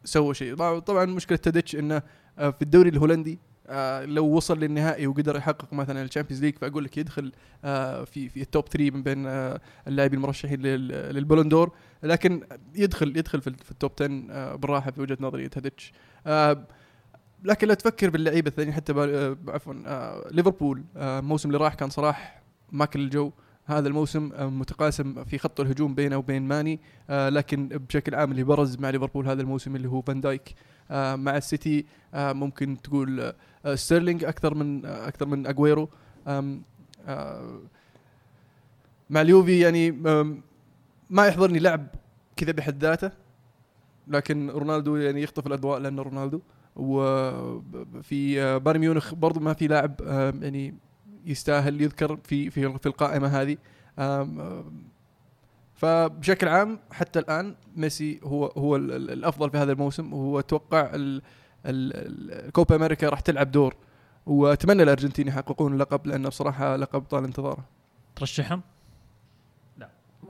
سووا 0.04 0.32
شيء. 0.32 0.54
طبعا- 0.54 1.04
مشكلة 1.04 1.38
تاديتش 1.38 1.76
إنه 1.76 2.02
في 2.36 2.62
الدوري 2.62 2.88
الهولندي 2.88 3.38
آه، 3.68 4.04
لو 4.04 4.26
وصل 4.26 4.58
للنهائي 4.58 5.06
وقدر 5.06 5.36
يحقق 5.36 5.72
مثلا 5.72 6.02
ال 6.02 6.06
Champions 6.06 6.44
League 6.44 6.56
فأقول 6.58 6.84
لك 6.84 6.98
يدخل 6.98 7.32
آه، 7.64 8.04
في 8.04 8.28
في 8.28 8.40
ال 8.42 8.49
top 8.49 8.68
3 8.68 8.90
من 8.90 9.02
بين 9.02 9.26
آه، 9.26 9.60
اللاعبين 9.88 10.18
المرشحين 10.18 10.60
لل- 10.62 10.88
لل 11.14 11.22
Ballon 11.22 11.48
d'Or. 11.48 11.72
لكن 12.02 12.42
يدخل 12.74 13.16
يدخل 13.16 13.40
في 13.40 13.46
ال- 13.46 13.58
في 13.64 13.70
ال 13.70 13.76
top 13.76 13.92
10 14.00 14.22
آه، 14.30 14.54
بالراحة 14.54 14.90
في 14.90 15.00
وجهة 15.00 15.18
نظري 15.20 15.48
تاديتش 15.48 15.92
لكن 17.44 17.68
لا 17.68 17.74
تفكر 17.74 18.10
باللعيبة 18.10 18.48
الثانيين 18.48 18.74
حتى 18.74 18.92
عفوا 19.48 19.74
ليفربول 20.30 20.84
الموسم 20.96 21.48
اللي 21.48 21.58
راح 21.64 21.74
كان 21.74 21.90
صلاح 21.90 22.42
ماكل 22.72 23.00
الجو. 23.00 23.30
هذا 23.64 23.88
الموسم 23.88 24.30
متقاسم 24.58 25.24
في 25.24 25.38
خط 25.38 25.60
الهجوم 25.60 25.94
بينه 25.94 26.16
وبين 26.16 26.42
ماني 26.42 26.80
لكن 27.10 27.68
بشكل 27.68 28.14
عام 28.14 28.30
اللي 28.30 28.42
برز 28.44 28.76
مع 28.78 28.90
ليفربول 28.90 29.28
هذا 29.28 29.42
الموسم 29.42 29.76
اللي 29.76 29.88
هو 29.88 30.00
فان 30.00 30.20
دايك. 30.20 30.54
مع 30.90 31.36
السيتي 31.36 31.84
آه، 32.14 32.32
ممكن 32.32 32.82
تقول 32.82 33.20
آه، 33.20 33.34
آه، 33.64 33.74
ستيرلينج 33.74 34.24
أكثر 34.24 34.54
من 34.54 34.86
آه، 34.86 35.08
أكثر 35.08 35.26
من 35.26 35.46
اجويرو 35.46 35.88
آه، 36.26 36.58
مع 39.10 39.20
اليوفي 39.20 39.60
يعني 39.60 39.90
ما 41.10 41.26
يحضرني 41.26 41.58
لعب 41.58 41.86
كذا 42.36 42.52
بحد 42.52 42.82
ذاته 42.84 43.10
لكن 44.08 44.50
رونالدو 44.50 44.96
يعني 44.96 45.22
يخطف 45.22 45.46
الأضواء 45.46 45.78
لأنه 45.78 46.02
رونالدو. 46.02 46.40
وفي 46.76 48.42
آه، 48.42 48.58
بايرن 48.58 48.80
ميونخ 48.80 49.14
برضو 49.14 49.40
ما 49.40 49.52
في 49.54 49.66
لاعب 49.66 49.94
يعني 50.42 50.74
يستاهل 51.26 51.80
يذكر 51.80 52.16
في 52.24 52.50
في 52.50 52.78
في 52.78 52.86
القائمة 52.86 53.26
هذه. 53.28 53.56
فبشكل 55.78 56.48
عام 56.48 56.78
حتى 56.92 57.18
الآن 57.18 57.54
ميسي 57.76 58.20
هو 58.24 58.46
هو 58.46 58.76
ال- 58.76 58.92
ال- 58.92 59.10
الأفضل 59.10 59.50
في 59.50 59.58
هذا 59.58 59.72
الموسم 59.72 60.12
وهو 60.12 60.38
أتوقع 60.38 60.80
ال- 60.94 61.22
ال- 61.66 62.42
ال- 62.46 62.52
كوبا 62.52 62.76
أمريكا 62.76 63.08
راح 63.08 63.20
تلعب 63.20 63.50
دور 63.50 63.74
وأتمنى 64.26 64.82
الأرجنتين 64.82 65.28
يحققون 65.28 65.72
اللقب 65.72 66.06
لأنه 66.06 66.28
بصراحة 66.28 66.76
لقب 66.76 67.00
طال 67.02 67.24
انتظاره. 67.24 67.64
ترشحهم؟ 68.16 68.62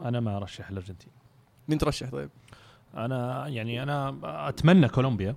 أنا 0.02 0.20
ما 0.20 0.36
أرشح 0.36 0.68
الأرجنتين. 0.70 1.12
مين 1.68 1.78
ترشح 1.78 2.10
طيب؟ 2.10 2.30
أنا 2.94 3.48
يعني 3.48 3.82
أنا 3.82 4.16
أتمنى 4.48 4.88
كولومبيا 4.88 5.34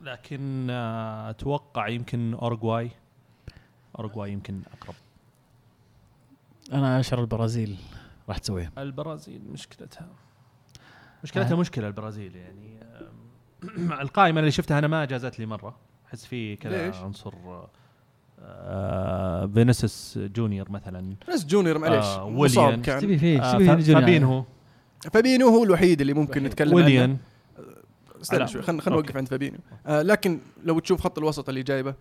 لكن 0.00 0.70
أتوقع 0.70 1.88
يمكن 1.88 2.34
اورجواي 2.34 2.90
اورجواي 3.98 4.32
يمكن 4.32 4.62
أقرب. 4.80 4.94
أنا 6.72 7.00
اشعر 7.00 7.20
البرازيل. 7.20 7.76
راح 8.30 8.38
تسويها. 8.38 8.70
البرازيل 8.78 9.42
مشكلتها. 9.52 10.08
مشكلتها 11.24 11.56
مشكلة 11.56 11.86
البرازيل 11.86 12.36
يعني 12.36 12.80
القائمة 14.02 14.40
اللي 14.40 14.50
شفتها 14.50 14.78
أنا 14.78 14.86
ما 14.86 15.04
جازت 15.04 15.38
لي 15.38 15.46
مرة. 15.46 15.76
أحس 16.08 16.26
في 16.26 16.56
كذا؟ 16.56 16.94
عنصر 16.96 17.34
آه 18.42 19.46
فينيسيوس 19.46 20.18
جونيور 20.18 20.70
مثلا. 20.70 21.14
بس 21.32 21.46
جونيور 21.46 21.78
معليش. 21.78 22.04
آه، 22.04 22.30
مصاب. 22.30 22.82
كان. 22.82 23.00
تبي 23.00 23.18
فيه؟ 23.18 23.42
آه 23.42 23.58
تبي. 23.58 23.82
فابينهو. 23.82 24.44
فابينو 25.12 25.48
هو 25.48 25.64
الوحيد 25.64 26.00
اللي 26.00 26.12
ممكن 26.14 26.42
نتكلم 26.42 26.68
عنه. 26.68 26.76
ويليان. 26.76 27.16
استنى. 28.20 28.48
شوي 28.48 28.62
خلينا. 28.62 28.88
نوقف 28.88 29.16
عند 29.16 29.28
فابينيو 29.28 29.60
آه 29.86 30.02
لكن 30.02 30.40
لو 30.64 30.78
تشوف 30.78 31.00
خط 31.00 31.18
الوسط 31.18 31.48
اللي 31.48 31.62
جايبه 31.62 31.94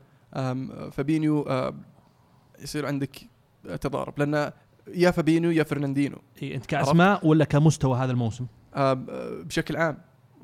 فابينيو 0.92 1.42
آه 1.42 1.74
يصير 2.60 2.86
عندك 2.86 3.22
آه، 3.70 3.76
تضارب. 3.76 4.20
لأن 4.20 4.52
يا 4.94 5.12
فابينيو 5.12 5.52
يا 5.52 5.64
فرناندينو. 5.64 6.18
إيه 6.42 6.56
أنت 6.56 6.66
كأسماء 6.66 7.28
ولا 7.28 7.46
كمستوى 7.46 7.98
هذا 8.00 8.12
الموسم؟ 8.12 8.46
آه 8.76 8.94
بشكل 9.44 9.78
عام. 9.78 9.98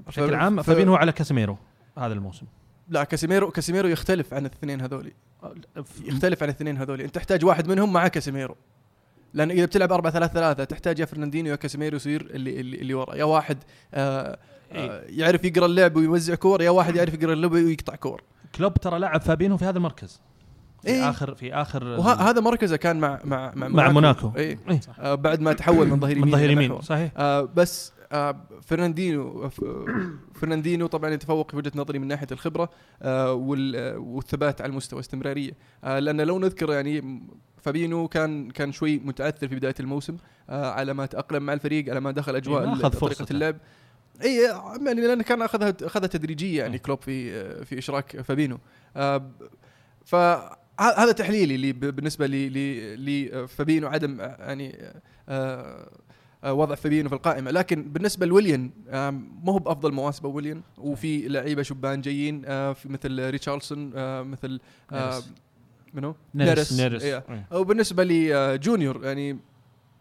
بشكل 0.07 0.35
عام 0.35 0.61
ف- 0.61 0.65
فابينهو 0.65 0.95
على 0.95 1.11
كاسيميرو 1.11 1.57
هذا 1.97 2.13
الموسم. 2.13 2.45
لا 2.89 3.03
كاسيميرو 3.03 3.51
كاسيميرو 3.51 3.87
يختلف 3.87 4.33
عن 4.33 4.45
الاثنين 4.45 4.81
هذولي. 4.81 5.13
يختلف 6.05 6.43
عن 6.43 6.49
الاثنين 6.49 6.77
هذولي. 6.77 7.05
أنت 7.05 7.15
تحتاج 7.15 7.45
واحد 7.45 7.67
منهم 7.67 7.93
مع 7.93 8.07
كاسيميرو. 8.07 8.55
لأن 9.33 9.51
إذا 9.51 9.65
بتلعب 9.65 9.91
4 9.91 10.13
3 10.13 10.33
3 10.33 10.63
تحتاج 10.63 10.99
يا 10.99 11.05
فرناندينو 11.05 11.49
يا 11.49 11.55
كاسيميرو 11.55 11.95
يصير 11.95 12.21
اللي 12.21 12.59
اللي, 12.59 12.77
اللي 12.81 12.93
ورا. 12.93 13.15
يا 13.15 13.23
واحد 13.23 13.57
آه 13.93 14.39
آه 14.71 15.03
يعرف 15.09 15.43
يقرأ 15.45 15.65
اللعب 15.65 15.95
ويوزع 15.95 16.35
كور 16.35 16.61
يا 16.61 16.69
واحد 16.69 16.95
يعرف 16.95 17.13
يقرأ 17.13 17.33
اللعب 17.33 17.51
ويقطع 17.51 17.95
كور. 17.95 18.23
كلوب 18.55 18.73
ترى 18.73 18.99
لعب 18.99 19.21
فابينهو 19.21 19.57
في 19.57 19.65
هذا 19.65 19.77
المركز. 19.77 20.21
في 20.85 20.91
إيه. 20.91 21.09
اخر 21.09 21.35
في 21.35 21.53
آخر 21.53 21.83
وهذا 21.83 22.41
مركزه 22.41 22.75
كان 22.75 22.99
مع 22.99 23.19
مع 23.25 23.51
مع, 23.55 23.67
مع 23.67 23.91
موناكو. 23.91 24.31
اي 24.37 24.41
إيه. 24.69 24.79
آه 24.99 25.15
بعد 25.15 25.41
ما 25.41 25.53
تحول 25.53 25.87
من 25.87 25.99
ظهير 25.99 26.17
يمين 26.17 26.25
من 26.27 26.31
ظهير 26.31 26.51
يمين. 26.51 26.81
صحيح 26.81 27.11
آه 27.17 27.41
بس 27.55 27.91
آه 28.11 28.35
فرناندينو 28.61 29.49
ف- 29.49 29.61
فرناندينو 30.33 30.87
طبعا 30.87 31.09
يتفوق 31.09 31.51
في 31.51 31.57
وجهة 31.57 31.71
نظري 31.75 31.99
من 31.99 32.07
ناحية 32.07 32.27
الخبرة 32.31 32.69
آه 33.01 33.33
وال- 33.33 33.97
والثبات 33.97 34.61
على 34.61 34.69
المستوى 34.69 34.99
استمرارية 34.99 35.51
آه 35.83 35.99
لأن 35.99 36.21
لو 36.21 36.39
نذكر 36.39 36.71
يعني 36.73 37.21
فابينو 37.61 38.07
كان 38.07 38.49
كان 38.51 38.71
شوي 38.71 38.97
متعثر 38.99 39.47
في 39.47 39.55
بداية 39.55 39.75
الموسم 39.79 40.17
آه 40.49 40.71
على 40.71 40.93
ما 40.93 41.05
تأقلم 41.05 41.43
مع 41.43 41.53
الفريق 41.53 41.89
على 41.89 41.99
ما 41.99 42.11
دخل 42.11 42.35
أجواء 42.35 42.63
إيه، 42.63 42.73
ال- 42.73 42.85
أخذ 42.85 42.99
طريقة. 42.99 43.25
اللعب 43.31 43.55
اي 44.23 44.41
يعني 44.85 45.01
لأن 45.07 45.21
كان 45.21 45.41
اخذها 45.41 45.73
أخذها 45.83 46.07
تدريجية 46.07 46.59
يعني 46.61 46.77
كلوب 46.77 47.01
في 47.01 47.33
آه، 47.35 47.63
في 47.63 47.77
إشراك 47.79 48.21
فابينو 48.21 48.57
آه 48.97 49.17
ب- 49.17 49.31
فهذا 50.77 51.11
تحليلي 51.11 51.73
ب- 51.73 51.79
بالنسبة 51.95 52.25
لي 52.27 52.49
لي- 52.49 52.95
لفابينو 52.95 53.87
عدم 53.87 54.21
آه، 54.21 54.35
يعني 54.39 54.75
آه 55.29 55.89
آه، 56.43 56.53
وضع 56.53 56.75
فابينو 56.75 57.09
في 57.09 57.15
القائمة 57.15 57.51
لكن 57.51 57.83
بالنسبة 57.83 58.25
لويليان 58.25 58.69
ما 59.43 59.51
هو 59.53 59.59
بأفضل 59.59 59.91
مواسمه 59.91 60.29
ويليان 60.29 60.61
وفي 60.77 61.27
لعيبة 61.27 61.61
شبان 61.63 62.01
جايين 62.01 62.41
آه، 62.45 62.73
في 62.73 62.89
مثل 62.89 63.29
ريتشارلسون 63.29 63.91
آه، 63.95 64.21
مثل 64.21 64.59
آه، 64.91 65.11
نيريس. 65.13 65.29
منو؟ 65.93 66.15
نيريس. 66.35 66.73
نيريس 66.79 67.03
إيه. 67.03 67.23
إيه. 67.29 67.57
وبالنسبه 67.57 68.03
لجونيور 68.03 69.05
يعني 69.05 69.39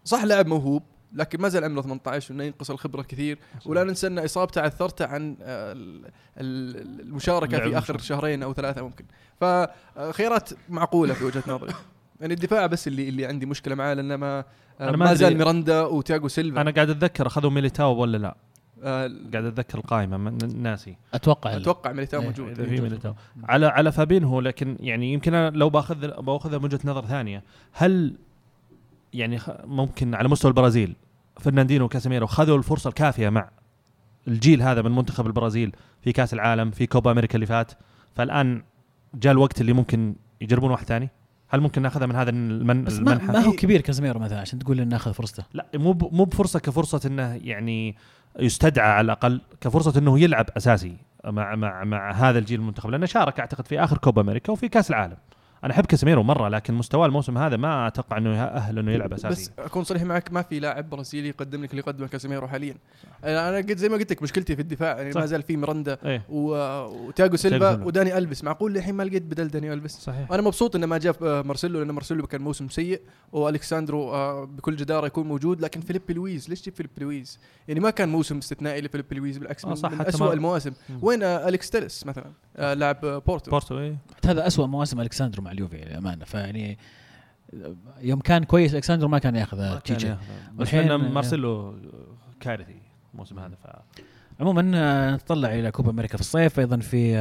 صح 0.05 0.25
لاعب 0.25 0.47
موهوب 0.47 0.83
لكن 1.15 1.41
ما 1.41 1.49
زال 1.49 1.65
عمره 1.65 1.83
18 1.83 2.33
وإنه 2.33 2.45
ينقص 2.45 2.71
الخبرة 2.71 3.03
كثير. 3.03 3.39
ولا 3.67 3.85
ننسى 3.85 4.07
إن 4.07 4.19
إصابته 4.19 4.61
عثرته 4.61 5.07
عن 5.07 5.37
آه، 5.43 5.73
ال- 5.73 6.05
ال- 6.39 7.01
المشاركة 7.01 7.59
لعب 7.59 7.71
في 7.71 7.79
آخر. 7.79 7.99
شهرين 7.99 8.43
أو 8.43 8.53
ثلاثة 8.55 8.83
ممكن. 8.83 9.05
فخيارات 9.41 10.51
معقولة 10.69 11.15
في 11.15 11.25
وجهة 11.25 11.43
نظري. 11.49 11.73
يعني 12.21 12.35
الدفاع 12.35 12.67
بس 12.67 12.89
اللي 12.89 13.09
اللي 13.09 13.27
عندي 13.27 13.47
مشكلة 13.47 13.75
معاه 13.75 13.95
لأنه 13.95 14.17
ما 14.17 14.39
آه، 14.39 14.45
أنا 14.89 14.97
ما. 14.97 15.15
زال 15.15 15.37
ميراندا 15.39 15.83
وتياجو 15.83 16.29
سيلفا. 16.29 16.61
أنا 16.61 16.71
قاعد 16.71 16.91
أتذكر 16.91 17.27
أخذوا 17.27 17.51
ميليتاو 17.51 17.97
ولا 17.97 18.17
لا؟ 18.19 18.37
آه، 18.83 19.11
قاعد 19.33 19.45
أتذكر 19.45 19.79
القائمه 19.79 20.17
من- 20.17 20.63
ناسي. 20.63 20.97
أتوقع 21.15 21.57
أتوقع 21.57 21.93
ميليتاو 21.93 22.21
إيه، 22.21 22.27
موجود. 22.27 22.55
في 22.55 22.81
ميليتاو. 22.81 23.15
على 23.45 23.67
على 23.67 23.93
فابينهو 23.93 24.41
لكن 24.41 24.77
يعني 24.81 25.13
يمكن 25.13 25.35
أنا 25.35 25.57
لو 25.57 25.71
باخذ 25.71 26.23
باخذها 26.23 26.59
من 26.59 26.65
وجهة 26.65 26.81
نظر 26.85 27.05
ثانية 27.07 27.43
هل 27.73 28.15
يعني 29.15 29.39
خ- 29.39 29.65
ممكن 29.65 30.15
على 30.15 30.29
مستوى 30.29 30.49
البرازيل 30.49 30.97
فرناندينو 31.41 31.85
وكاسيميرو 31.85 32.27
خذوا 32.27 32.59
الفرصة 32.59 32.89
الكافية 32.89 33.29
مع 33.29 33.49
الجيل 34.29 34.63
هذا 34.63 34.83
من 34.83 34.91
منتخب 34.91 35.27
البرازيل 35.27 35.73
في 36.03 36.13
كأس 36.13 36.35
العالم 36.35 36.71
في 36.71 36.87
كوبا 36.87 37.11
أمريكا 37.11 37.35
اللي 37.35 37.47
فات. 37.47 37.73
فالآن 38.15 38.63
جاء 39.15 39.33
الوقت 39.33 39.61
اللي 39.61 39.73
ممكن 39.73 40.15
يجربون 40.41 40.71
واحد 40.71 40.87
ثاني. 40.87 41.11
هل 41.49 41.61
ممكن 41.61 41.83
ناخذها 41.83 42.07
من 42.07 42.17
هذا 42.17 42.31
المن 42.31 42.85
بس 42.85 42.93
ما, 42.93 43.13
المنحى 43.13 43.33
ما 43.33 43.39
هو 43.39 43.53
كبير 43.53 43.81
كازيميرو 43.81 44.21
مثلا 44.21 44.41
عشان 44.41 44.59
تقول 44.59 44.81
إنه 44.81 44.91
ناخذ 44.91 45.13
فرصته. 45.13 45.45
لا 45.53 45.67
مو 45.75 45.93
مو 46.13 46.25
بفرصة 46.25 46.59
كفرصة 46.59 47.01
إنه 47.07 47.35
يعني 47.35 47.97
يستدعى 48.39 48.91
على 48.91 49.05
الأقل 49.05 49.41
كفرصة 49.61 49.99
إنه 49.99 50.21
يلعب 50.21 50.47
أساسي 50.57 50.97
مع 51.25 51.55
مع 51.55 51.85
مع 51.85 52.13
هذا 52.13 52.39
الجيل 52.39 52.61
المنتخب. 52.61 52.91
لأنه 52.91 53.07
شارك 53.07 53.41
أعتقد 53.41 53.67
في 53.67 53.81
آخر 53.81 53.99
كوبا 53.99 54.23
أمريكا 54.23 54.53
وفي 54.53 54.69
كأس 54.69 54.91
العالم. 54.91 55.17
أنا 55.65 55.73
أحب 55.73 55.87
كاسيميرو 55.87 56.23
مرة 56.23 56.49
لكن 56.49 56.75
مستواه 56.75 57.07
الموسم 57.07 57.39
هذا 57.39 57.57
ما 57.57 57.87
أتوقع 57.87 58.19
إنه 58.19 58.37
يأهل 58.37 58.79
إنه 58.79 58.93
يلعب 58.93 59.13
أساسي. 59.13 59.43
بس 59.43 59.51
أكون 59.59 59.85
صريح 59.85 60.03
معك 60.03 60.33
ما 60.33 60.43
في 60.43 60.61
لاعب 60.61 60.91
برازيلي 60.91 61.29
يقدم 61.29 61.63
لك 61.63 61.71
اللي 61.71 61.81
يقدمه 61.81 62.07
كاسيميرو 62.07 62.49
حاليا. 62.49 62.75
أنا 63.25 63.49
أنا 63.49 63.57
قلت 63.57 63.79
زي 63.79 63.89
ما 63.89 63.97
قلت 63.97 64.11
لك 64.11 64.23
مشكلتي 64.23 64.57
في 64.57 64.63
الدفاع 64.63 64.97
يعني 64.97 65.13
صح. 65.13 65.21
ما 65.21 65.27
زال 65.27 65.43
في 65.43 65.57
ميراندا 65.57 65.99
إيه. 66.05 66.23
وتياجو 66.29 67.37
سيلفا. 67.37 67.85
وداني 67.85 68.19
البس 68.19 68.45
معقول 68.45 68.77
الحين 68.77 68.95
ما 68.95 69.03
لقيت 69.03 69.23
بدل 69.23 69.49
داني 69.49 69.73
البس 69.73 70.05
صحيح. 70.05 70.33
أنا 70.33 70.43
مبسوط 70.43 70.77
انه 70.77 70.87
ما 70.87 70.99
جاب 70.99 71.25
آه، 71.25 71.43
مارسيلو 71.43 71.79
لأن 71.79 71.91
مارسيلو 71.91 72.27
كان 72.27 72.41
موسم 72.41 72.69
سيء 72.69 73.01
والكساندرو 73.33 74.11
آه، 74.11 74.45
بكل 74.45 74.77
جدارة 74.77 75.07
يكون 75.07 75.27
موجود. 75.27 75.61
لكن 75.61 75.81
فيليبي 75.81 76.15
لويز 76.15 76.49
ليش 76.49 76.61
تجيب 76.61 76.75
فيليبي 76.75 77.05
لويز؟ 77.05 77.39
يعني 77.69 77.81
ما 77.81 77.91
كان 77.91 78.09
موسم 78.09 78.39
استثنائي 78.39 78.81
لفيليبي 78.81 79.17
لويز 79.17 79.39
بالعكس 79.39 79.65
آه، 79.65 79.69
من, 79.69 79.75
صح، 79.75 79.91
من 79.91 80.01
اسوء 80.01 80.33
المواسم. 80.33 80.73
وين 81.03 81.23
أليكس 81.23 81.71
تيلس 81.71 82.07
مثلا؟ 82.07 82.33
آه، 82.57 82.75
لاعب 82.75 83.01
بورتو. 83.01 83.51
بورتو 83.51 83.79
إيه. 83.79 83.97
هذا 84.27 84.47
أسوأ 84.47 84.67
مواسم 84.67 85.01
الكساندرو 85.01 85.43
مع 85.43 85.54
اليوفي 85.55 85.77
للأمانة. 85.77 86.25
فيعني 86.25 86.79
يوم 88.01 88.21
كان 88.21 88.45
كويس 88.45 88.75
الكساندرو 88.75 89.09
ما 89.09 89.19
كان 89.19 89.37
ياخذ. 89.37 89.59
بس 90.57 90.67
والحين- 90.69 90.89
لأن 90.89 91.13
مارسيلو 91.13 91.75
كارثي 92.41 92.77
الموسم 93.15 93.39
هذا 93.39 93.55
ف 93.55 93.67
عموما 94.41 94.73
آه، 94.75 95.15
نتطلع 95.15 95.55
إلى 95.55 95.71
كوبا 95.71 95.91
أمريكا 95.91 96.17
في 96.17 96.21
الصيف 96.21 96.59
أيضا 96.61 96.77
في 96.77 97.17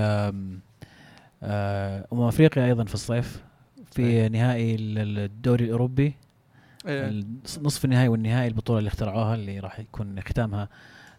آه، 1.43 2.05
أمم 2.13 2.21
أفريقيا 2.21 2.65
أيضا 2.65 2.83
في 2.83 2.93
الصيف 2.93 3.43
في 3.91 4.29
نهائي 4.29 4.75
ال- 4.75 5.19
الدوري 5.19 5.65
الأوروبي. 5.65 6.15
إيه. 6.87 7.23
نصف 7.61 7.85
النهائي 7.85 8.07
والنهائي 8.07 8.47
البطولة 8.47 8.79
اللي 8.79 8.87
اخترعوها 8.87 9.35
اللي 9.35 9.59
راح 9.59 9.79
يكون 9.79 10.21
ختامها 10.21 10.69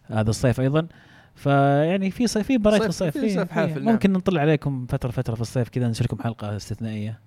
هذا 0.03 0.29
الصيف 0.29 0.59
أيضا. 0.59 0.87
فيعني 1.35 2.11
في 2.11 2.27
صيف 2.27 2.47
في 2.47 2.57
مباريات 2.57 2.83
في 2.83 2.91
صيف- 2.91 3.07
الصيف. 3.17 3.23
في 3.23 3.29
صيف 3.39 3.47
في- 3.47 3.53
حافل، 3.53 3.83
نعم. 3.83 3.93
ممكن 3.93 4.13
نطلع 4.13 4.41
عليكم 4.41 4.85
فتره 4.89 5.11
فترة 5.11 5.35
في 5.35 5.41
الصيف 5.41 5.69
كذا 5.69 5.91
لكم 6.01 6.17
حلقة 6.23 6.55
استثنائية. 6.55 7.19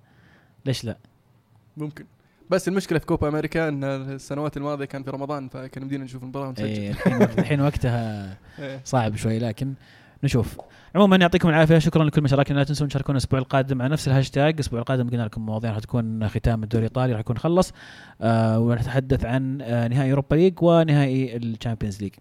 ليش 0.65 0.85
لا؟ 0.85 0.97
ممكن. 1.77 2.05
بس 2.49 2.67
المشكلة 2.67 2.99
في 2.99 3.05
كوبا 3.05 3.27
أمريكا 3.27 3.67
إن 3.69 3.83
السنوات 3.83 4.57
الماضية 4.57 4.85
كان 4.85 5.03
في 5.03 5.09
رمضان 5.09 5.49
فكان 5.49 5.83
يمدينا 5.83 6.03
نشوف 6.03 6.23
المباراة 6.23 6.47
ونسجل. 6.47 6.65
إيه، 6.65 6.89
الحين 6.91 7.13
وقت- 7.21 7.37
الحين 7.39 7.61
وقتها 7.61 8.37
إيه. 8.59 8.81
صعب 8.85 9.15
شوي 9.15 9.39
لكن 9.39 9.73
نشوف. 10.23 10.57
عموما 10.95 11.15
يعطيكم 11.17 11.49
العافية 11.49 11.77
شكرا 11.79 12.03
لكل 12.03 12.21
مشاركين 12.21 12.55
لا 12.55 12.63
تنسون 12.63 12.87
تشاركونا 12.87 13.17
الأسبوع 13.17 13.39
القادم 13.39 13.81
على 13.81 13.91
نفس 13.91 14.07
الهاشتاج. 14.07 14.53
الأسبوع 14.53 14.79
القادم 14.79 15.09
قلنا 15.09 15.23
لكم 15.23 15.45
مواضيع 15.45 15.69
راح 15.71 15.79
تكون 15.79 16.27
ختام 16.27 16.63
الدوري 16.63 16.85
الإيطالي 16.85 17.11
راح 17.13 17.19
يكون 17.19 17.37
خلص. 17.37 17.73
آه 18.21 18.59
ونتحدث 18.59 19.25
عن 19.25 19.61
آه 19.61 19.87
نهائي 19.87 20.11
Europa 20.11 20.35
League 20.35 20.53
ونهائي 20.61 21.37
ال 21.37 21.43
Champions 21.43 22.01
League. 22.01 22.11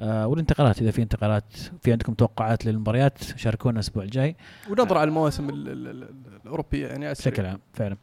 والانتقالات 0.00 0.82
إذا 0.82 0.90
في 0.90 1.02
انتقالات 1.02 1.44
في 1.82 1.92
عندكم 1.92 2.14
توقعات 2.14 2.66
للمباريات 2.66 3.18
شاركونا 3.36 3.74
الأسبوع 3.74 4.02
الجاي. 4.02 4.36
ونظره 4.70 4.98
على 4.98 5.08
المواسم 5.08 5.48
ال- 5.48 5.68
ال- 5.68 5.88
ال- 5.88 6.08
الأوروبية 6.44 6.86
يعني. 6.86 7.10
بشكل 7.10 7.46
عام 7.46 7.60
فعلا. 7.74 7.96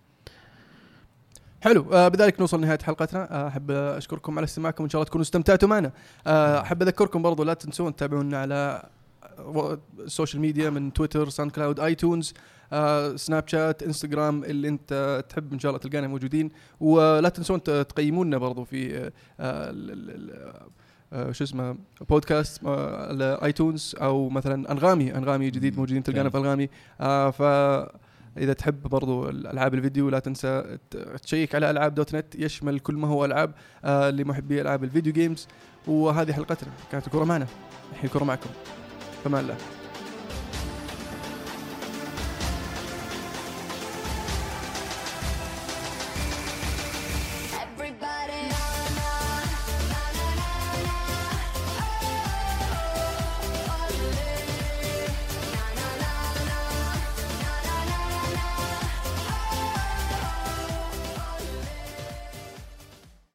حلو. 1.61 1.93
آه 1.93 2.07
بذلك 2.07 2.39
نوصل 2.39 2.57
لنهاية 2.57 2.79
حلقتنا. 2.83 3.31
آه 3.31 3.47
أحب 3.47 3.71
أشكركم 3.71 4.37
على 4.37 4.43
استماعكم 4.45 4.83
إن 4.83 4.89
شاء 4.89 4.99
الله 4.99 5.09
تكونوا 5.09 5.23
استمتعتوا 5.23 5.69
معنا. 5.69 5.91
آه 6.27 6.61
أحب 6.61 6.81
أذكركم 6.81 7.21
برضو 7.21 7.43
لا 7.43 7.53
تنسون 7.53 7.95
تتابعونا 7.95 8.37
على 8.37 8.89
ال 9.99 10.05
social 10.05 10.41
media 10.41 10.69
من 10.69 10.93
تويتر 10.93 11.29
SoundCloud 11.29 11.79
iTunes 11.79 12.33
آه 12.73 13.15
سناب 13.15 13.47
شات 13.47 13.83
انستغرام 13.83 14.43
اللي 14.43 14.67
انت 14.67 15.23
تحب 15.29 15.53
إن 15.53 15.59
شاء 15.59 15.69
الله 15.69 15.79
تلقانا 15.79 16.07
موجودين. 16.07 16.51
ولا 16.79 17.29
تنسون 17.29 17.63
تقيمونا 17.63 18.37
برضو 18.37 18.63
في 18.63 18.97
آه 18.97 19.11
آه 19.39 19.71
شو 21.31 21.43
اسمه 21.43 21.75
بودكاست 22.09 22.65
آه 22.65 23.07
على 23.09 23.39
iTunes 23.43 23.95
أو 24.01 24.29
مثلا 24.29 24.71
أنغامي 24.71 25.15
أنغامي 25.15 25.49
جديد 25.49 25.77
موجودين 25.77 26.03
تلقانا 26.03 26.29
في 26.29 26.37
انغامي 26.37 26.69
آه 27.01 27.29
ف 27.29 27.41
إذا 28.37 28.53
تحب 28.53 28.81
برضو 28.81 29.29
الألعاب 29.29 29.73
الفيديو 29.73 30.09
لا 30.09 30.19
تنسى 30.19 30.77
تشيك 31.23 31.55
على 31.55 31.71
ألعاب 31.71 31.95
dot 31.95 32.15
net 32.15 32.35
يشمل 32.35 32.79
كل 32.79 32.95
ما 32.95 33.07
هو 33.07 33.25
ألعاب 33.25 33.51
آه 33.85 34.09
لمحبي 34.09 34.61
ألعاب 34.61 34.83
ال 34.83 34.88
video 34.88 35.13
games 35.13 35.47
وهذه 35.87 36.33
حلقتنا 36.33 36.71
كانت 36.91 37.07
الكره 37.07 37.23
معنا. 37.23 37.47
الحين 37.91 38.05
الكره 38.05 38.23
معكم. 38.23 38.49
فمان 39.23 39.43
الله. 39.43 39.86